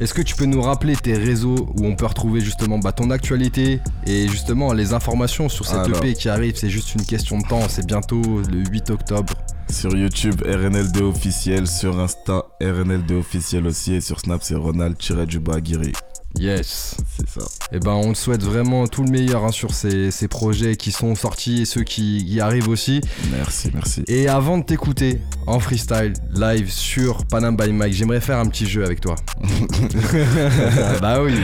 Est-ce 0.00 0.12
que 0.12 0.22
tu 0.22 0.34
peux 0.34 0.44
nous 0.44 0.60
rappeler 0.60 0.96
tes 0.96 1.14
réseaux 1.14 1.72
où 1.76 1.86
on 1.86 1.94
peut 1.94 2.06
retrouver 2.06 2.40
justement 2.40 2.78
bah, 2.78 2.90
ton 2.90 3.10
actualité 3.10 3.80
et 4.06 4.26
justement 4.26 4.72
les 4.72 4.92
informations 4.92 5.48
sur 5.48 5.66
cette 5.66 5.78
Alors. 5.78 6.04
EP 6.04 6.14
qui 6.14 6.28
arrive? 6.28 6.56
C'est 6.56 6.68
juste 6.68 6.94
une 6.94 7.04
question 7.04 7.38
de 7.38 7.46
temps, 7.46 7.68
c'est 7.68 7.86
bientôt 7.86 8.20
le 8.50 8.64
8 8.70 8.90
octobre. 8.90 9.32
Sur 9.70 9.96
YouTube, 9.96 10.42
RNLD 10.44 11.00
officiel. 11.00 11.66
Sur 11.66 11.98
Insta, 11.98 12.44
RNLD 12.60 13.12
officiel 13.12 13.66
aussi. 13.66 13.94
Et 13.94 14.00
sur 14.00 14.20
Snap, 14.20 14.42
c'est 14.42 14.56
Ronald-du-bas 14.56 15.54
Aguirre. 15.54 15.92
Yes. 16.38 16.96
C'est 17.16 17.28
ça. 17.28 17.46
Et 17.72 17.78
ben 17.78 17.92
on 17.92 18.12
te 18.12 18.18
souhaite 18.18 18.42
vraiment 18.42 18.86
tout 18.86 19.04
le 19.04 19.10
meilleur 19.10 19.44
hein, 19.44 19.52
sur 19.52 19.72
ces, 19.72 20.10
ces 20.10 20.28
projets 20.28 20.76
qui 20.76 20.90
sont 20.90 21.14
sortis 21.14 21.62
et 21.62 21.64
ceux 21.64 21.82
qui 21.82 22.24
y 22.24 22.40
arrivent 22.40 22.68
aussi. 22.68 23.00
Merci, 23.30 23.70
merci. 23.72 24.02
Et 24.08 24.28
avant 24.28 24.58
de 24.58 24.64
t'écouter 24.64 25.20
en 25.46 25.60
freestyle 25.60 26.12
live 26.34 26.70
sur 26.70 27.24
Panam 27.26 27.56
by 27.56 27.72
Mike, 27.72 27.94
j'aimerais 27.94 28.20
faire 28.20 28.38
un 28.38 28.46
petit 28.46 28.66
jeu 28.66 28.84
avec 28.84 29.00
toi. 29.00 29.16
bah 31.00 31.22
oui, 31.22 31.34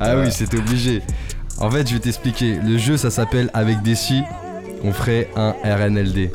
ah 0.00 0.16
oui, 0.16 0.32
c'était 0.32 0.58
obligé. 0.58 1.02
En 1.58 1.70
fait, 1.70 1.86
je 1.86 1.94
vais 1.94 2.00
t'expliquer. 2.00 2.56
Le 2.56 2.78
jeu, 2.78 2.96
ça 2.96 3.10
s'appelle 3.10 3.50
Avec 3.52 3.82
des 3.82 3.94
si, 3.94 4.22
on 4.82 4.92
ferait 4.92 5.28
un 5.36 5.54
RNLD. 5.62 6.30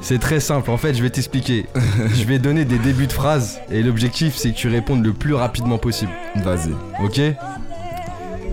C'est 0.00 0.18
très 0.18 0.40
simple. 0.40 0.70
En 0.70 0.76
fait, 0.76 0.94
je 0.94 1.02
vais 1.02 1.10
t'expliquer. 1.10 1.66
je 2.14 2.24
vais 2.24 2.38
donner 2.38 2.64
des 2.64 2.78
débuts 2.78 3.06
de 3.06 3.12
phrases 3.12 3.60
et 3.70 3.82
l'objectif, 3.82 4.36
c'est 4.36 4.50
que 4.50 4.56
tu 4.56 4.68
répondes 4.68 5.04
le 5.04 5.12
plus 5.12 5.34
rapidement 5.34 5.78
possible. 5.78 6.12
Vas-y. 6.36 6.72
Ok? 7.02 7.20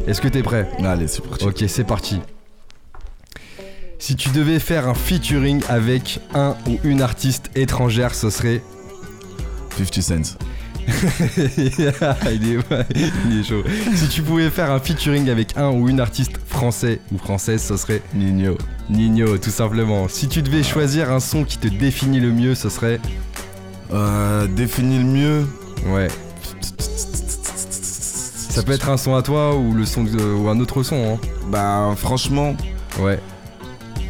Est-ce 0.07 0.21
que 0.21 0.27
t'es 0.27 0.43
prêt? 0.43 0.69
Allez, 0.83 1.07
c'est 1.07 1.23
parti. 1.23 1.45
Ok, 1.45 1.63
c'est 1.67 1.83
parti. 1.83 2.19
Si 3.97 4.15
tu 4.15 4.29
devais 4.29 4.59
faire 4.59 4.87
un 4.87 4.93
featuring 4.93 5.63
avec 5.67 6.19
un 6.33 6.55
ou 6.67 6.77
une 6.83 7.01
artiste 7.01 7.49
étrangère, 7.55 8.13
ce 8.13 8.29
serait. 8.29 8.61
50 9.77 10.01
cents. 10.01 10.37
il, 11.57 11.63
est, 11.63 12.59
il 13.25 13.39
est 13.39 13.43
chaud. 13.43 13.63
Si 13.95 14.07
tu 14.07 14.21
pouvais 14.21 14.49
faire 14.49 14.71
un 14.71 14.79
featuring 14.79 15.29
avec 15.29 15.57
un 15.57 15.71
ou 15.71 15.89
une 15.89 15.99
artiste 15.99 16.37
français 16.55 16.99
ou 17.13 17.17
française, 17.17 17.61
ce 17.61 17.77
serait 17.77 18.01
Nino. 18.13 18.57
Nino, 18.89 19.37
tout 19.37 19.49
simplement. 19.49 20.07
Si 20.07 20.27
tu 20.27 20.41
devais 20.41 20.63
choisir 20.63 21.11
un 21.11 21.19
son 21.19 21.43
qui 21.43 21.57
te 21.57 21.67
définit 21.67 22.19
le 22.19 22.31
mieux, 22.31 22.55
ce 22.55 22.69
serait. 22.69 22.99
Euh, 23.93 24.47
définis 24.47 24.97
le 24.99 25.03
mieux. 25.03 25.47
Ouais. 25.87 26.07
Ça 28.49 28.63
peut 28.63 28.71
être 28.71 28.89
un 28.89 28.97
son 28.97 29.15
à 29.15 29.21
toi 29.21 29.55
ou 29.55 29.73
le 29.73 29.85
son 29.85 30.03
de- 30.03 30.33
ou 30.33 30.47
un 30.49 30.59
autre 30.59 30.81
son. 30.83 31.19
Bah, 31.51 31.93
franchement, 31.97 32.55
Hein. 32.97 33.03
Ouais. 33.03 33.19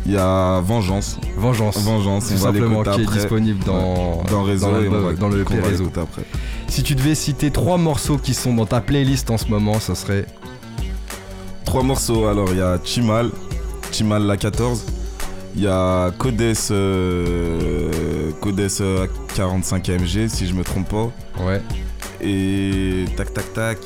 il 0.05 0.11
y 0.13 0.17
a 0.17 0.61
Vengeance. 0.61 1.17
Vengeance. 1.35 1.77
Vengeance, 1.79 2.27
Tout 2.29 2.37
simplement 2.37 2.83
qui 2.83 3.01
est 3.01 3.11
disponible 3.11 3.63
dans, 3.65 4.23
dans 4.29 4.43
réseau 4.43 4.67
dans, 4.71 4.79
et 4.79 4.83
le 4.83 5.43
réseau. 5.61 5.87
après. 5.95 6.23
Si 6.67 6.83
tu 6.83 6.93
devais 6.95 7.15
citer 7.15 7.49
trois 7.51 7.77
morceaux 7.77 8.17
qui 8.17 8.33
sont 8.33 8.53
dans 8.53 8.65
ta 8.67 8.81
playlist 8.81 9.29
en 9.31 9.37
ce 9.37 9.47
moment, 9.47 9.79
ça 9.79 9.95
serait. 9.95 10.25
Trois 11.66 11.84
morceaux, 11.84 12.26
alors 12.28 12.49
il 12.51 12.57
y 12.57 12.61
a 12.61 12.78
Chimal, 12.84 13.30
Chimal 13.91 14.24
la 14.24 14.38
14, 14.38 14.86
il 15.55 15.63
y 15.63 15.68
a 15.68 16.11
Codes, 16.18 16.41
euh, 16.72 18.32
Codes 18.39 18.59
euh, 18.82 19.07
45 19.36 19.89
AMG 19.89 20.28
si 20.28 20.47
je 20.47 20.53
me 20.53 20.63
trompe 20.63 20.89
pas, 20.89 21.11
Ouais. 21.43 21.61
et 22.22 23.05
tac 23.18 23.34
tac 23.34 23.53
tac. 23.53 23.78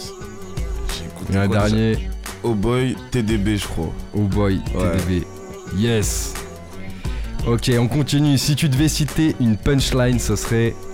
J'ai 1.31 1.37
un 1.37 1.47
déjà 1.47 1.59
dernier, 1.69 2.09
Oh 2.43 2.53
Boy 2.53 2.95
TDB 3.11 3.57
je 3.57 3.67
crois. 3.67 3.91
Oh 4.13 4.21
Boy, 4.21 4.61
Ouais. 4.75 4.91
TDB. 4.97 5.25
Yes. 5.77 6.33
Ok, 7.47 7.71
on 7.79 7.87
continue. 7.87 8.37
Si 8.37 8.55
tu 8.55 8.67
devais 8.69 8.87
citer 8.89 9.35
une 9.39 9.55
punchline, 9.57 10.19
ce 10.19 10.35
serait. 10.35 10.75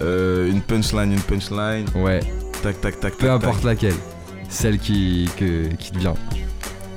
Euh, 0.00 0.50
une 0.50 0.60
punchline, 0.62 1.12
une 1.12 1.20
punchline, 1.20 1.84
Ouais, 1.94 2.20
tac 2.62 2.80
tac 2.80 2.98
tac 3.00 3.14
peu 3.16 3.26
tac, 3.26 3.36
importe 3.36 3.56
tac. 3.56 3.64
laquelle. 3.64 3.94
Celle 4.52 4.78
qui, 4.78 5.28
que- 5.36 5.68
qui 5.78 5.92
te 5.92 5.98
vient. 5.98 6.14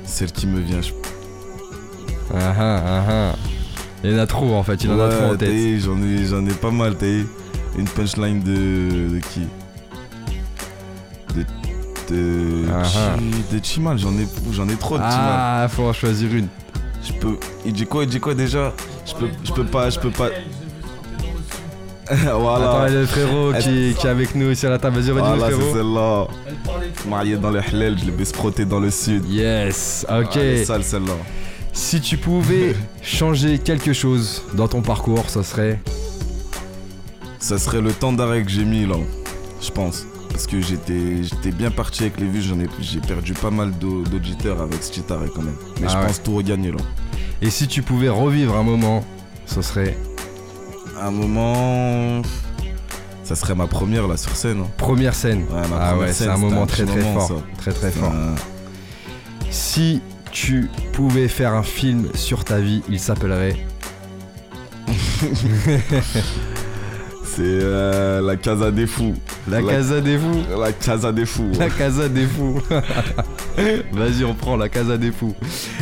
Celle 0.04 0.30
qui 0.30 0.46
me 0.46 0.60
vient. 0.60 0.82
je- 0.82 0.92
Ah 2.34 2.54
ah, 2.58 2.82
ah 2.86 3.04
ah. 3.08 3.34
Il 4.04 4.12
y 4.12 4.14
en 4.14 4.18
a 4.18 4.26
trop 4.26 4.52
en 4.54 4.62
fait, 4.62 4.84
il 4.84 4.90
en 4.90 5.00
a 5.00 5.08
trop 5.08 5.32
en 5.32 5.36
tête. 5.36 5.80
J'en 5.80 6.00
ai, 6.02 6.24
j'en 6.26 6.44
ai 6.46 6.52
pas 6.52 6.70
mal, 6.70 6.96
t'as. 6.96 7.06
Une 7.78 7.88
punchline 7.88 8.40
de, 8.42 9.14
de 9.14 9.18
qui? 9.20 9.40
De. 11.34 11.44
De. 12.14 12.64
Ah, 12.72 12.84
Chi- 12.84 12.98
ah. 12.98 13.16
de 13.54 13.64
Chimal, 13.64 13.98
j'en 13.98 14.12
ai, 14.12 14.26
j'en 14.52 14.68
ai 14.68 14.76
trop 14.76 14.96
de 14.98 15.02
Chimal. 15.02 15.12
Ah, 15.12 15.66
faut 15.68 15.84
en 15.84 15.92
choisir 15.92 16.32
une. 16.34 16.48
Je 17.02 17.12
peux. 17.14 17.36
Il 17.64 17.72
dit 17.72 17.86
quoi 17.86 18.04
Il 18.04 18.10
dit 18.10 18.20
quoi 18.20 18.34
déjà? 18.34 18.72
Je 19.06 19.14
peux, 19.14 19.28
je 19.44 19.52
peux 19.52 19.64
pas, 19.64 19.90
je 19.90 19.98
peux 19.98 20.10
pas. 20.10 20.28
Attends, 22.26 22.40
voilà. 22.40 22.84
il 22.88 22.94
y 22.94 22.96
a 22.96 23.00
le 23.00 23.06
frérot 23.06 23.52
qui, 23.60 23.94
qui 23.98 24.06
est 24.06 24.10
avec 24.10 24.34
nous 24.34 24.50
ici 24.50 24.64
à 24.66 24.70
la 24.70 24.78
table. 24.78 24.98
Vas-y, 25.00 25.10
redis 25.10 25.30
le 25.32 25.36
Voilà, 25.38 25.56
c'est 25.56 25.72
celle-là. 25.72 26.26
Marié 27.08 27.36
dans 27.36 27.50
les 27.50 27.60
halal, 27.60 27.98
je 27.98 28.04
l'ai 28.04 28.12
besproté 28.12 28.64
dans 28.64 28.80
le 28.80 28.90
sud. 28.90 29.24
Yes, 29.28 30.06
ok. 30.08 30.26
Ah, 30.30 30.30
elle 30.36 30.40
est 30.42 30.64
sale 30.64 30.84
celle-là. 30.84 31.14
Si 31.72 32.00
tu 32.00 32.16
pouvais 32.16 32.74
changer 33.02 33.58
quelque 33.58 33.92
chose 33.92 34.42
dans 34.54 34.68
ton 34.68 34.82
parcours, 34.82 35.28
ça 35.28 35.42
serait? 35.42 35.80
Ça 37.38 37.58
serait 37.58 37.80
le 37.80 37.92
temps 37.92 38.12
d'arrêt 38.12 38.42
que 38.42 38.50
j'ai 38.50 38.64
mis 38.64 38.86
là, 38.86 38.96
je 39.60 39.70
pense. 39.70 40.04
Parce 40.30 40.46
que 40.46 40.60
j'étais 40.60 41.22
j'étais 41.22 41.50
bien 41.50 41.70
parti 41.70 42.02
avec 42.02 42.18
les 42.20 42.26
vues, 42.26 42.42
j'en 42.42 42.58
ai 42.60 42.66
j'ai 42.80 43.00
perdu 43.00 43.32
pas 43.32 43.50
mal 43.50 43.70
d'au- 43.72 44.02
d'auditeurs 44.02 44.60
avec 44.60 44.82
ce 44.82 44.90
petit 44.90 45.12
arrêt 45.12 45.28
quand 45.34 45.42
même. 45.42 45.54
Mais 45.80 45.86
Ah 45.88 45.92
je 45.92 45.96
ouais. 45.98 46.06
pense 46.06 46.22
tout 46.22 46.34
regagner 46.34 46.70
là. 46.72 46.78
Et 47.42 47.50
si 47.50 47.66
tu 47.68 47.82
pouvais 47.82 48.08
revivre 48.08 48.56
un 48.56 48.62
moment, 48.62 49.04
ce 49.46 49.62
serait? 49.62 49.96
Un 51.00 51.10
moment. 51.10 52.22
Ça 53.24 53.34
serait 53.34 53.54
ma 53.54 53.66
première 53.66 54.06
là 54.06 54.16
sur 54.16 54.36
scène. 54.36 54.60
hein. 54.60 54.70
première 54.76 55.14
scène. 55.14 55.44
Ouais, 55.50 55.68
ma 55.68 55.76
ah 55.76 55.90
première 55.90 55.98
ouais, 55.98 56.12
c'est 56.12 56.28
un 56.28 56.36
moment 56.36 56.66
très 56.66 56.84
très 56.84 57.02
moment, 57.02 57.20
fort. 57.20 57.42
Très 57.58 57.72
très 57.72 57.90
fort. 57.90 58.12
Si 59.50 60.00
tu 60.30 60.70
pouvais 60.92 61.28
faire 61.28 61.54
un 61.54 61.62
film 61.62 62.08
sur 62.14 62.44
ta 62.44 62.58
vie, 62.58 62.82
il 62.88 63.00
s'appellerait. 63.00 63.56
C'est 67.24 67.42
euh, 67.42 68.22
la 68.22 68.36
Casa 68.36 68.70
des 68.70 68.86
Fous. 68.86 69.14
La 69.48 69.60
Casa 69.62 70.00
des 70.00 70.16
Fous. 70.16 70.42
La 70.58 70.72
Casa 70.72 71.12
des 71.12 71.26
Fous. 71.26 71.50
La 71.58 71.68
Casa 71.68 72.08
des 72.08 72.24
Fous. 72.26 72.62
Vas-y, 73.92 74.24
on 74.24 74.32
prend 74.34 74.56
la 74.56 74.70
Casa 74.70 74.96
des 74.96 75.12
Fous. 75.12 75.34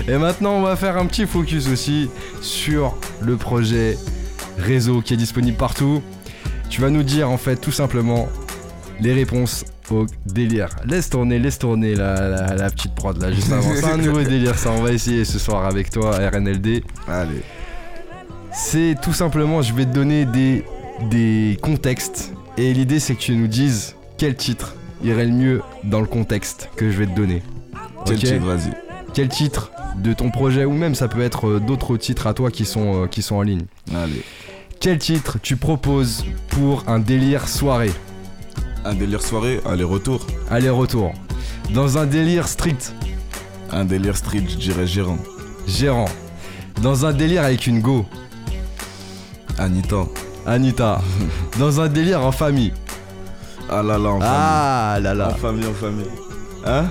Et 0.08 0.16
maintenant, 0.16 0.54
on 0.54 0.62
va 0.62 0.74
faire 0.74 0.96
un 0.96 1.06
petit 1.06 1.26
focus 1.26 1.68
aussi 1.68 2.10
sur 2.40 2.96
le 3.20 3.36
projet 3.36 3.96
réseau 4.58 5.00
qui 5.00 5.14
est 5.14 5.16
disponible 5.18 5.56
partout. 5.56 6.02
Tu 6.70 6.80
vas 6.80 6.90
nous 6.90 7.02
dire 7.02 7.30
en 7.30 7.36
fait 7.38 7.56
tout 7.56 7.72
simplement 7.72 8.28
les 9.00 9.12
réponses 9.12 9.64
au 9.90 10.06
délire. 10.26 10.70
Laisse 10.86 11.10
tourner, 11.10 11.38
laisse 11.38 11.58
tourner 11.58 11.94
la, 11.94 12.28
la- 12.28 12.54
la 12.54 12.70
petite 12.70 12.94
prod 12.94 13.20
là 13.20 13.30
juste 13.32 13.52
avant. 13.52 13.74
C'est 13.74 13.84
un 13.84 13.96
nouveau 13.98 14.22
délire 14.24 14.58
ça, 14.58 14.70
on 14.70 14.82
va 14.82 14.92
essayer 14.92 15.24
ce 15.24 15.38
soir 15.38 15.66
avec 15.66 15.90
toi 15.90 16.16
RNLD. 16.30 16.82
Allez. 17.06 17.42
C'est 18.52 18.94
tout 19.02 19.12
simplement, 19.12 19.62
je 19.62 19.74
vais 19.74 19.84
te 19.84 19.92
donner 19.92 20.24
des, 20.26 20.64
des 21.10 21.58
contextes. 21.60 22.32
Et 22.56 22.72
l'idée, 22.72 23.00
c'est 23.00 23.14
que 23.16 23.20
tu 23.20 23.34
nous 23.36 23.48
dises 23.48 23.96
quel 24.16 24.36
titre 24.36 24.74
irait 25.02 25.24
le 25.26 25.32
mieux 25.32 25.62
dans 25.82 26.00
le 26.00 26.06
contexte 26.06 26.70
que 26.76 26.90
je 26.90 26.96
vais 26.98 27.06
te 27.06 27.14
donner. 27.16 27.42
Quel 28.06 28.14
Ok 28.14 28.20
titre, 28.22 28.44
vas-y. 28.46 28.70
Quel 29.12 29.28
titre 29.28 29.70
de 29.96 30.12
ton 30.12 30.30
projet, 30.30 30.64
ou 30.64 30.72
même 30.72 30.94
ça 30.94 31.08
peut 31.08 31.20
être 31.20 31.48
euh, 31.48 31.60
d'autres 31.60 31.96
titres 31.96 32.26
à 32.26 32.34
toi 32.34 32.50
qui 32.50 32.64
sont, 32.64 33.04
euh, 33.04 33.06
qui 33.06 33.22
sont 33.22 33.36
en 33.36 33.42
ligne. 33.42 33.64
Allez. 33.94 34.22
Quel 34.84 34.98
titre 34.98 35.38
tu 35.40 35.56
proposes 35.56 36.26
pour 36.48 36.84
un 36.86 36.98
délire 36.98 37.48
soirée 37.48 37.90
Un 38.84 38.92
délire 38.92 39.22
soirée, 39.22 39.62
aller-retour. 39.64 40.26
Aller-retour. 40.50 41.14
Dans 41.72 41.96
un 41.96 42.04
délire 42.04 42.46
strict, 42.46 42.92
Un 43.72 43.86
délire 43.86 44.14
street, 44.14 44.42
je 44.46 44.56
dirais 44.56 44.86
gérant. 44.86 45.16
gérant. 45.66 46.04
Dans 46.82 47.06
un 47.06 47.14
délire 47.14 47.44
avec 47.44 47.66
une 47.66 47.80
go, 47.80 48.04
Anita. 49.56 50.04
Anita. 50.44 51.00
Dans 51.58 51.80
un 51.80 51.88
délire 51.88 52.20
en 52.20 52.30
famille. 52.32 52.74
Ah 53.70 53.82
là 53.82 53.96
là, 53.96 54.10
en 54.10 54.18
Ah 54.20 54.98
là 55.00 55.08
famille. 55.14 55.18
là. 55.18 55.28
En 55.30 55.34
famille, 55.36 55.66
en 55.66 55.72
famille. 55.72 56.10
Hein? 56.66 56.84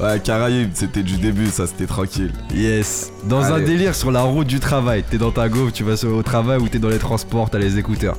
Ouais, 0.00 0.20
Caraïbes, 0.20 0.70
c'était 0.74 1.02
du 1.02 1.16
début, 1.16 1.48
ça, 1.48 1.66
c'était 1.66 1.86
tranquille. 1.86 2.32
Yes. 2.54 3.10
Dans 3.24 3.42
un 3.42 3.58
délire 3.60 3.94
sur 3.96 4.12
la 4.12 4.22
route 4.22 4.46
du 4.46 4.60
travail. 4.60 5.02
T'es 5.08 5.18
dans 5.18 5.32
ta 5.32 5.48
go, 5.48 5.70
tu 5.72 5.82
vas 5.82 5.96
sur- 5.96 6.14
au 6.14 6.22
travail 6.22 6.58
ou 6.60 6.68
t'es 6.68 6.78
dans 6.78 6.88
les 6.88 6.98
transports, 6.98 7.50
t'as 7.50 7.58
les 7.58 7.78
écouteurs. 7.78 8.16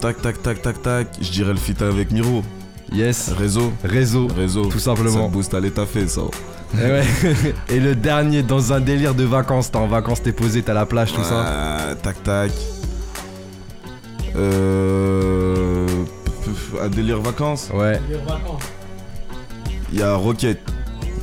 Tac, 0.00 0.22
tac, 0.22 0.42
tac, 0.42 0.62
tac, 0.62 0.80
tac. 0.82 1.08
Je 1.20 1.30
dirais 1.30 1.52
le 1.52 1.58
fit 1.58 1.74
avec 1.80 2.10
Miro. 2.10 2.42
Yes. 2.90 3.32
Réseau. 3.38 3.70
Réseau. 3.84 4.28
Réseau. 4.34 4.64
Tout 4.66 4.78
simplement. 4.78 5.24
Ça 5.26 5.28
booste 5.28 5.52
à 5.52 5.60
l'état 5.60 5.84
fait, 5.84 6.08
ça. 6.08 6.22
Et, 6.74 6.78
ouais. 6.78 7.04
Et 7.68 7.80
le 7.80 7.94
dernier, 7.94 8.42
dans 8.42 8.72
un 8.72 8.80
délire 8.80 9.14
de 9.14 9.24
vacances. 9.24 9.70
T'es 9.70 9.76
en 9.76 9.86
vacances, 9.88 10.22
t'es 10.22 10.32
posé, 10.32 10.62
t'as 10.62 10.72
la 10.72 10.86
plage, 10.86 11.12
tout 11.12 11.22
ça. 11.22 11.44
Euh, 11.46 11.94
tac, 12.02 12.22
tac. 12.22 12.50
Euh. 14.36 15.86
Un 16.82 16.88
délire 16.88 17.20
vacances. 17.20 17.68
Ouais. 17.74 18.00
Il 19.92 19.98
y 19.98 20.02
a 20.02 20.14
Rocket. 20.14 20.58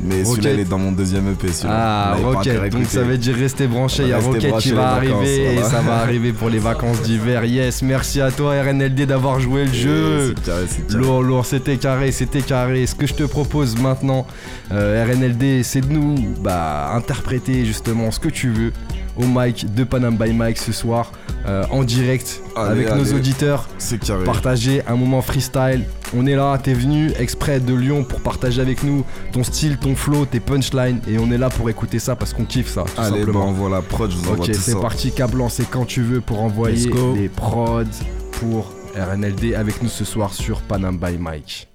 Mais 0.07 0.23
Rocket. 0.23 0.27
celui-là, 0.27 0.53
il 0.53 0.59
est 0.59 0.69
dans 0.69 0.77
mon 0.79 0.91
deuxième 0.91 1.31
EP. 1.31 1.47
celui-là. 1.51 1.75
Ah, 1.75 2.15
Rocket. 2.23 2.57
encore 2.57 2.69
Donc 2.69 2.85
ça 2.85 3.03
veut 3.03 3.17
dire 3.17 3.35
rester 3.35 3.67
branché. 3.67 4.03
Il 4.03 4.09
y 4.09 4.13
a 4.13 4.19
Rocket 4.19 4.57
qui 4.57 4.71
va 4.71 4.81
vacances, 4.81 4.97
arriver 4.97 5.37
et 5.37 5.53
voilà. 5.53 5.69
ça 5.69 5.81
va 5.81 5.97
arriver 5.97 6.33
pour 6.33 6.49
les 6.49 6.59
vacances 6.59 7.01
d'hiver. 7.01 7.45
Yes. 7.45 7.81
Merci 7.81 8.21
à 8.21 8.31
toi, 8.31 8.53
RNLD, 8.61 9.05
d'avoir 9.05 9.39
joué 9.39 9.65
le 9.65 9.73
jeu. 9.73 10.33
C'est 10.35 10.45
carré, 10.45 10.65
c'est 10.67 10.87
carré. 10.87 10.99
Lourd, 10.99 11.23
lourd, 11.23 11.45
c'était 11.45 11.77
carré, 11.77 12.11
c'était 12.11 12.41
carré. 12.41 12.85
Ce 12.85 12.95
que 12.95 13.07
je 13.07 13.13
te 13.13 13.23
propose 13.23 13.77
maintenant, 13.79 14.25
euh, 14.71 15.05
RNLD, 15.05 15.63
c'est 15.63 15.81
de 15.81 15.91
nous 15.91 16.15
bah, 16.41 16.91
interpréter 16.93 17.65
justement 17.65 18.11
ce 18.11 18.19
que 18.19 18.29
tu 18.29 18.49
veux 18.49 18.71
au 19.17 19.25
mic 19.25 19.73
de 19.73 19.83
Panam 19.83 20.15
by 20.15 20.31
Mike 20.31 20.57
ce 20.57 20.71
soir, 20.71 21.11
euh, 21.47 21.63
en 21.71 21.83
direct, 21.83 22.41
Allez, 22.55 22.85
avec 22.85 22.95
nos 22.95 23.15
auditeurs. 23.15 23.67
C'est 23.77 23.99
carré. 23.99 24.23
Partager 24.23 24.81
un 24.87 24.95
moment 24.95 25.21
freestyle. 25.21 25.85
On 26.15 26.25
est 26.25 26.35
là, 26.35 26.57
t'es 26.57 26.73
venu 26.73 27.11
exprès 27.19 27.59
de 27.59 27.73
Lyon 27.73 28.03
pour 28.03 28.21
partager 28.21 28.61
avec 28.61 28.83
nous 28.83 29.03
ton 29.33 29.43
style, 29.43 29.77
ton 29.77 29.95
flow, 29.95 30.25
tes 30.25 30.39
punchlines. 30.39 31.01
Et 31.07 31.19
on 31.19 31.29
est 31.31 31.37
là 31.37 31.49
pour 31.49 31.69
écouter 31.69 31.99
ça 31.99 32.15
parce 32.15 32.33
qu'on 32.33 32.45
kiffe 32.45 32.69
ça, 32.69 32.83
tout 32.83 32.91
Allez, 32.97 33.11
bah, 33.11 33.17
simplement. 33.17 33.47
on 33.47 33.51
voit 33.51 33.69
la 33.69 33.81
prod, 33.81 34.09
je 34.09 34.15
vous 34.15 34.29
envoie 34.29 34.45
Ok, 34.45 34.51
tout 34.51 34.59
c'est 34.59 34.79
parti, 34.79 35.11
Cablan, 35.11 35.49
c'est 35.49 35.69
quand 35.69 35.85
tu 35.85 36.01
veux 36.01 36.21
pour 36.21 36.41
envoyer 36.41 36.89
les 37.15 37.29
prods 37.29 37.83
pour 38.31 38.71
RNLD 38.95 39.53
avec 39.55 39.83
nous 39.83 39.89
ce 39.89 40.05
soir 40.05 40.33
sur 40.33 40.61
Panam 40.61 40.97
by 40.97 41.17
Mike. 41.17 41.67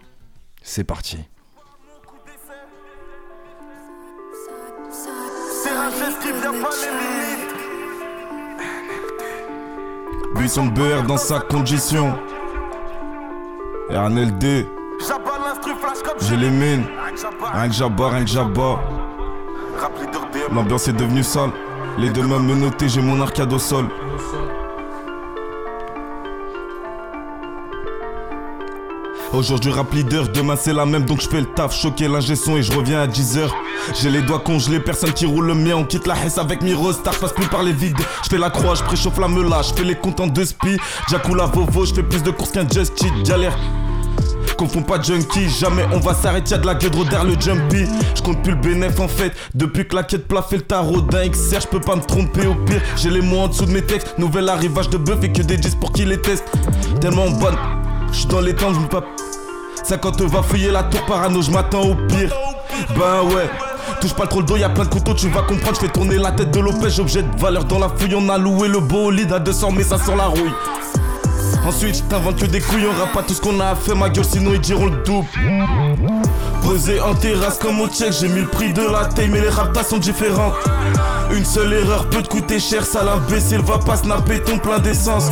C'est 0.62 0.84
parti. 0.84 1.18
Buisson 10.34 10.66
beurre 10.66 11.02
dans 11.04 11.18
sa 11.18 11.40
condition. 11.40 12.14
L'instru 15.44 15.72
flash 15.80 16.02
comme 16.02 16.18
j'ai 16.28 16.36
les 16.36 16.50
mines. 16.50 16.84
Rien 17.52 17.68
que 17.68 17.74
j'abats, 17.74 18.08
rien 18.08 18.24
que 18.24 18.30
DM. 20.32 20.54
L'ambiance 20.54 20.88
est 20.88 20.92
devenue 20.92 21.22
sale. 21.22 21.50
Les 21.98 22.10
deux 22.10 22.22
mains 22.22 22.38
me 22.38 22.54
noter, 22.54 22.88
j'ai 22.88 23.02
mon 23.02 23.20
arcade 23.20 23.52
au 23.52 23.58
sol. 23.58 23.86
Aujourd'hui 29.32 29.72
rap 29.72 29.92
leader, 29.94 30.28
demain 30.28 30.56
c'est 30.56 30.74
la 30.74 30.84
même 30.84 31.04
donc 31.04 31.22
je 31.22 31.28
fais 31.28 31.40
le 31.40 31.46
taf, 31.46 31.74
choqué 31.74 32.06
l'ingé 32.06 32.36
son 32.36 32.58
et 32.58 32.62
je 32.62 32.70
reviens 32.72 33.00
à 33.00 33.06
10h. 33.06 33.48
J'ai 34.00 34.10
les 34.10 34.20
doigts 34.20 34.40
congelés, 34.40 34.78
personne 34.78 35.12
qui 35.12 35.24
roule 35.24 35.46
le 35.46 35.54
mien, 35.54 35.74
on 35.74 35.84
quitte 35.84 36.06
la 36.06 36.14
hesse 36.22 36.36
avec 36.36 36.60
Miro, 36.60 36.92
star 36.92 37.14
passe 37.14 37.32
plus 37.32 37.46
par 37.46 37.62
les 37.62 37.72
vides. 37.72 37.96
Je 38.24 38.28
fais 38.28 38.38
la 38.38 38.50
croix, 38.50 38.74
je 38.74 38.82
préchauffe 38.82 39.18
la 39.18 39.28
meula, 39.28 39.62
je 39.62 39.72
fais 39.72 39.84
les 39.84 39.94
comptes 39.94 40.20
en 40.20 40.26
deux 40.26 40.44
spi. 40.44 40.76
La 41.10 41.46
Vovo, 41.46 41.86
je 41.86 41.94
fais 41.94 42.02
plus 42.02 42.22
de 42.22 42.30
courses 42.30 42.52
qu'un 42.52 42.68
Just 42.68 42.92
Cheat, 43.00 43.26
galère. 43.26 43.56
Confonds 44.58 44.82
pas 44.82 45.00
junkie, 45.00 45.48
jamais 45.48 45.84
on 45.92 45.98
va 45.98 46.14
s'arrêter, 46.14 46.50
y'a 46.50 46.58
de 46.58 46.66
la 46.66 46.74
gueule 46.74 46.90
derrière 46.90 47.24
le 47.24 47.40
jumpy. 47.40 47.86
Je 48.14 48.22
compte 48.22 48.42
plus 48.42 48.52
le 48.52 48.58
bénéf 48.58 49.00
en 49.00 49.08
fait, 49.08 49.32
depuis 49.54 49.88
que 49.88 49.96
la 49.96 50.02
quête 50.02 50.28
plat 50.28 50.42
fait 50.42 50.56
le 50.56 50.62
tarot 50.62 51.00
d'un 51.00 51.26
XR, 51.26 51.62
je 51.62 51.66
peux 51.68 51.80
pas 51.80 51.96
me 51.96 52.02
tromper 52.02 52.46
au 52.46 52.54
pire. 52.54 52.82
J'ai 52.96 53.10
les 53.10 53.22
mots 53.22 53.40
en 53.40 53.48
dessous 53.48 53.64
de 53.64 53.72
mes 53.72 53.82
textes, 53.82 54.14
nouvel 54.18 54.48
arrivage 54.48 54.90
de 54.90 54.98
bœuf 54.98 55.24
et 55.24 55.32
que 55.32 55.42
des 55.42 55.56
10 55.56 55.76
pour 55.76 55.90
qui 55.92 56.04
les 56.04 56.20
teste. 56.20 56.44
Tellement 57.00 57.30
bonne, 57.30 57.56
je 58.12 58.18
suis 58.18 58.26
dans 58.26 58.40
les 58.40 58.54
temps, 58.54 58.72
je 58.72 58.80
me 58.80 58.86
pas. 58.86 59.02
Ça 59.82 59.96
quand 59.96 60.20
va 60.20 60.42
fouiller 60.42 60.70
la 60.70 60.84
tour 60.84 61.04
parano, 61.06 61.42
je 61.42 61.50
m'attends 61.50 61.82
au 61.82 61.94
pire. 61.94 62.32
Ben 62.96 63.34
ouais. 63.34 63.50
Touche 64.00 64.14
pas 64.14 64.26
trop 64.26 64.40
le 64.40 64.46
dos, 64.46 64.56
y'a 64.56 64.68
plein 64.68 64.84
de 64.84 64.88
couteaux, 64.88 65.14
tu 65.14 65.28
vas 65.28 65.42
comprendre, 65.42 65.74
je 65.76 65.86
fais 65.86 65.92
tourner 65.92 66.16
la 66.16 66.32
tête 66.32 66.50
de 66.50 66.60
Lopez, 66.60 67.00
objet 67.00 67.22
de 67.22 67.40
valeur 67.40 67.64
dans 67.64 67.78
la 67.78 67.88
fouille, 67.88 68.14
on 68.14 68.28
a 68.28 68.38
loué 68.38 68.68
le 68.68 68.80
bolide 68.80 69.32
à 69.32 69.38
200 69.38 69.72
mais 69.72 69.82
ça 69.82 69.98
sent 69.98 70.14
la 70.16 70.26
rouille. 70.26 70.52
Ensuite, 71.66 72.08
t'inventes 72.08 72.36
que 72.36 72.46
des 72.46 72.60
couilles, 72.60 72.86
on 72.86 72.98
rappe 72.98 73.12
pas 73.12 73.22
tout 73.22 73.34
ce 73.34 73.40
qu'on 73.40 73.60
a 73.60 73.66
à 73.66 73.74
faire, 73.76 73.94
ma 73.94 74.08
gueule, 74.08 74.24
sinon 74.24 74.52
ils 74.54 74.60
diront 74.60 74.86
le 74.86 75.02
double. 75.04 75.28
Posé 76.62 77.00
en 77.00 77.14
terrasse 77.14 77.58
comme 77.58 77.80
au 77.80 77.88
check, 77.88 78.12
j'ai 78.12 78.28
mis 78.28 78.40
le 78.40 78.48
prix 78.48 78.72
de 78.72 78.82
la 78.82 79.04
taille, 79.04 79.28
mais 79.28 79.40
les 79.40 79.48
raptas 79.48 79.84
sont 79.84 79.98
différentes. 79.98 80.54
Une 81.30 81.44
seule 81.44 81.72
erreur 81.72 82.06
peut 82.06 82.22
te 82.22 82.28
coûter 82.28 82.58
cher, 82.58 82.84
ça 82.84 83.04
l'imbécile 83.04 83.60
va 83.60 83.78
pas 83.78 83.96
snapper 83.96 84.40
ton 84.40 84.58
plein 84.58 84.78
d'essence. 84.80 85.30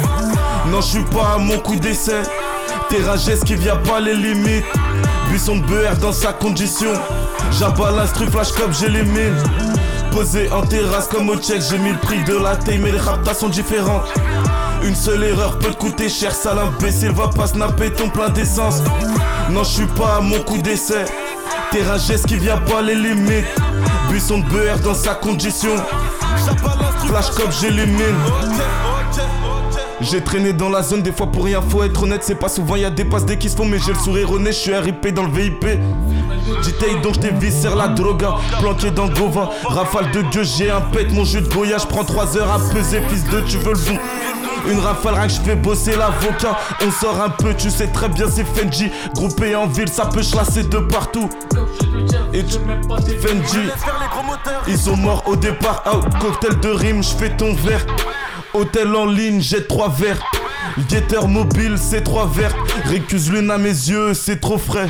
Non, 0.71 0.81
je 0.81 0.87
suis 0.87 1.05
pas 1.05 1.35
à 1.35 1.39
mon 1.39 1.59
coup 1.59 1.77
d'essai. 1.77 2.23
Terragès 2.91 3.39
qui 3.45 3.55
vient 3.55 3.77
pas 3.77 4.01
les 4.01 4.15
limites. 4.15 4.65
Buisson 5.29 5.59
de 5.59 5.63
BR 5.63 5.97
dans 6.01 6.13
sa 6.13 6.33
condition. 6.33 6.93
J'abats 7.53 7.93
l'instru 7.93 8.27
flash 8.27 8.51
comme 8.53 8.73
mines. 9.07 9.43
Posé 10.11 10.51
en 10.51 10.63
terrasse 10.63 11.07
comme 11.07 11.29
au 11.29 11.37
check, 11.37 11.63
j'ai 11.63 11.79
mis 11.79 11.91
le 11.91 11.99
prix 11.99 12.23
de 12.25 12.35
la 12.35 12.57
taille, 12.57 12.79
mais 12.79 12.91
les 12.91 12.99
raptas 12.99 13.35
sont 13.35 13.49
différentes. 13.49 14.13
Une 14.83 14.97
seule 14.97 15.23
erreur 15.23 15.57
peut 15.61 15.71
te 15.71 15.77
coûter 15.77 16.09
cher, 16.09 16.35
ça 16.35 16.53
l'imbécile 16.53 17.13
va 17.13 17.29
pas 17.29 17.47
snapper 17.47 17.93
ton 17.93 18.09
plein 18.09 18.29
d'essence. 18.29 18.83
Non, 19.51 19.63
je 19.63 19.71
suis 19.71 19.87
pas 19.87 20.17
à 20.17 20.21
mon 20.21 20.41
coup 20.41 20.59
d'essai. 20.59 21.05
Terragès 21.71 22.23
qui 22.27 22.37
vient 22.37 22.59
pas 22.59 22.83
les 22.83 22.97
limites. 22.97 23.47
Buisson 24.09 24.39
de 24.39 24.45
BR 24.47 24.81
dans 24.83 24.95
sa 24.95 25.15
condition. 25.15 25.77
Flash 27.07 27.31
comme 27.37 27.53
j'ai 27.61 27.71
J'ai 30.03 30.23
traîné 30.23 30.53
dans 30.53 30.69
la 30.69 30.83
zone 30.83 31.03
des 31.03 31.13
fois 31.13 31.27
pour 31.27 31.45
rien, 31.45 31.61
faut 31.61 31.83
être 31.83 32.03
honnête, 32.03 32.23
c'est 32.25 32.35
pas 32.35 32.49
souvent 32.49 32.77
y 32.77 32.85
a 32.85 32.91
des 32.91 33.05
passes 33.05 33.25
dès 33.25 33.37
qui 33.37 33.49
se 33.49 33.57
font, 33.57 33.65
mais 33.65 33.79
j'ai 33.79 33.93
le 33.93 33.99
sourire 33.99 34.33
honnête, 34.33 34.55
je 34.55 34.59
suis 34.59 34.75
RIP 34.75 35.09
dans 35.15 35.25
le 35.25 35.31
VIP. 35.31 35.67
JTI 36.63 37.01
donc 37.03 37.15
j't'ai 37.15 37.31
viscère 37.31 37.77
la 37.77 37.89
droga, 37.89 38.35
planqué 38.61 38.91
dans 38.91 39.09
Gova, 39.09 39.51
rafale 39.65 40.11
de 40.11 40.23
gueux, 40.23 40.43
j'ai 40.43 40.71
un 40.71 40.81
pet, 40.81 41.13
mon 41.13 41.25
jus 41.25 41.43
de 41.43 41.49
Goya, 41.49 41.79
je 41.79 41.87
prends 41.87 42.05
3 42.05 42.37
heures 42.39 42.51
à 42.51 42.59
peser, 42.73 43.03
fils 43.09 43.25
de 43.25 43.41
tu 43.43 43.59
veux 43.59 43.75
le 43.75 43.79
bon. 43.79 43.99
Une 44.69 44.79
rafale, 44.79 45.15
rien 45.15 45.27
que 45.27 45.33
je 45.33 45.41
fais 45.41 45.57
bosser 45.57 45.97
l'avocat. 45.97 46.59
On 46.87 46.91
sort 46.91 47.19
un 47.23 47.31
peu, 47.31 47.55
tu 47.55 47.71
sais 47.71 47.87
très 47.87 48.11
bien, 48.11 48.27
c'est 48.31 48.45
Fenji. 48.45 48.91
Groupé 49.15 49.57
en 49.57 49.67
ville, 49.67 49.89
ça 49.89 50.05
peut 50.05 50.23
chlasser 50.23 50.65
de 50.65 50.79
partout. 50.79 51.31
Et 52.35 52.45
tu... 52.45 52.59
Ils 54.69 54.79
sont 54.79 54.97
morts 54.97 55.23
au 55.27 55.37
départ, 55.37 55.83
out, 55.87 56.05
cocktail 56.21 56.61
de 56.61 56.69
rime, 56.69 57.03
je 57.03 57.09
fais 57.09 57.35
ton 57.35 57.55
verre. 57.55 57.87
Hôtel 58.53 58.95
en 58.97 59.07
ligne, 59.07 59.41
j'ai 59.41 59.65
trois 59.65 59.89
verres. 59.89 60.21
Guetteur 60.89 61.29
mobile, 61.29 61.77
c'est 61.77 62.03
trois 62.03 62.27
verres. 62.27 62.55
Récuse 62.85 63.31
lune 63.31 63.51
à 63.51 63.59
mes 63.59 63.69
yeux, 63.69 64.13
c'est 64.13 64.41
trop 64.41 64.59
frais. 64.59 64.89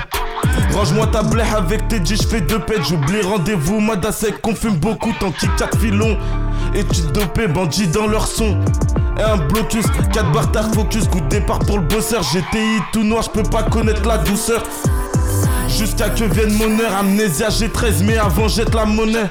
Range-moi 0.73 1.07
ta 1.09 1.23
blé 1.23 1.43
avec 1.43 1.87
tes 1.89 2.01
je 2.05 2.27
fais 2.27 2.41
deux 2.41 2.59
pètes. 2.59 2.85
J'oublie 2.89 3.21
rendez-vous, 3.21 3.81
Madasek, 3.81 4.41
qu'on 4.41 4.55
fume 4.55 4.77
beaucoup. 4.77 5.13
Tant 5.21 5.31
qu'il 5.33 5.51
quatre 5.57 5.79
filons. 5.79 6.17
Études 6.75 7.13
dopées, 7.13 7.49
bandits 7.49 7.89
dans 7.89 8.07
leur 8.07 8.27
son. 8.27 8.59
Et 9.19 9.23
un 9.23 9.37
blocus, 9.37 9.85
4 10.13 10.33
barres 10.33 10.75
focus. 10.75 11.07
Coup 11.09 11.21
de 11.21 11.29
départ 11.29 11.59
pour 11.59 11.79
le 11.79 11.85
bosseur. 11.85 12.23
GTI 12.23 12.81
tout 12.95 13.05
noir, 13.05 13.23
je 13.23 13.31
peux 13.31 13.49
pas 13.49 13.65
connaître 13.65 14.07
la 14.09 14.19
douceur. 14.19 14.63
Jusqu'à 15.69 16.09
que 16.09 16.25
vienne 16.25 16.55
mon 16.55 16.81
heure, 16.81 16.97
amnésia 16.99 17.49
G13, 17.49 18.05
mais 18.05 18.17
avant 18.17 18.49
jette 18.49 18.75
la 18.75 18.87
monnaie. 18.87 19.29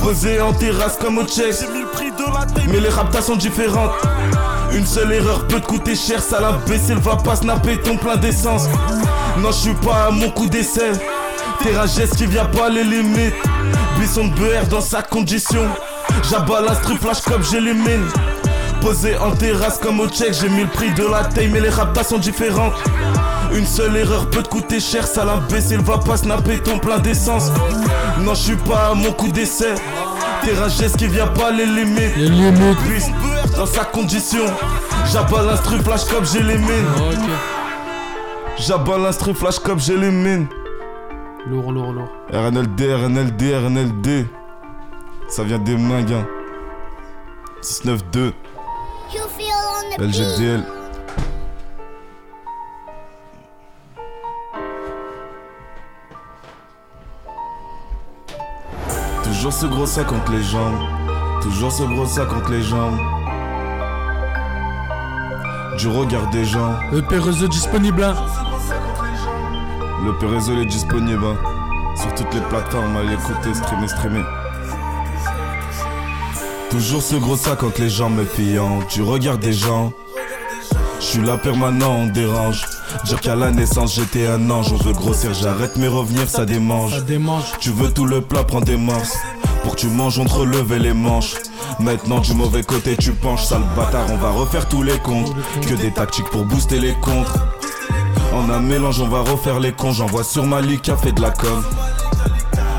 Posé 0.00 0.40
en 0.40 0.52
terrasse 0.52 0.98
comme 0.98 1.18
au 1.18 1.26
check. 1.26 1.54
Mais 2.68 2.80
les 2.80 2.88
raptas 2.88 3.22
sont 3.22 3.36
différentes. 3.36 3.92
Une 4.72 4.86
seule 4.86 5.12
erreur 5.12 5.46
peut 5.46 5.60
te 5.60 5.66
coûter 5.66 5.94
cher, 5.94 6.22
ça 6.22 6.40
l'a 6.40 6.52
baissé, 6.66 6.94
va 6.94 7.16
pas 7.16 7.36
snapper 7.36 7.78
ton 7.78 7.96
plein 7.96 8.16
d'essence. 8.16 8.68
Non, 9.38 9.50
je 9.50 9.56
suis 9.56 9.74
pas 9.74 10.06
à 10.06 10.10
mon 10.10 10.30
coup 10.30 10.46
d'essai. 10.48 10.92
Terrain 11.62 11.86
geste 11.86 12.16
qui 12.16 12.26
vient 12.26 12.44
pas 12.44 12.68
les 12.68 12.84
limites. 12.84 13.34
Buisson 13.96 14.28
de 14.28 14.34
BR 14.34 14.66
dans 14.70 14.80
sa 14.80 15.02
condition. 15.02 15.66
J'abats 16.30 16.60
l'instru 16.60 16.96
flash 16.96 17.20
comme 17.22 17.42
j'élimine. 17.42 18.06
Posé 18.80 19.16
en 19.16 19.32
terrasse 19.32 19.78
comme 19.78 20.00
au 20.00 20.08
check, 20.08 20.32
j'ai 20.34 20.48
mis 20.48 20.62
le 20.62 20.68
prix 20.68 20.92
de 20.92 21.04
la 21.04 21.24
taille, 21.24 21.48
mais 21.48 21.60
les 21.60 21.70
raptas 21.70 22.04
sont 22.04 22.18
différentes. 22.18 22.74
Une 23.52 23.66
seule 23.66 23.96
erreur 23.96 24.28
peut 24.30 24.42
te 24.42 24.48
coûter 24.48 24.78
cher, 24.78 25.06
ça 25.06 25.24
l'imbécile 25.24 25.80
va 25.80 25.98
pas 25.98 26.16
snapper 26.16 26.58
ton 26.58 26.78
plein 26.78 26.98
d'essence. 26.98 27.50
Non, 28.20 28.34
je 28.34 28.42
suis 28.42 28.56
pas 28.56 28.90
à 28.90 28.94
mon 28.94 29.12
coup 29.12 29.28
d'essai. 29.28 29.74
Terrain 30.42 30.68
geste 30.68 30.96
qui 30.96 31.06
vient 31.08 31.26
pas 31.26 31.50
les 31.50 31.66
limites. 31.66 32.16
Les 32.16 32.28
limites. 32.28 32.78
Buisson 32.86 33.12
dans 33.56 33.66
sa 33.66 33.84
condition. 33.84 34.44
J'abats 35.12 35.42
l'instru 35.42 35.78
flash 35.80 36.04
comme 36.04 36.24
j'élimine. 36.24 36.86
Ok. 37.10 37.30
J'abats 38.58 38.98
l'instru 38.98 39.34
flash 39.34 39.58
comme 39.58 39.80
j'élimine. 39.80 40.46
Lourd, 41.48 41.72
lourd, 41.72 41.92
lourd. 41.92 42.08
RNLD, 42.32 42.80
RNLD, 42.80 43.42
RNLD. 43.54 44.26
Ça 45.28 45.42
vient 45.44 45.58
des 45.58 45.76
Minguins. 45.76 46.26
692, 47.60 48.32
You 49.12 49.22
feel 49.36 49.46
on 49.52 49.96
the 49.96 49.98
beat. 50.00 50.14
LGDL. 50.14 50.77
Toujours 59.48 59.60
ce 59.62 59.66
gros 59.66 59.86
sac 59.86 60.06
contre 60.08 60.32
les 60.32 60.42
jambes. 60.42 60.78
Toujours 61.40 61.72
ce 61.72 61.82
gros 61.82 62.04
sac 62.04 62.28
contre 62.28 62.50
les 62.50 62.60
jambes. 62.62 62.98
Du 65.78 65.88
regard 65.88 66.28
des 66.28 66.44
gens. 66.44 66.74
EP 66.92 67.16
réseau 67.18 67.48
disponible. 67.48 68.04
hein. 68.04 68.14
Le 70.04 70.26
réseau 70.26 70.52
est 70.60 70.66
disponible 70.66 71.24
hein. 71.24 71.36
sur 71.96 72.14
toutes 72.14 72.34
les 72.34 72.42
plateformes. 72.42 72.94
Allez 72.94 73.14
écouter, 73.14 73.54
streamer, 73.54 73.88
streamer. 73.88 74.24
Toujours 76.68 77.00
ce 77.00 77.16
gros 77.16 77.36
sac 77.36 77.62
entre 77.62 77.80
les 77.80 77.88
jambes 77.88 78.16
méfiant. 78.16 78.80
Tu 78.90 79.00
regardes 79.00 79.40
des 79.40 79.54
gens. 79.54 79.94
Je 81.00 81.04
suis 81.06 81.22
là 81.22 81.38
permanent, 81.38 81.92
on 82.00 82.06
dérange. 82.08 82.66
Dire 83.04 83.20
qu'à 83.20 83.34
la 83.34 83.50
naissance 83.50 83.94
j'étais 83.94 84.26
un 84.26 84.50
ange. 84.50 84.72
On 84.72 84.76
veut 84.76 84.92
grossir, 84.92 85.34
j'arrête 85.34 85.76
mais 85.76 85.88
revenir 85.88 86.28
ça 86.28 86.44
démange. 86.44 86.94
Ça 86.96 87.00
démange. 87.02 87.44
Tu 87.60 87.70
veux 87.70 87.92
tout 87.92 88.06
le 88.06 88.20
plat, 88.20 88.44
prends 88.44 88.60
des 88.60 88.76
morses. 88.76 89.16
Pour 89.62 89.74
que 89.74 89.80
tu 89.80 89.88
manges, 89.88 90.18
on 90.18 90.24
te 90.24 90.32
relevait 90.32 90.78
les 90.78 90.92
manches. 90.92 91.34
Maintenant 91.78 92.18
du 92.20 92.34
mauvais 92.34 92.62
côté 92.62 92.96
tu 92.96 93.12
penches, 93.12 93.44
sale 93.44 93.62
bâtard, 93.76 94.06
on 94.10 94.16
va 94.16 94.30
refaire 94.30 94.68
tous 94.68 94.82
les 94.82 94.98
comptes. 94.98 95.32
Que 95.62 95.74
des 95.74 95.90
tactiques 95.90 96.30
pour 96.30 96.44
booster 96.44 96.80
les 96.80 96.94
contres. 96.94 97.34
En 98.34 98.50
un 98.50 98.60
mélange, 98.60 99.00
on 99.00 99.08
va 99.08 99.20
refaire 99.20 99.58
les 99.58 99.72
cons. 99.72 99.92
J'envoie 99.92 100.24
sur 100.24 100.44
ma 100.44 100.60
ligue 100.60 100.80
qui 100.80 100.90
a 100.90 100.96
fait 100.96 101.12
de 101.12 101.22
la 101.22 101.30
com. 101.30 101.64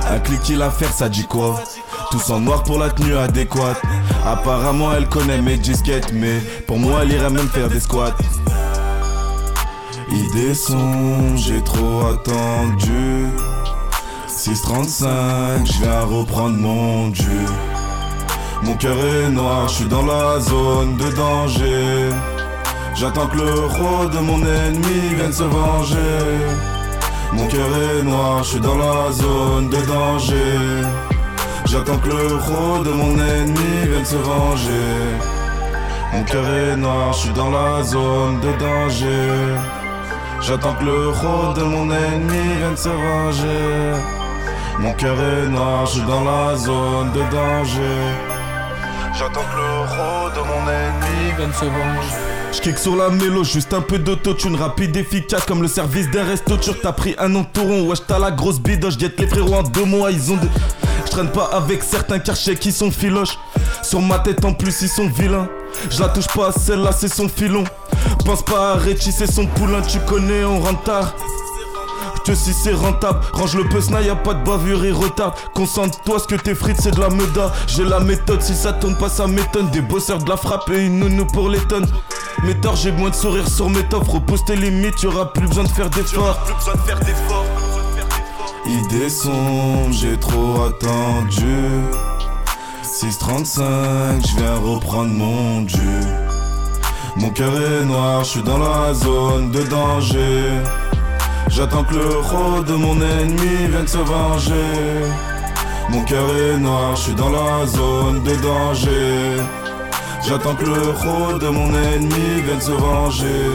Un 0.09 0.19
clic 0.19 0.41
qu'il 0.41 0.61
a 0.61 0.69
faire, 0.69 0.91
ça 0.91 1.09
dit 1.09 1.25
quoi? 1.25 1.59
Tous 2.11 2.29
en 2.31 2.39
noir 2.39 2.63
pour 2.63 2.79
la 2.79 2.89
tenue 2.89 3.17
adéquate. 3.17 3.81
Apparemment, 4.25 4.93
elle 4.93 5.07
connaît 5.07 5.41
mes 5.41 5.57
disquettes, 5.57 6.11
mais 6.13 6.39
pour 6.67 6.77
moi, 6.77 6.99
elle 7.03 7.11
irait 7.11 7.29
même 7.29 7.47
faire 7.49 7.67
des 7.67 7.79
squats. 7.79 8.15
Idée 10.11 10.55
son, 10.55 11.35
j'ai 11.35 11.61
trop 11.63 12.07
attendu. 12.07 13.27
635, 14.27 15.65
je 15.65 15.83
viens 15.83 16.01
reprendre 16.01 16.57
mon 16.57 17.09
dû. 17.09 17.45
Mon 18.63 18.73
cœur 18.75 18.97
est 18.97 19.29
noir, 19.29 19.67
je 19.67 19.73
suis 19.75 19.85
dans 19.85 20.05
la 20.05 20.39
zone 20.39 20.97
de 20.97 21.09
danger. 21.15 22.09
J'attends 22.95 23.27
que 23.27 23.37
le 23.37 23.53
roi 23.65 24.07
de 24.07 24.19
mon 24.19 24.39
ennemi 24.45 25.15
vienne 25.15 25.31
se 25.31 25.43
venger. 25.43 25.95
Mon 27.33 27.47
cœur 27.47 27.67
est 27.67 28.03
noir, 28.03 28.43
je 28.43 28.49
suis 28.49 28.59
dans 28.59 28.77
la 28.77 29.11
zone 29.11 29.69
de 29.69 29.77
danger. 29.85 30.81
J'attends 31.65 31.97
que 31.99 32.09
le 32.09 32.35
roi 32.35 32.79
de 32.83 32.89
mon 32.89 33.13
ennemi 33.13 33.87
vienne 33.87 34.05
se 34.05 34.15
venger. 34.15 34.89
Mon 36.11 36.23
cœur 36.23 36.49
est 36.49 36.75
noir, 36.75 37.13
je 37.13 37.19
suis 37.19 37.33
dans 37.33 37.51
la 37.51 37.83
zone 37.83 38.39
de 38.41 38.51
danger. 38.59 39.78
J'attends 40.41 40.73
que 40.75 40.85
le 40.85 41.09
roi 41.09 41.53
de 41.55 41.63
mon 41.63 41.91
ennemi 41.91 42.55
vienne 42.57 42.77
se 42.77 42.89
venger. 42.89 44.01
Mon 44.79 44.93
cœur 44.93 45.17
est 45.19 45.47
noir, 45.47 45.85
je 45.85 45.91
suis 45.91 46.01
dans 46.03 46.23
la 46.23 46.55
zone 46.55 47.11
de 47.11 47.19
danger. 47.31 47.99
J'attends 49.13 49.41
que 49.41 49.57
le 49.57 49.79
roi 49.81 50.31
de 50.33 50.39
mon 50.39 50.71
ennemi 50.71 51.33
Viens 51.37 51.47
de 51.47 51.53
se 51.53 51.65
venger. 51.65 52.29
J'kick 52.51 52.77
sur 52.77 52.95
la 52.95 53.09
mélo, 53.09 53.43
juste 53.43 53.73
un 53.73 53.81
peu 53.81 53.99
d'autotune 53.99 54.55
rapide, 54.55 54.95
efficace 54.95 55.45
comme 55.45 55.61
le 55.61 55.67
service 55.67 56.09
d'un 56.09 56.23
resto. 56.23 56.57
T'as 56.81 56.93
pris 56.93 57.15
un 57.19 57.35
entouron, 57.35 57.87
wesh 57.87 57.99
t'as 58.07 58.17
la 58.17 58.31
grosse 58.31 58.59
bidoche. 58.59 58.97
Guette 58.97 59.19
les 59.19 59.27
frérots 59.27 59.55
en 59.55 59.63
deux 59.63 59.85
mois, 59.85 60.09
ils 60.11 60.31
ont 60.31 60.37
des. 60.37 60.47
J'traîne 61.05 61.29
pas 61.29 61.49
avec 61.53 61.83
certains 61.83 62.19
carchets 62.19 62.55
qui 62.55 62.71
sont 62.71 62.91
filoches. 62.91 63.37
Sur 63.83 64.01
ma 64.01 64.19
tête 64.19 64.43
en 64.45 64.53
plus, 64.53 64.81
ils 64.81 64.89
sont 64.89 65.07
vilains. 65.07 65.47
J'la 65.89 66.09
touche 66.09 66.27
pas, 66.27 66.51
celle-là 66.51 66.91
c'est 66.91 67.13
son 67.13 67.27
filon. 67.27 67.65
Pense 68.25 68.43
pas 68.43 68.73
à 68.73 68.79
c'est 68.99 69.31
son 69.31 69.45
poulain, 69.45 69.81
tu 69.81 69.99
connais, 69.99 70.43
on 70.43 70.59
rentre 70.59 70.83
tard. 70.83 71.13
Que 72.25 72.35
si 72.35 72.53
c'est 72.53 72.73
rentable, 72.73 73.21
range 73.33 73.55
le 73.55 73.67
pesna, 73.67 74.01
y 74.01 74.09
a 74.09 74.15
pas 74.15 74.35
de 74.35 74.43
bavure 74.43 74.85
et 74.85 74.91
retard. 74.91 75.33
Concentre-toi, 75.55 76.19
ce 76.19 76.27
que 76.27 76.35
t'es 76.35 76.53
frites, 76.53 76.79
c'est 76.79 76.91
de 76.91 76.99
la 76.99 77.09
meuda. 77.09 77.51
J'ai 77.65 77.83
la 77.83 77.99
méthode, 77.99 78.41
si 78.41 78.53
ça 78.53 78.71
tourne 78.73 78.95
pas, 78.95 79.09
ça 79.09 79.25
m'étonne. 79.25 79.69
Des 79.71 79.81
bosseurs 79.81 80.19
de 80.19 80.29
la 80.29 80.37
frappe 80.37 80.69
et 80.69 80.85
une 80.85 80.99
nounou 80.99 81.25
pour 81.25 81.49
les 81.49 81.59
tonnes. 81.61 81.87
Mais 82.43 82.53
tard, 82.53 82.75
j'ai 82.75 82.91
moins 82.91 83.09
de 83.09 83.15
sourire 83.15 83.49
sur 83.49 83.69
mes 83.69 83.83
toffres. 83.83 84.13
Repose 84.13 84.45
tes 84.45 84.55
limites, 84.55 85.01
y'aura 85.01 85.33
plus 85.33 85.47
besoin 85.47 85.63
de 85.63 85.69
faire 85.69 85.89
d'efforts. 85.89 86.37
Idée 88.67 89.09
sombre, 89.09 89.91
j'ai 89.91 90.17
trop 90.17 90.65
attendu. 90.65 91.57
635, 92.83 94.21
je 94.27 94.37
viens 94.37 94.55
reprendre 94.55 95.11
mon 95.11 95.61
dû. 95.61 96.28
Mon 97.15 97.29
cœur 97.31 97.53
est 97.55 97.85
noir, 97.85 98.23
je 98.23 98.29
suis 98.29 98.43
dans 98.43 98.57
la 98.57 98.93
zone 98.93 99.51
de 99.51 99.63
danger. 99.63 100.43
J'attends 101.49 101.83
que 101.83 101.95
le 101.95 102.19
roi 102.19 102.61
de 102.67 102.73
mon 102.73 102.95
ennemi 103.01 103.67
vienne 103.69 103.87
se 103.87 103.97
venger. 103.97 105.03
Mon 105.89 106.03
cœur 106.03 106.25
est 106.35 106.57
noir, 106.57 106.95
je 106.95 107.01
suis 107.01 107.15
dans 107.15 107.29
la 107.29 107.65
zone 107.65 108.23
de 108.23 108.35
danger. 108.35 109.43
J'attends 110.27 110.55
que 110.55 110.65
le 110.65 110.91
roi 110.91 111.39
de 111.39 111.47
mon 111.47 111.69
ennemi 111.73 112.41
vienne 112.45 112.61
se 112.61 112.71
venger. 112.71 113.45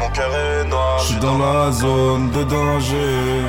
Mon 0.00 0.08
cœur 0.10 0.30
est 0.34 0.64
noir, 0.64 0.98
je 0.98 1.04
suis 1.12 1.20
dans 1.20 1.38
la 1.38 1.70
zone 1.70 2.30
de 2.30 2.42
danger. 2.42 3.42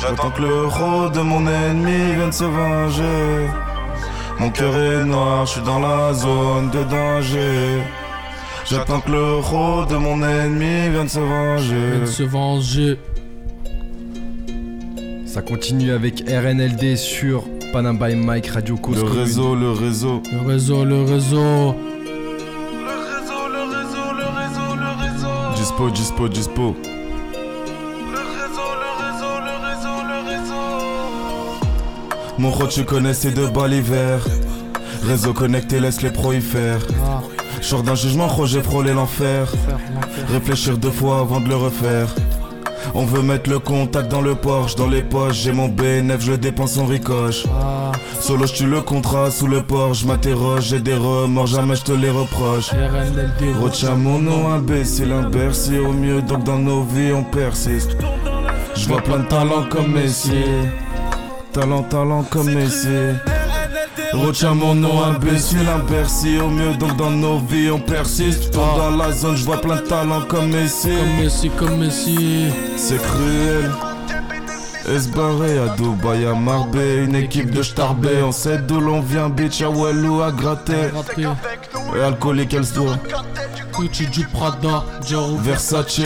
J'attends 0.00 0.30
que 0.30 0.42
le 0.42 0.66
roi 0.66 1.10
de 1.10 1.20
mon 1.20 1.46
ennemi 1.46 2.14
vienne 2.16 2.32
se 2.32 2.44
venger. 2.44 3.69
Mon 4.40 4.48
cœur 4.48 4.74
est 4.74 5.04
noir, 5.04 5.44
je 5.44 5.52
suis 5.52 5.60
dans 5.62 5.80
la 5.80 6.14
zone 6.14 6.70
de 6.70 6.82
danger. 6.84 7.82
J'attends 8.64 9.00
que 9.00 9.10
le 9.10 9.34
roi 9.34 9.86
de 9.90 9.96
mon 9.96 10.22
ennemi 10.22 10.88
vienne 10.90 11.08
se 11.10 11.20
venger. 11.20 12.00
de 12.00 12.06
se 12.06 12.22
venger. 12.22 12.96
Ça 15.26 15.42
continue 15.42 15.92
avec 15.92 16.24
RNLD 16.26 16.96
sur 16.96 17.44
Panam 17.74 17.98
by 17.98 18.14
Mike 18.14 18.46
Radio 18.46 18.76
Cause 18.78 18.96
Le 18.96 19.02
Commune. 19.02 19.18
réseau, 19.18 19.54
le 19.54 19.72
réseau. 19.72 20.22
Le 20.32 20.48
réseau, 20.48 20.84
le 20.86 21.02
réseau. 21.02 21.74
Dispo, 25.54 25.90
dispo, 25.90 26.28
dispo. 26.28 26.76
Mon 32.40 32.50
rôle, 32.50 32.68
tu 32.68 32.84
connais 32.84 33.12
ces 33.12 33.32
deux 33.32 33.48
balles 33.48 33.72
l'hiver. 33.72 34.18
Réseau 35.06 35.34
connecté, 35.34 35.78
laisse 35.78 36.00
les 36.00 36.08
pros 36.08 36.32
y 36.32 36.40
Genre 37.60 37.82
d'un 37.82 37.94
jugement, 37.94 38.46
j'ai 38.46 38.62
frôlé 38.62 38.94
l'enfer. 38.94 39.52
Réfléchir 40.32 40.78
deux 40.78 40.90
fois 40.90 41.20
avant 41.20 41.40
de 41.40 41.50
le 41.50 41.56
refaire. 41.56 42.08
On 42.94 43.04
veut 43.04 43.20
mettre 43.20 43.50
le 43.50 43.58
contact 43.58 44.10
dans 44.10 44.22
le 44.22 44.34
Porsche, 44.34 44.74
dans 44.76 44.88
les 44.88 45.02
poches. 45.02 45.42
J'ai 45.42 45.52
mon 45.52 45.68
BNF, 45.68 46.22
je 46.22 46.32
dépense 46.32 46.78
en 46.78 46.86
ricoche. 46.86 47.44
Solo, 48.20 48.46
je 48.46 48.64
le 48.64 48.80
contrat 48.80 49.30
sous 49.30 49.46
le 49.46 49.62
Porsche. 49.62 50.06
M'interroge, 50.06 50.68
j'ai 50.70 50.80
des 50.80 50.94
remords, 50.94 51.46
jamais 51.46 51.76
je 51.76 51.82
te 51.82 51.92
les 51.92 52.10
reproche. 52.10 52.70
Retiens 53.62 53.96
mon 53.96 54.18
nom 54.18 54.48
imbécile, 54.48 55.12
un 55.12 55.26
au 55.26 55.92
mieux, 55.92 56.22
donc 56.22 56.44
dans 56.44 56.58
nos 56.58 56.84
vies 56.84 57.12
on 57.12 57.22
persiste. 57.22 57.98
Je 58.74 58.88
vois 58.88 59.02
plein 59.02 59.18
de 59.18 59.28
talents 59.28 59.68
comme 59.68 59.92
Messi. 59.92 60.32
Talent, 61.52 61.82
talent 61.84 62.22
comme 62.24 62.52
Messi. 62.52 62.88
Retiens 64.12 64.54
mon 64.54 64.74
nom 64.74 65.02
imbécile, 65.02 65.68
un 65.68 65.78
bercy 65.78 66.38
au 66.40 66.48
mieux, 66.48 66.74
donc 66.74 66.96
dans 66.96 67.10
nos 67.10 67.38
vies 67.38 67.70
on 67.70 67.80
persiste. 67.80 68.52
Tourne 68.52 68.76
dans 68.76 68.96
la 68.96 69.12
zone, 69.12 69.36
je 69.36 69.44
vois 69.44 69.60
plein 69.60 69.76
de 69.76 69.80
talents 69.80 70.22
comme 70.28 70.50
Messi. 70.50 70.88
Comme 70.88 71.16
Messi, 71.24 71.50
comme 71.50 71.76
Messi. 71.78 72.46
C'est 72.76 73.00
cruel. 73.02 73.70
Barrer 75.14 75.58
à 75.58 75.68
Dubaï, 75.76 76.26
à 76.26 76.34
Marbella, 76.34 77.04
une 77.04 77.14
équipe 77.14 77.50
de 77.50 77.62
starbé. 77.62 78.22
On 78.24 78.32
sait 78.32 78.58
d'où 78.58 78.80
l'on 78.80 79.00
vient, 79.00 79.28
bitch, 79.28 79.62
à 79.62 79.70
Wellou, 79.70 80.20
à 80.20 80.32
gratter. 80.32 80.90
Et 81.96 82.00
alcoolique, 82.00 82.54
elle 82.54 82.64
se 82.64 82.74
doit. 82.74 82.96
Gucci 83.72 84.08
du 84.08 84.26
Prada. 84.26 84.84
Versace, 85.42 86.00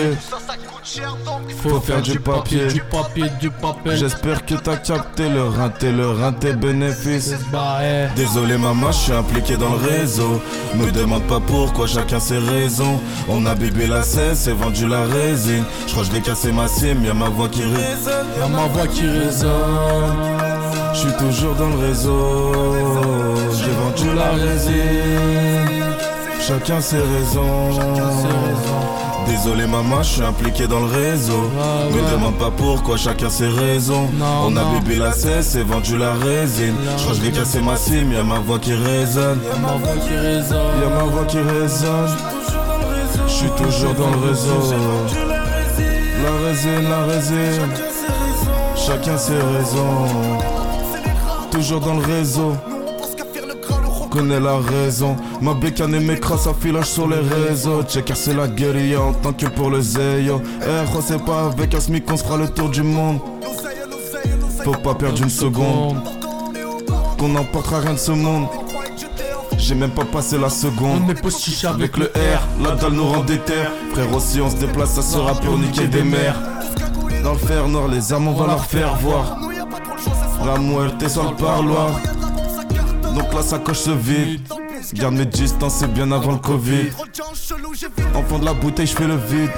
faut 1.63 1.81
faire 1.81 2.03
du 2.03 2.19
papier. 2.19 2.67
Du 2.69 2.81
papier, 2.81 3.25
du 3.41 3.51
papier. 3.51 3.97
J'espère 3.97 4.45
que 4.45 4.55
t'as 4.55 4.77
capté 4.77 5.29
le 5.29 5.45
rinté, 5.45 5.91
le 5.91 6.11
rinté 6.11 6.53
bénéfice. 6.53 7.35
Bah, 7.51 7.79
eh. 7.83 8.09
Désolé 8.15 8.59
maman, 8.59 8.93
je 8.93 8.99
suis 8.99 9.13
impliqué 9.13 9.57
dans 9.57 9.71
le 9.71 9.77
réseau. 9.77 10.41
Me 10.75 10.91
demande 10.91 11.23
pas 11.25 11.41
pourquoi, 11.41 11.87
chacun 11.87 12.21
ses 12.21 12.39
raisons. 12.39 13.01
On 13.29 13.47
a 13.47 13.55
bébé 13.55 13.87
la 13.87 14.03
cesse 14.03 14.47
et 14.47 14.53
vendu 14.53 14.87
la 14.87 15.05
résine. 15.05 15.65
Je 15.87 15.93
crois 15.93 16.03
que 16.05 16.11
je 16.11 16.15
vais 16.15 16.21
casser 16.21 16.53
ma 16.53 16.69
cime, 16.69 17.05
y'a 17.05 17.15
ma 17.15 17.29
voix 17.29 17.49
qui 17.49 17.63
résonne. 17.63 18.27
Y'a 18.39 18.49
ma 18.49 18.67
voix 18.67 18.87
qui 18.87 19.07
résonne. 19.07 19.53
Je 20.93 20.99
suis 20.99 21.17
toujours 21.19 21.55
dans 21.55 21.69
le 21.71 21.79
réseau. 21.89 22.53
J'ai 23.53 23.71
vendu 23.73 24.15
la 24.15 24.31
résine. 24.33 25.85
Chacun 26.47 26.81
ses 26.81 26.99
raisons. 26.99 27.71
Désolé 29.27 29.67
maman, 29.67 30.03
je 30.03 30.09
suis 30.09 30.23
impliqué 30.23 30.67
dans 30.67 30.81
le 30.81 30.87
réseau. 30.87 31.33
Ouais, 31.33 31.91
Me 31.97 32.03
ouais. 32.05 32.11
demande 32.13 32.37
pas 32.37 32.51
pourquoi, 32.51 32.97
chacun 32.97 33.31
ses 33.31 33.49
raisons. 33.49 34.09
Non, 34.15 34.47
On 34.47 34.57
a 34.57 34.63
non. 34.63 34.79
bébé 34.81 34.97
la 34.97 35.13
cesse 35.13 35.55
et 35.57 35.63
vendu 35.63 35.97
la 35.97 36.13
résine. 36.15 36.75
Je 36.97 37.03
crois 37.03 37.13
que 37.15 37.19
je 37.21 37.25
vais 37.25 37.33
casser 37.33 37.61
ma 37.61 37.77
cime, 37.77 38.13
y'a 38.13 38.23
ma 38.23 38.39
voix 38.39 38.59
qui 38.59 38.75
résonne. 38.75 39.39
Y'a 39.43 39.59
ma 39.59 39.73
voix 39.77 39.97
qui 40.07 40.15
résonne. 40.17 40.81
Y'a 40.83 40.89
ma 40.97 41.03
voix 41.05 41.25
qui 41.25 41.39
résonne. 41.39 42.17
Je 43.27 43.33
suis 43.33 43.51
toujours 43.51 43.95
dans 43.95 44.11
le 44.11 44.29
réseau. 44.29 44.75
La 46.23 46.47
résine, 46.49 46.89
la 46.89 47.05
résine. 47.05 47.69
Chacun 48.77 49.17
ses 49.17 49.33
raisons. 49.33 50.07
Toujours 51.51 51.81
dans 51.81 51.95
le 51.95 52.05
réseau. 52.05 52.53
Connais 54.15 54.39
la 54.39 54.59
raison. 54.59 55.17
Ma 55.41 55.55
bécane 55.55 55.93
et 55.97 55.99
mes 55.99 56.21
crasses 56.21 56.47
affilage 56.47 56.85
sur 56.85 57.09
les 57.09 57.19
réseaux. 57.19 57.83
Checker 57.83 58.15
c'est 58.15 58.33
la 58.33 58.47
guérilla 58.47 59.01
en 59.01 59.13
tant 59.13 59.33
que 59.33 59.47
pour 59.47 59.71
le 59.71 59.81
Zeyo. 59.81 60.41
Eh, 60.63 60.89
gros, 60.89 61.01
c'est 61.05 61.19
pas 61.25 61.47
avec 61.47 61.75
un 61.75 61.81
SMIC 61.81 62.07
qu'on 62.07 62.17
se 62.17 62.23
fera 62.23 62.37
le 62.37 62.49
tour 62.49 62.69
du 62.69 62.85
monde. 62.85 63.19
Faut 64.63 64.71
pas 64.71 64.95
perdre 64.95 65.21
une 65.21 65.31
seconde. 65.31 65.97
Qu'on 67.19 67.27
n'emportera 67.31 67.81
rien 67.81 67.95
de 67.95 67.99
ce 67.99 68.13
monde. 68.13 68.47
J'ai 69.59 69.75
même 69.75 69.91
pas 69.91 70.05
passé 70.05 70.39
la 70.39 70.49
seconde. 70.49 71.03
On 71.09 71.11
est 71.11 71.67
Avec 71.67 71.97
le 71.97 72.05
R, 72.05 72.63
la 72.63 72.77
dalle 72.77 72.93
nous 72.93 73.07
rend 73.07 73.25
déter. 73.25 73.65
Frérot, 73.95 74.21
si 74.21 74.41
on 74.41 74.49
se 74.49 74.57
déplace, 74.57 74.91
ça 74.91 75.03
sera 75.03 75.35
pour 75.35 75.59
niquer 75.59 75.89
des 75.89 76.05
mers. 76.05 76.41
Dans 77.25 77.33
le 77.33 77.39
fer 77.39 77.67
nord, 77.67 77.89
les 77.89 78.13
armes, 78.13 78.29
on 78.29 78.35
va 78.35 78.47
leur 78.47 78.65
faire 78.65 78.95
voir. 78.95 79.39
La 80.47 80.57
muerte 80.57 81.03
est 81.03 81.09
sur 81.09 81.29
le 81.29 81.35
parloir. 81.35 81.99
Donc 83.15 83.33
la 83.33 83.43
sacoche 83.43 83.79
se 83.79 83.91
vide. 83.91 84.41
Garde 84.95 85.15
mes 85.15 85.27
distances, 85.27 85.77
c'est 85.77 85.93
bien 85.93 86.11
avant 86.13 86.33
le 86.33 86.39
Covid. 86.39 86.91
Enfant 88.15 88.39
de 88.39 88.45
la 88.45 88.55
bouteille, 88.55 88.87
je 88.87 88.95
fais 88.95 89.07
le 89.07 89.17
vide. 89.17 89.51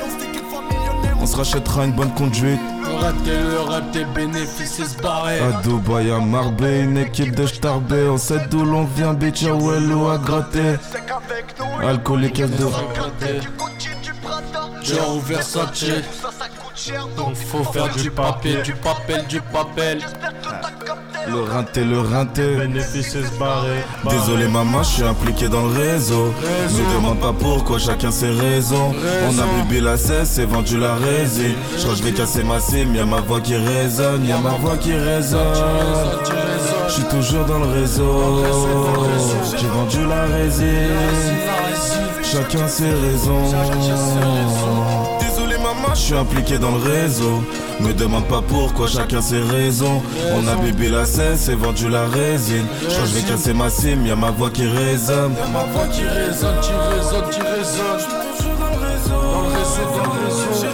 On 1.20 1.26
se 1.26 1.36
rachètera 1.36 1.84
une 1.84 1.92
bonne 1.92 2.12
conduite. 2.14 2.60
Raté, 3.00 3.30
le 3.30 3.60
raté, 3.60 4.04
bénéfice 4.14 4.78
et 4.78 4.84
se 4.84 5.02
barrer. 5.02 5.40
À 5.40 5.60
Dubaï, 5.62 6.10
à 6.10 6.20
Marbella, 6.20 6.84
une 6.84 6.98
équipe 6.98 7.34
de 7.34 7.46
starbé. 7.46 8.08
On 8.08 8.18
sait 8.18 8.46
d'où 8.50 8.64
l'on 8.64 8.84
vient, 8.84 9.12
bitch, 9.12 9.44
à 9.44 9.54
Wello, 9.54 10.08
à 10.08 10.18
gratter. 10.18 10.76
Alcoolique, 11.82 12.38
elle 12.40 12.50
doit. 12.50 12.70
Dior 14.84 15.20
Versace. 16.76 17.14
Donc 17.16 17.34
faut 17.36 17.64
faire 17.64 17.88
du 17.94 18.10
papier, 18.10 18.62
du 18.62 18.72
papier, 18.74 19.22
du 19.28 19.40
papier. 19.40 19.98
Le 21.28 21.40
rinté, 21.40 21.84
le 21.84 22.00
rinté. 22.00 22.56
Bénéfice 22.56 23.12
se 23.12 23.38
barrer. 23.38 23.82
Désolé 24.08 24.46
maman, 24.46 24.82
je 24.82 24.88
suis 24.88 25.02
impliqué 25.02 25.48
dans 25.48 25.62
le 25.62 25.76
réseau. 25.76 26.26
Me 26.26 26.94
demande 26.94 27.18
pas 27.18 27.32
pourquoi, 27.32 27.78
chacun 27.78 28.10
ses 28.10 28.30
raisons. 28.30 28.94
On 29.28 29.38
a 29.38 29.64
bébé 29.64 29.80
la 29.80 29.96
cesse 29.96 30.38
et 30.38 30.44
vendu 30.44 30.78
la 30.78 30.94
résine. 30.94 31.56
Je 31.76 31.82
crois 31.82 31.94
que 31.94 31.98
je 31.98 32.04
vais 32.04 32.12
casser 32.12 32.44
ma 32.44 32.60
cime, 32.60 32.94
y'a 32.94 33.04
ma 33.04 33.20
voix 33.20 33.40
qui 33.40 33.56
résonne, 33.56 34.24
y'a 34.24 34.38
ma 34.38 34.50
voix 34.50 34.76
qui 34.76 34.92
résonne. 34.92 35.40
Je 36.86 36.92
suis 36.92 37.04
toujours 37.04 37.44
dans 37.44 37.58
le 37.58 37.80
réseau. 37.80 38.44
J'ai 39.58 39.66
vendu 39.66 40.06
la 40.08 40.26
résine. 40.26 40.90
Chacun 42.22 42.68
ses 42.68 42.90
raisons. 42.90 43.50
Je 45.96 46.02
suis 46.02 46.14
impliqué 46.14 46.58
dans 46.58 46.72
le 46.72 46.82
réseau. 46.82 47.42
Me 47.80 47.92
demande 47.92 48.26
pas 48.26 48.42
pourquoi, 48.46 48.86
chacun 48.86 49.22
ses 49.22 49.40
raisons. 49.40 50.02
On 50.34 50.46
a 50.46 50.54
bébé 50.56 50.88
la 50.88 51.06
cesse 51.06 51.48
et 51.48 51.54
vendu 51.54 51.88
la 51.88 52.06
résine. 52.06 52.66
Je 52.82 52.86
crois 52.86 53.02
que 53.02 53.08
je 53.08 53.14
vais 53.14 53.22
casser 53.22 53.54
ma 53.54 53.70
cime, 53.70 54.06
y'a 54.06 54.14
ma 54.14 54.30
voix 54.30 54.50
qui 54.50 54.66
résonne. 54.66 55.32
Ma 55.52 55.64
voix 55.64 55.86
qui 55.88 56.02
résonne, 56.02 56.60
qui 56.60 56.70
résonne, 56.70 57.30
qui 57.30 57.40
résonne. 57.40 58.06
Dans 58.60 58.70
le 58.70 58.78
réseau, 58.86 59.20
dans 59.32 59.42
le 59.42 60.26
réseau. 60.26 60.66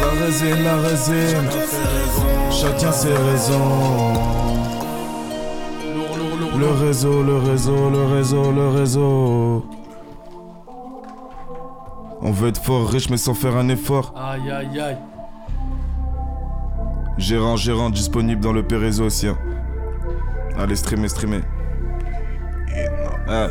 La 0.00 0.10
résine, 0.24 0.62
la 0.62 0.76
résine. 0.76 1.48
Chacun 2.52 2.92
ses 2.92 3.08
raisons. 3.08 4.12
Le 6.58 6.86
réseau, 6.86 7.22
le 7.22 7.38
réseau, 7.38 7.90
le 7.90 8.04
réseau, 8.14 8.52
le 8.52 8.68
réseau. 8.68 9.64
On 12.22 12.32
veut 12.32 12.48
être 12.48 12.62
fort, 12.62 12.88
riche 12.88 13.08
mais 13.10 13.16
sans 13.16 13.34
faire 13.34 13.56
un 13.56 13.68
effort. 13.68 14.12
Aïe, 14.16 14.50
aïe, 14.50 14.78
aïe. 14.80 14.98
Gérant, 17.18 17.56
gérant, 17.56 17.90
disponible 17.90 18.40
dans 18.40 18.52
le 18.52 18.62
P-Réseau 18.62 19.06
aussi. 19.06 19.26
hein. 19.28 19.38
Allez, 20.58 20.76
streamer, 20.76 21.08
streamer. 21.08 21.40
Ah. 23.28 23.48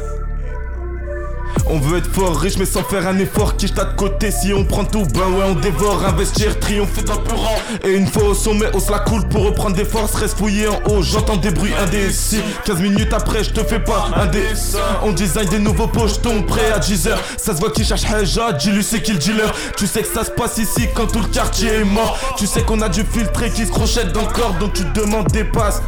On 1.71 1.79
veut 1.79 1.99
être 1.99 2.11
fort, 2.11 2.39
riche 2.39 2.57
mais 2.57 2.65
sans 2.65 2.83
faire 2.83 3.07
un 3.07 3.17
effort. 3.19 3.55
Qui 3.55 3.67
de 3.67 3.95
côté 3.95 4.31
si 4.31 4.53
on 4.53 4.65
prend 4.65 4.85
tout, 4.85 5.05
ben 5.13 5.21
ouais, 5.21 5.45
on 5.47 5.53
dévore. 5.53 6.03
Investir, 6.03 6.59
triompher 6.59 7.03
dans 7.03 7.21
le 7.21 7.35
rang. 7.35 7.57
Et 7.83 7.91
une 7.91 8.07
fois 8.07 8.23
au 8.29 8.33
sommet, 8.33 8.65
hausse 8.73 8.89
la 8.89 8.99
coule 8.99 9.27
pour 9.27 9.45
reprendre 9.45 9.75
des 9.75 9.85
forces. 9.85 10.15
Reste 10.15 10.37
fouillé 10.37 10.67
en 10.67 10.79
haut, 10.89 11.03
j'entends 11.03 11.37
des 11.37 11.51
bruits 11.51 11.73
indécis. 11.79 12.41
15 12.65 12.79
minutes 12.79 13.13
après, 13.13 13.43
je 13.43 13.51
te 13.51 13.63
fais 13.63 13.79
pas 13.79 14.09
un 14.15 14.25
dessin. 14.25 14.79
On 15.03 15.11
design 15.11 15.47
des 15.49 15.59
nouveaux 15.59 15.87
pochetons 15.87 16.41
prêts 16.41 16.71
à 16.73 16.79
10 16.79 17.07
heures. 17.07 17.21
Ça 17.37 17.53
se 17.53 17.59
voit 17.59 17.71
qui 17.71 17.85
cherche 17.85 18.05
Haja, 18.05 18.53
dis-lui 18.53 18.83
c'est 18.83 19.01
qui 19.01 19.11
le 19.11 19.19
dealer. 19.19 19.53
Tu 19.77 19.85
sais 19.85 20.01
que 20.01 20.07
ça 20.07 20.23
se 20.23 20.31
passe 20.31 20.57
ici 20.57 20.87
quand 20.95 21.05
tout 21.05 21.19
le 21.19 21.27
quartier 21.27 21.69
est 21.69 21.83
mort. 21.83 22.17
Tu 22.37 22.47
sais 22.47 22.63
qu'on 22.63 22.81
a 22.81 22.89
du 22.89 23.03
filtré 23.03 23.51
qui 23.51 23.65
se 23.65 23.71
crochette 23.71 24.11
dans 24.11 24.21
le 24.21 24.33
corps, 24.33 24.55
donc 24.59 24.73
tu 24.73 24.83
te 24.83 24.99
demandes 24.99 25.27
des 25.27 25.43
passes. 25.43 25.81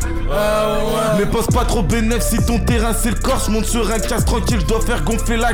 Mais 1.17 1.25
pense 1.25 1.47
pas 1.47 1.65
trop 1.65 1.82
bénéf 1.82 2.21
si 2.21 2.38
ton 2.38 2.59
terrain 2.59 2.93
c'est 2.93 3.09
le 3.09 3.15
corps. 3.15 3.41
Je 3.45 3.51
monte 3.51 3.65
sur 3.65 3.89
un 3.91 3.99
casse 3.99 4.25
tranquille, 4.25 4.59
je 4.59 4.65
dois 4.65 4.82
faire 4.82 5.03
gonfler 5.03 5.38
la 5.38 5.53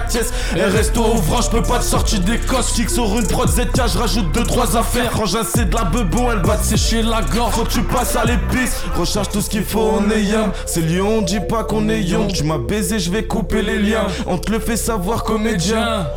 Et 0.56 0.64
resto 0.64 1.02
ouvrant, 1.02 1.42
je 1.42 1.50
peux 1.50 1.62
pas 1.62 1.80
te 1.80 1.84
sortir 1.84 2.20
des 2.22 2.38
cosses. 2.38 2.72
Kick 2.72 2.90
sur 2.90 3.18
une 3.18 3.28
prod 3.28 3.50
ZK, 3.50 3.88
je 3.94 3.98
rajoute 3.98 4.36
2-3 4.36 4.78
affaires. 4.78 5.12
Frangin 5.12 5.42
c'est 5.44 5.70
de 5.70 5.76
la 5.76 5.84
bebon, 5.84 6.32
elle 6.32 6.46
va 6.46 6.58
te 6.58 6.66
sécher 6.66 7.02
la 7.02 7.22
gorge. 7.22 7.54
Faut 7.54 7.64
que 7.64 7.72
tu 7.72 7.84
passes 7.84 8.16
à 8.16 8.26
l'épice, 8.26 8.84
recharge 8.96 9.30
tout 9.30 9.42
ce 9.42 9.50
qu'il 9.50 9.64
faut, 9.64 9.92
on 10.00 10.10
est 10.10 10.24
yam. 10.24 10.52
C'est 10.66 10.82
Lyon, 10.82 11.22
dis 11.22 11.40
pas 11.40 11.64
qu'on 11.64 11.90
est 11.90 12.02
young. 12.02 12.32
Tu 12.32 12.44
m'as 12.44 12.58
baisé, 12.58 13.00
je 13.00 13.12
vais 13.12 13.24
couper 13.24 13.62
les 13.62 13.80
liens. 13.80 14.08
On 14.26 14.38
te 14.38 14.52
le 14.52 14.60
fait 14.60 14.78
savoir, 14.78 15.24
comédien. 15.24 16.08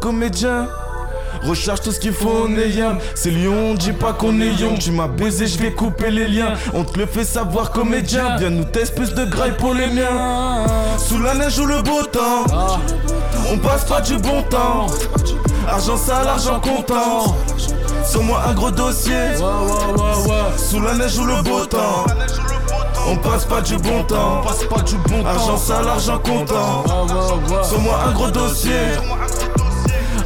Comédien. 0.00 0.68
Recharge 1.42 1.80
tout 1.80 1.92
ce 1.92 2.00
qu'il 2.00 2.12
faut, 2.12 2.46
on 2.46 2.56
est 2.56 2.70
yam. 2.70 2.98
C'est 3.14 3.30
Lyon, 3.30 3.74
dis 3.74 3.92
pas 3.92 4.12
qu'on 4.12 4.40
est 4.40 4.52
young. 4.52 4.78
Tu 4.78 4.90
m'as 4.90 5.08
baisé, 5.08 5.46
je 5.46 5.58
vais 5.58 5.72
couper 5.72 6.10
les 6.10 6.28
liens. 6.28 6.54
On 6.74 6.84
te 6.84 6.98
le 6.98 7.06
fait 7.06 7.24
savoir, 7.24 7.70
comédien. 7.70 8.36
Viens 8.36 8.50
nous 8.50 8.64
teste 8.64 8.94
plus 8.94 9.14
de 9.14 9.24
graille 9.24 9.56
pour 9.56 9.74
les 9.74 9.86
miens. 9.88 10.66
Sous 10.98 11.20
la 11.20 11.34
neige 11.34 11.58
ou 11.58 11.66
le 11.66 11.82
beau 11.82 12.02
temps. 12.02 12.44
On 13.52 13.58
passe 13.58 13.84
pas 13.84 14.00
du 14.00 14.16
bon 14.18 14.42
temps. 14.42 14.86
Argent 15.68 15.96
sale, 15.96 16.26
argent 16.26 16.60
comptant. 16.60 17.36
Sur 18.04 18.22
moi 18.22 18.42
un 18.48 18.54
gros 18.54 18.70
dossier. 18.70 19.36
Sous 20.56 20.80
la 20.80 20.94
neige 20.94 21.18
ou 21.18 21.24
le 21.24 21.42
beau 21.42 21.64
temps. 21.66 22.04
On 23.10 23.16
passe 23.16 23.44
pas 23.46 23.60
du 23.60 23.76
bon 23.76 24.02
temps. 24.04 24.42
Passe 24.44 24.64
pas 24.64 24.82
du 24.82 24.96
bon 24.96 25.22
temps. 25.22 25.28
Argent 25.28 25.56
sale, 25.56 25.88
argent 25.88 26.18
comptant. 26.18 26.84
Sur 27.62 27.80
moi 27.80 28.00
un 28.08 28.12
gros 28.12 28.30
dossier. 28.30 28.72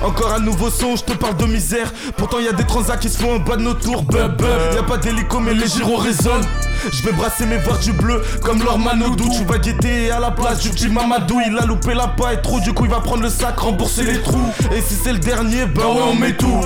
Encore 0.04 0.32
un 0.32 0.40
nouveau 0.40 0.70
son, 0.70 0.96
je 0.96 1.04
te 1.04 1.12
parle 1.12 1.36
de 1.36 1.46
misère. 1.46 1.92
Pourtant 2.16 2.40
y 2.40 2.48
a 2.48 2.52
des 2.52 2.64
transats 2.64 2.96
qui 2.96 3.08
se 3.08 3.18
font 3.18 3.36
en 3.36 3.38
bas 3.38 3.56
de 3.56 3.62
nos 3.62 3.74
tours. 3.74 4.02
Bub, 4.02 4.36
bub. 4.36 4.48
Y 4.74 4.78
a 4.78 4.82
pas 4.82 4.98
d'hélico, 4.98 5.38
mais 5.40 5.54
les 5.54 5.68
gyros 5.68 5.96
résonnent. 5.96 6.46
Je 6.90 7.02
vais 7.02 7.12
brasser 7.12 7.46
mes 7.46 7.58
voir 7.58 7.78
du 7.78 7.92
bleu 7.92 8.22
comme 8.42 8.62
leur 8.62 8.78
Manodou. 8.78 9.28
Tu 9.30 9.44
vas 9.44 9.58
guetter 9.58 10.10
à 10.10 10.18
la 10.18 10.30
place 10.30 10.60
du 10.60 10.70
petit 10.70 10.88
Mamadou. 10.88 11.40
Il 11.46 11.56
a 11.58 11.66
loupé 11.66 11.94
la 11.94 12.08
paille 12.08 12.40
trop, 12.42 12.60
du 12.60 12.72
coup 12.72 12.84
il 12.84 12.90
va 12.90 13.00
prendre 13.00 13.22
le 13.22 13.30
sac, 13.30 13.58
rembourser 13.58 14.04
les 14.04 14.20
trous. 14.20 14.50
Et 14.76 14.80
si 14.80 14.94
c'est 14.94 15.12
le 15.12 15.18
dernier, 15.18 15.66
bah 15.66 15.86
ouais, 15.86 16.02
on 16.10 16.14
met 16.14 16.32
tout. 16.32 16.60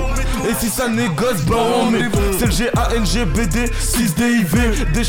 Et 0.48 0.54
si 0.58 0.68
ça 0.68 0.88
négoce, 0.88 1.42
bah 1.46 1.56
ouais, 1.56 1.82
on 1.82 1.90
met 1.90 1.98
C'est 2.38 2.46
le 2.46 2.52
G-A-N-G-B-D, 2.52 3.70
6-D-I-V. 3.80 4.86
Des 4.92 5.02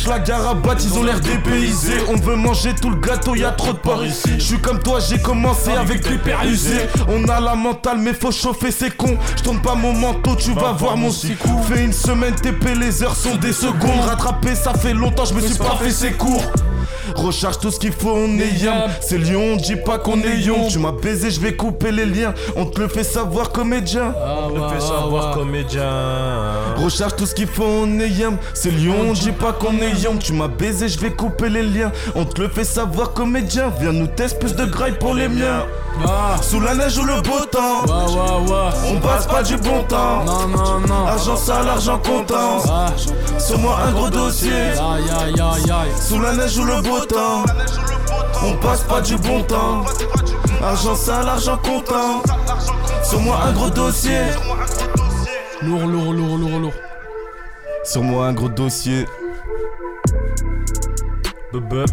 ils 0.84 0.98
ont 0.98 1.04
l'air 1.04 1.20
dépaysés. 1.20 1.98
On 2.10 2.16
veut 2.16 2.36
manger 2.36 2.74
tout 2.74 2.90
le 2.90 2.98
gâteau, 2.98 3.36
y 3.36 3.44
a 3.44 3.52
trop 3.52 3.74
de 3.74 3.78
porc 3.78 4.06
ici. 4.06 4.34
Je 4.38 4.44
suis 4.44 4.60
comme 4.60 4.80
toi, 4.80 5.00
j'ai 5.00 5.20
commencé 5.20 5.72
avec 5.72 6.08
des 6.08 6.18
pères 6.18 6.44
usés. 6.46 6.88
On 7.08 7.28
a 7.28 7.40
la 7.40 7.56
mentale, 7.56 7.98
mais 8.00 8.14
faut 8.14 8.32
chauffer, 8.32 8.72
c'est 8.72 8.96
con. 8.96 9.18
Je 9.38 9.44
tourne 9.44 9.62
pas 9.62 9.76
mon 9.76 9.94
manteau, 9.94 10.36
tu 10.36 10.54
vas 10.54 10.72
voir 10.72 10.98
mon 10.98 11.12
sicou. 11.12 11.62
Fais 11.70 11.84
une 11.84 11.94
semaine, 11.94 12.36
TP, 12.36 12.76
les 12.76 13.04
heures 13.04 13.16
sont 13.16 13.36
des 13.36 13.54
secondes. 13.54 14.02
Rattraper, 14.08 14.56
ça 14.56 14.74
fait 14.74 14.94
longtemps, 14.98 15.26
je 15.26 15.34
me 15.34 15.42
suis 15.42 15.58
pas 15.58 15.76
fait 15.82 15.92
ses 15.92 16.12
cours. 16.12 16.44
Recharge 17.16 17.60
tout 17.60 17.72
ce 17.72 17.80
qu'il 17.80 17.94
faut, 17.94 18.12
on 18.12 18.38
est 18.38 18.52
yam. 18.62 18.90
C'est 19.02 19.18
Lyon, 19.18 19.56
dis 19.56 19.76
pas 19.76 19.98
qu'on 19.98 20.22
est 20.22 20.40
yon. 20.40 20.68
Tu 20.68 20.80
m'as 20.80 20.92
baisé, 20.92 21.32
je 21.32 21.40
vais 21.40 21.56
couper 21.56 21.92
les 21.92 22.06
liens. 22.06 22.34
On 22.56 22.66
te 22.66 22.80
le 22.80 22.88
fait 22.88 23.04
savoir, 23.04 23.52
comédien. 23.52 24.14
On 24.18 24.50
le 24.50 24.70
fait 24.70 24.82
savoir 24.82 25.34
comédien. 25.34 25.90
Recharge 26.78 27.16
tout 27.16 27.26
ce 27.26 27.34
qu'il 27.34 27.48
faut, 27.48 27.64
on 27.64 28.00
est 28.00 28.10
yam. 28.10 28.38
C'est 28.54 28.72
Lyon, 28.72 29.14
dis 29.14 29.32
pas 29.32 29.54
qu'on 29.54 29.78
est 29.80 30.04
yon. 30.04 30.18
Tu 30.18 30.34
m'as 30.34 30.48
baisé, 30.48 30.90
je 30.90 31.00
vais 31.00 31.12
couper 31.12 31.50
les 31.50 31.64
liens. 31.64 31.92
On 32.16 32.26
te 32.26 32.42
le 32.42 32.50
fait 32.50 32.66
savoir, 32.66 33.14
comédien. 33.14 33.72
Viens 33.80 33.94
nous 33.94 34.08
tester 34.08 34.40
plus 34.40 34.56
de 34.56 34.66
graille 34.66 34.98
pour 35.00 35.14
les 35.14 35.28
miens. 35.28 35.66
Sous 36.42 36.60
la 36.60 36.76
neige 36.76 36.98
ou 36.98 37.04
le 37.04 37.22
beau 37.22 37.46
temps. 37.52 37.84
On 38.86 39.00
passe 39.00 39.28
pas 39.28 39.44
du 39.44 39.58
bon 39.58 39.84
temps. 39.84 40.24
Non, 40.24 40.48
non, 40.48 40.80
non. 40.82 41.08
Argent 41.08 41.36
sale, 41.36 41.68
argent 41.68 42.00
comptant. 42.00 42.62
Ah, 42.70 42.88
Sur 43.40 43.60
moi 43.60 43.80
un 43.88 43.92
gros 43.92 44.10
dossier. 44.10 44.74
Sous 46.00 46.20
la 46.20 46.34
neige 46.34 46.58
ou 46.58 46.66
le 46.66 46.82
beau 46.82 47.00
temps. 47.06 47.44
On 48.44 48.54
passe 48.58 48.84
pas 48.84 49.02
du 49.02 49.18
bon 49.18 49.42
temps. 49.44 49.84
Argent 50.64 50.96
sale, 50.96 51.28
argent 51.28 51.58
comptant. 51.58 52.22
Sur 53.04 53.20
moi 53.20 53.40
un 53.48 53.52
gros 53.52 53.70
dossier. 53.70 54.22
Lourd, 55.62 55.88
lourd, 55.88 56.14
lourd, 56.14 56.38
lourd, 56.38 56.60
lourd. 56.60 56.74
Sur 57.84 58.04
moi 58.04 58.28
un 58.28 58.34
gros 58.34 58.50
dossier. 58.50 59.06
Bub, 61.54 61.86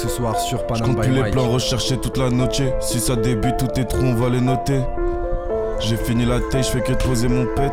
ce 0.00 0.08
soir 0.08 0.38
sur 0.38 0.66
by 0.66 1.08
les 1.08 1.20
Mike. 1.20 1.32
plans 1.34 1.48
recherchés 1.50 1.98
toute 1.98 2.16
la 2.16 2.30
noche. 2.30 2.62
Si 2.80 3.00
ça 3.00 3.16
débute, 3.16 3.58
tout 3.58 3.78
est 3.78 3.84
trop, 3.84 4.00
on 4.02 4.14
va 4.14 4.30
les 4.30 4.40
noter. 4.40 4.80
J'ai 5.80 5.96
fini 5.96 6.24
la 6.24 6.40
taille, 6.50 6.62
je 6.62 6.68
fais 6.70 6.80
que 6.80 6.92
de 6.92 6.96
poser 6.96 7.28
mon 7.28 7.44
pet. 7.54 7.72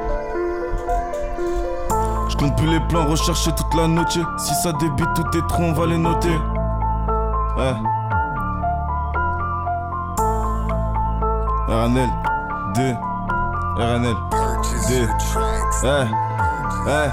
Je 2.29 2.35
compte 2.35 2.57
plus 2.57 2.67
les 2.67 2.81
plans 2.89 3.05
recherchés 3.05 3.51
toute 3.55 3.73
la 3.75 3.87
noche. 3.87 4.19
Si 4.37 4.53
ça 4.55 4.73
débute, 4.73 5.07
tout 5.15 5.37
est 5.37 5.47
trop, 5.47 5.63
on 5.63 5.73
va 5.73 5.85
les 5.85 5.97
noter. 5.97 6.35
Ouais. 7.57 7.73
RNL, 11.69 12.09
D, 12.75 12.95
RNL, 13.77 14.15
D, 14.89 15.07
ouais, 15.83 16.07
ouais. 16.85 17.09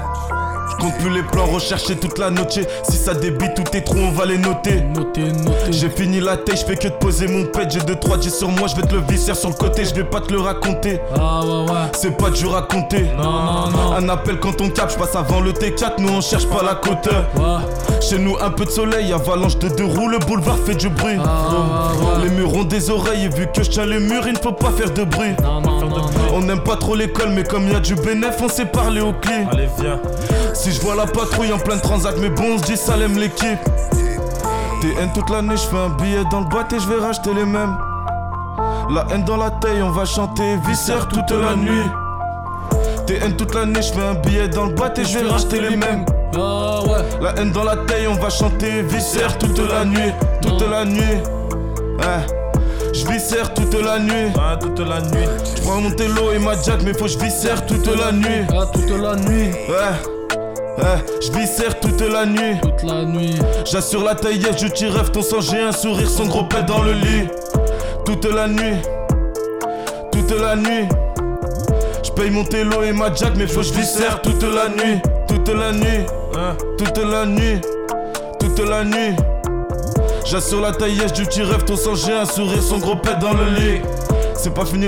Je 0.77 0.83
compte 0.83 0.97
plus 0.97 1.09
les 1.09 1.23
plans 1.23 1.45
recherchés 1.45 1.95
toute 1.95 2.17
la 2.17 2.29
noche. 2.29 2.59
Si 2.83 2.97
ça 2.97 3.13
débite, 3.13 3.55
tout 3.55 3.75
est 3.75 3.81
trop, 3.81 3.97
on 3.97 4.11
va 4.11 4.25
les 4.25 4.37
noter. 4.37 4.83
J'ai 5.71 5.89
fini 5.89 6.19
la 6.19 6.37
taille, 6.37 6.57
je 6.57 6.65
fais 6.65 6.75
que 6.75 6.87
de 6.87 6.93
poser 6.93 7.27
mon 7.27 7.45
pet. 7.45 7.69
J'ai 7.69 7.79
2-3 7.79 8.21
G 8.21 8.29
sur 8.29 8.49
moi, 8.49 8.67
je 8.67 8.75
vais 8.75 8.87
te 8.87 8.93
le 8.93 9.01
visser 9.01 9.33
sur 9.33 9.49
le 9.49 9.55
côté. 9.55 9.85
Je 9.85 9.93
vais 9.93 10.03
pas 10.03 10.21
te 10.21 10.31
le 10.31 10.39
raconter. 10.39 10.99
Ah, 11.17 11.41
ouais, 11.41 11.71
ouais. 11.71 11.79
C'est 11.93 12.15
pas. 12.15 12.29
Non, 12.35 13.23
non, 13.23 13.69
non. 13.69 13.93
Un 13.93 14.09
appel 14.09 14.39
quand 14.39 14.59
on 14.61 14.69
capte, 14.69 14.93
je 14.93 14.97
passe 14.97 15.15
avant 15.15 15.39
le 15.39 15.51
T4. 15.51 15.93
Nous 15.99 16.09
on 16.09 16.21
cherche 16.21 16.45
pas 16.47 16.63
la 16.63 16.75
côte. 16.75 17.07
Ouais. 17.35 18.01
Chez 18.01 18.17
nous, 18.17 18.35
un 18.41 18.49
peu 18.49 18.65
de 18.65 18.69
soleil, 18.69 19.13
avalanche 19.13 19.57
de 19.57 19.69
deux 19.69 19.85
roues. 19.85 20.09
Le 20.09 20.19
boulevard 20.19 20.57
fait 20.65 20.75
du 20.75 20.89
bruit. 20.89 21.17
Ah, 21.23 21.91
ouais, 21.93 22.05
ouais. 22.05 22.23
Les 22.23 22.29
murs 22.31 22.53
ont 22.53 22.63
des 22.63 22.89
oreilles. 22.89 23.25
Et 23.25 23.29
vu 23.29 23.47
que 23.53 23.63
je 23.63 23.69
tiens 23.69 23.85
les 23.85 23.99
murs, 23.99 24.27
il 24.27 24.33
ne 24.33 24.39
faut 24.39 24.51
pas 24.51 24.71
faire 24.71 24.91
de 24.91 25.03
bruit. 25.03 25.35
Non, 25.41 25.61
non. 25.61 25.84
On 26.33 26.41
n'aime 26.41 26.61
pas 26.61 26.75
trop 26.75 26.95
l'école, 26.95 27.29
mais 27.29 27.43
comme 27.43 27.67
y 27.69 27.75
a 27.75 27.79
du 27.79 27.95
bénéf, 27.95 28.35
on 28.41 28.49
sait 28.49 28.65
parler 28.65 29.01
aux 29.01 29.13
clés. 29.13 29.45
Allez, 29.51 29.69
viens. 29.79 29.99
Si 30.53 30.71
je 30.71 30.81
vois 30.81 30.95
la 30.95 31.05
patrouille 31.05 31.53
en 31.53 31.59
pleine 31.59 31.79
transac, 31.81 32.15
mais 32.19 32.29
bon, 32.29 32.55
on 32.55 32.57
se 32.57 32.63
dit 32.63 32.77
Salem 32.77 33.17
l'équipe. 33.17 33.59
TN 34.81 35.09
toute 35.13 35.29
l'année, 35.29 35.57
je 35.57 35.63
fais 35.63 35.77
un 35.77 35.89
billet 35.89 36.23
dans 36.29 36.41
le 36.41 36.47
boîte 36.47 36.73
et 36.73 36.79
je 36.79 36.87
vais 36.87 36.99
racheter 36.99 37.33
les 37.33 37.45
mêmes. 37.45 37.77
La 38.89 39.07
haine 39.11 39.23
dans 39.23 39.37
la 39.37 39.49
taille, 39.49 39.81
on 39.81 39.91
va 39.91 40.05
chanter 40.05 40.57
viscère 40.67 41.07
toute 41.07 41.31
la 41.31 41.55
nuit. 41.55 41.89
TN 43.07 43.35
toute 43.35 43.53
l'année, 43.55 43.81
je 43.81 43.93
fais 43.93 44.03
un 44.03 44.15
billet 44.15 44.47
dans 44.47 44.65
le 44.65 44.73
boîte 44.73 44.99
et 44.99 45.05
je 45.05 45.17
vais 45.17 45.27
racheter 45.29 45.61
les 45.61 45.75
mêmes. 45.75 46.05
Ah, 46.37 46.81
ouais. 46.83 47.21
La 47.21 47.35
haine 47.39 47.51
dans 47.51 47.63
la 47.63 47.77
taille, 47.77 48.07
on 48.07 48.15
va 48.15 48.29
chanter 48.29 48.81
viscère 48.83 49.37
toute 49.37 49.57
la 49.57 49.85
nuit. 49.85 50.11
Toute 50.41 50.69
la 50.69 50.85
nuit. 50.85 51.21
Ouais. 51.99 52.44
Je 52.97 53.05
viscère 53.11 53.53
toute 53.53 53.73
la 53.73 53.99
nuit. 53.99 54.31
Ah, 54.39 54.57
toute 54.59 54.79
la 54.79 55.01
nuit. 55.01 55.27
Je 55.57 55.61
prends 55.61 55.81
mon 55.81 55.91
télo 55.91 56.31
et 56.33 56.39
ma 56.39 56.53
jack, 56.61 56.81
mais 56.83 56.93
faut 56.93 57.05
que 57.05 57.11
je 57.11 57.19
viscère 57.19 57.65
toute 57.65 57.87
la 57.87 58.11
nuit. 58.11 58.45
Ah, 58.51 58.65
toute 58.71 58.89
la 58.89 59.15
nuit. 59.15 59.51
Ouais. 59.69 61.03
Je 61.21 61.31
viscère 61.37 61.79
toute 61.79 62.01
la 62.01 62.25
nuit. 62.25 62.59
Toute 62.61 62.83
la 62.83 63.03
nuit. 63.03 63.35
J'assure 63.65 64.03
la 64.03 64.15
taillette, 64.15 64.59
je 64.61 64.67
t'y 64.67 64.87
rêve 64.87 65.11
ton 65.11 65.21
sang, 65.21 65.41
j'ai 65.41 65.61
un 65.61 65.71
sourire, 65.71 66.09
son 66.09 66.25
gros 66.25 66.43
pet 66.45 66.63
dans 66.65 66.81
le 66.83 66.93
lit. 66.93 67.27
Toute 68.05 68.25
la 68.31 68.47
nuit, 68.47 68.75
toute 70.11 70.31
la 70.39 70.55
nuit. 70.55 70.87
Je 72.03 72.11
paye 72.11 72.29
mon 72.29 72.43
télo 72.43 72.83
et 72.83 72.91
ma 72.93 73.13
jack, 73.13 73.33
mais 73.35 73.47
faut 73.47 73.61
que 73.61 73.65
je 73.67 73.73
viscère 73.73 74.21
toute 74.21 74.43
la 74.43 74.69
nuit. 74.69 75.01
Toute 75.27 75.49
la 75.49 75.71
nuit, 75.71 76.05
Hein. 76.37 76.55
toute 76.77 76.97
la 76.97 77.25
nuit, 77.25 77.59
toute 78.39 78.59
la 78.59 78.83
nuit. 78.83 79.15
J'assure 80.25 80.61
la 80.61 80.71
taillette, 80.71 81.15
je 81.15 81.23
t'y 81.23 81.43
rêve 81.43 81.63
ton 81.65 81.75
sang, 81.75 81.93
j'ai 81.95 82.13
un 82.13 82.25
sourire, 82.25 82.61
son 82.61 82.79
gros 82.79 82.95
pet 82.95 83.17
dans 83.19 83.33
le 83.33 83.45
lit. 83.59 83.81
C'est 84.35 84.53
pas 84.53 84.65
fini. 84.65 84.87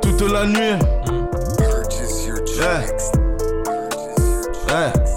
Toute 0.00 0.22
la 0.22 0.46
nuit. 0.46 0.78
Yeah. 4.70 5.09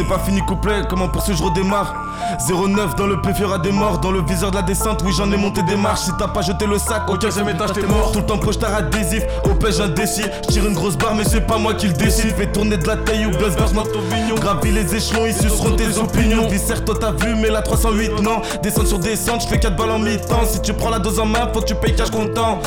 C'est 0.00 0.08
pas 0.08 0.18
fini 0.18 0.40
couplet, 0.40 0.80
comment 0.88 1.08
poursuivre 1.08 1.36
je 1.36 1.44
redémarre? 1.44 1.94
09 2.48 2.96
dans 2.96 3.06
le 3.06 3.18
à 3.52 3.58
des 3.58 3.70
morts 3.70 3.98
Dans 3.98 4.10
le 4.10 4.22
viseur 4.22 4.50
de 4.50 4.56
la 4.56 4.62
descente, 4.62 5.02
oui 5.04 5.12
j'en 5.14 5.30
ai 5.30 5.36
monté 5.36 5.62
des 5.62 5.76
marches. 5.76 6.00
Si 6.00 6.10
t'as 6.18 6.28
pas 6.28 6.40
jeté 6.40 6.64
le 6.64 6.78
sac, 6.78 7.02
au 7.10 7.18
15 7.18 7.38
étage 7.40 7.74
t'es 7.74 7.82
mort. 7.82 8.10
Tout 8.10 8.20
le 8.20 8.24
temps 8.24 8.38
proche 8.38 8.58
t'as 8.58 8.76
adhésif, 8.76 9.24
au 9.44 9.50
pêche 9.50 9.78
indécis. 9.78 10.24
Je 10.44 10.54
tire 10.54 10.66
une 10.66 10.72
grosse 10.72 10.96
barre 10.96 11.14
mais 11.14 11.24
c'est 11.24 11.42
pas 11.42 11.58
moi 11.58 11.74
qui 11.74 11.88
le 11.88 11.92
décide. 11.92 12.34
Fais 12.34 12.50
tourner 12.50 12.78
de 12.78 12.86
la 12.86 12.96
taille 12.96 13.26
ou 13.26 13.30
buzz 13.30 13.54
verse 13.54 13.72
ton 13.74 14.36
Gravis 14.36 14.72
les 14.72 14.94
échelons, 14.94 15.26
ils 15.26 15.34
suceront 15.34 15.76
tes 15.76 15.98
opinions. 15.98 16.48
Viscère 16.48 16.82
toi 16.82 16.94
t'as 16.98 17.12
vu 17.12 17.34
mais 17.34 17.50
la 17.50 17.60
308 17.60 18.22
non. 18.22 18.40
Descente 18.62 18.86
sur 18.86 19.00
descente, 19.00 19.42
je 19.42 19.48
fais 19.48 19.60
4 19.60 19.76
balles 19.76 19.90
en 19.90 19.98
mi-temps. 19.98 20.46
Si 20.46 20.62
tu 20.62 20.72
prends 20.72 20.88
la 20.88 20.98
dose 20.98 21.20
en 21.20 21.26
main, 21.26 21.46
faut 21.52 21.60
que 21.60 21.66
tu 21.66 21.74
payes 21.74 21.94
cash 21.94 22.10
content 22.10 22.58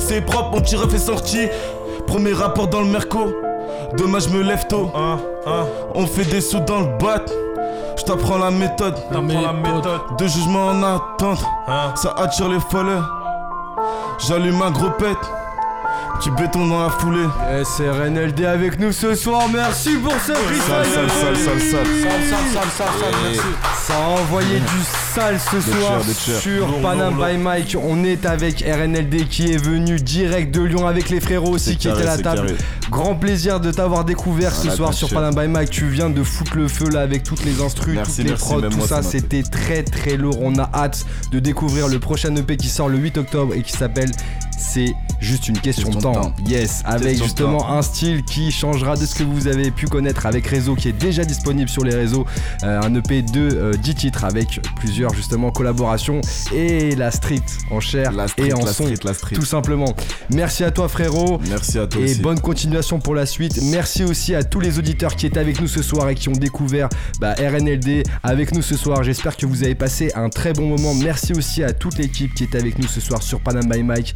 C'est 0.00 0.22
propre, 0.22 0.56
mon 0.56 0.60
petit 0.60 0.74
ref 0.74 0.92
est 0.92 0.98
sorti. 0.98 1.46
Premier 2.08 2.32
rapport 2.32 2.66
dans 2.66 2.80
le 2.80 2.86
merco 2.86 3.32
Demain 3.96 4.18
je 4.20 4.28
me 4.28 4.42
lève 4.42 4.66
tôt 4.68 4.90
Ah, 4.94 5.16
ah. 5.46 5.64
on 5.94 6.06
fait 6.06 6.24
des 6.24 6.40
sous 6.40 6.60
dans 6.60 6.80
le 6.80 6.98
bat. 6.98 7.24
Je 7.98 8.04
t'apprends 8.04 8.38
la 8.38 8.50
méthode. 8.50 8.94
T'apprends 9.10 9.40
la 9.40 9.52
méthode. 9.52 10.00
De 10.18 10.26
jugement 10.26 10.68
en 10.68 10.82
attente. 10.82 11.40
Hein. 11.68 11.92
Ça 11.96 12.14
attire 12.16 12.48
les 12.48 12.60
followers. 12.70 13.02
J'allume 14.18 14.60
un 14.62 14.70
gros 14.70 14.90
pet. 14.90 15.16
Petit 16.18 16.30
béton 16.32 16.66
dans 16.66 16.82
la 16.82 16.90
foulée. 16.90 17.26
SRNLD 17.64 18.44
avec 18.44 18.78
nous 18.78 18.92
ce 18.92 19.14
soir, 19.14 19.42
merci 19.52 19.96
pour 19.96 20.12
ce 20.12 20.34
Sale, 20.34 20.36
freestyle 20.36 20.68
sale, 20.68 21.10
sale, 21.10 21.36
sale, 21.36 21.60
sale. 21.60 21.60
Sale, 21.60 21.60
sale, 21.60 21.86
sale, 22.52 22.70
sale, 22.76 22.88
sale, 23.00 23.14
merci. 23.24 23.40
Ça 23.86 23.94
a 23.94 24.08
envoyé 24.20 24.60
du 24.60 24.82
sale 25.14 25.40
ce 25.40 25.60
soir 25.60 26.02
sur 26.40 26.80
Panam 26.82 27.14
by 27.14 27.36
Mike. 27.36 27.76
On 27.82 28.04
est 28.04 28.26
avec 28.26 28.60
RNLD 28.60 29.26
qui 29.28 29.50
est 29.50 29.56
venu 29.56 29.96
direct 29.96 30.54
de 30.54 30.62
Lyon 30.62 30.86
avec 30.86 31.10
les 31.10 31.20
frérots 31.20 31.50
aussi 31.50 31.76
qui 31.76 31.88
carré, 31.88 32.02
étaient 32.02 32.08
à 32.08 32.16
la 32.16 32.22
table. 32.22 32.46
carré. 32.46 32.58
Grand 32.90 33.14
plaisir 33.16 33.58
de 33.60 33.72
t'avoir 33.72 34.04
découvert 34.04 34.54
ce 34.54 34.70
soir 34.70 34.94
sur. 34.94 35.10
Panam 35.10 35.34
by 35.34 35.48
Mike. 35.48 35.70
Tu 35.70 35.88
viens 35.88 36.10
de 36.10 36.22
foutre 36.22 36.56
le 36.56 36.68
feu 36.68 36.88
là 36.90 37.00
avec 37.00 37.24
toutes 37.24 37.44
les 37.44 37.60
instrus, 37.60 37.94
Merci, 37.94 38.16
toutes 38.18 38.24
les 38.24 38.30
merci, 38.30 38.44
prods, 38.44 38.60
tout 38.60 38.76
moi, 38.76 38.86
ça. 38.86 39.02
C'était 39.02 39.42
très 39.42 39.82
très 39.82 40.16
lourd. 40.16 40.38
On 40.40 40.56
a 40.58 40.70
hâte 40.72 41.04
de 41.32 41.40
découvrir 41.40 41.88
le 41.88 41.98
prochain 41.98 42.34
EP 42.36 42.56
qui 42.56 42.68
sort 42.68 42.88
le 42.88 42.98
8 42.98 43.18
octobre 43.18 43.54
et 43.54 43.62
qui 43.62 43.72
s'appelle 43.72 44.10
C'est 44.58 44.94
juste 45.20 45.48
une 45.48 45.58
question, 45.58 45.90
de 45.90 46.00
temps. 46.00 46.32
Yes, 46.46 46.82
avec 46.84 47.20
justement 47.20 47.72
un 47.72 47.82
style 47.82 48.22
qui 48.24 48.52
changera 48.52 48.96
de 48.96 49.04
ce 49.06 49.16
que 49.16 49.24
vous 49.24 49.48
avez 49.48 49.70
pu 49.70 49.86
connaître 49.86 50.26
avec 50.26 50.46
Réseau 50.46 50.76
qui 50.76 50.88
est 50.88 50.92
déjà 50.92 51.24
disponible 51.24 51.68
sur 51.68 51.84
les 51.84 51.94
réseaux. 51.94 52.26
Euh, 52.62 52.80
un 52.82 52.94
EP 52.94 53.22
de 53.22 53.76
10 53.76 53.94
titres 53.94 54.24
avec 54.24 54.60
plusieurs 54.76 54.99
justement 55.14 55.50
collaborations 55.50 56.20
et 56.54 56.94
la 56.94 57.10
street 57.10 57.40
en 57.70 57.80
chair 57.80 58.12
et 58.36 58.52
en 58.52 58.66
son. 58.66 58.84
Tout 59.34 59.44
simplement. 59.44 59.94
Merci 60.30 60.64
à 60.64 60.70
toi 60.70 60.88
frérot. 60.88 61.40
Merci 61.48 61.78
à 61.78 61.86
toi 61.86 62.00
Et 62.00 62.04
aussi. 62.04 62.20
bonne 62.20 62.40
continuation 62.40 62.98
pour 62.98 63.14
la 63.14 63.24
suite. 63.26 63.60
Merci 63.70 64.04
aussi 64.04 64.34
à 64.34 64.42
tous 64.42 64.60
les 64.60 64.78
auditeurs 64.78 65.16
qui 65.16 65.26
étaient 65.26 65.40
avec 65.40 65.60
nous 65.60 65.68
ce 65.68 65.82
soir 65.82 66.08
et 66.08 66.14
qui 66.14 66.28
ont 66.28 66.32
découvert 66.32 66.88
bah, 67.20 67.34
RNLD 67.38 68.02
avec 68.22 68.52
nous 68.54 68.62
ce 68.62 68.76
soir. 68.76 69.02
J'espère 69.02 69.36
que 69.36 69.46
vous 69.46 69.62
avez 69.64 69.74
passé 69.74 70.12
un 70.14 70.28
très 70.28 70.52
bon 70.52 70.66
moment. 70.66 70.94
Merci 70.94 71.32
aussi 71.32 71.64
à 71.64 71.72
toute 71.72 71.96
l'équipe 71.98 72.34
qui 72.34 72.44
est 72.44 72.54
avec 72.54 72.78
nous 72.78 72.88
ce 72.88 73.00
soir 73.00 73.22
sur 73.22 73.40
Panam 73.40 73.68
by 73.68 73.82
Mike. 73.82 74.14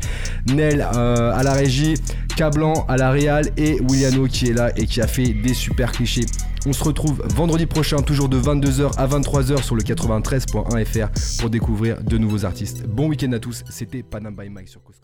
Nel 0.49 0.87
euh, 0.95 1.33
à 1.35 1.43
la 1.43 1.53
régie, 1.55 1.95
Cablan 2.37 2.85
à 2.89 2.97
la 2.97 3.11
réal 3.11 3.51
et 3.57 3.79
Williano 3.89 4.27
qui 4.27 4.51
est 4.51 4.53
là 4.53 4.71
et 4.77 4.87
qui 4.87 5.01
a 5.01 5.07
fait 5.07 5.29
des 5.29 5.55
super 5.55 5.93
clichés. 5.93 6.27
On 6.67 6.73
se 6.73 6.83
retrouve 6.83 7.23
vendredi 7.35 7.67
prochain, 7.67 7.99
toujours 7.99 8.29
de 8.29 8.41
22h 8.41 8.97
à 8.97 9.07
23h 9.07 9.63
sur 9.63 9.75
le 9.75 9.83
93.1 9.83 10.85
FR 10.85 11.41
pour 11.41 11.51
découvrir 11.51 12.03
de 12.03 12.17
nouveaux 12.17 12.47
artistes. 12.47 12.87
Bon 12.87 13.09
week-end 13.09 13.33
à 13.33 13.39
tous, 13.39 13.65
c'était 13.69 14.03
Panam 14.03 14.35
by 14.35 14.49
Mike 14.49 14.69
sur 14.69 14.83
Cause. 14.83 14.95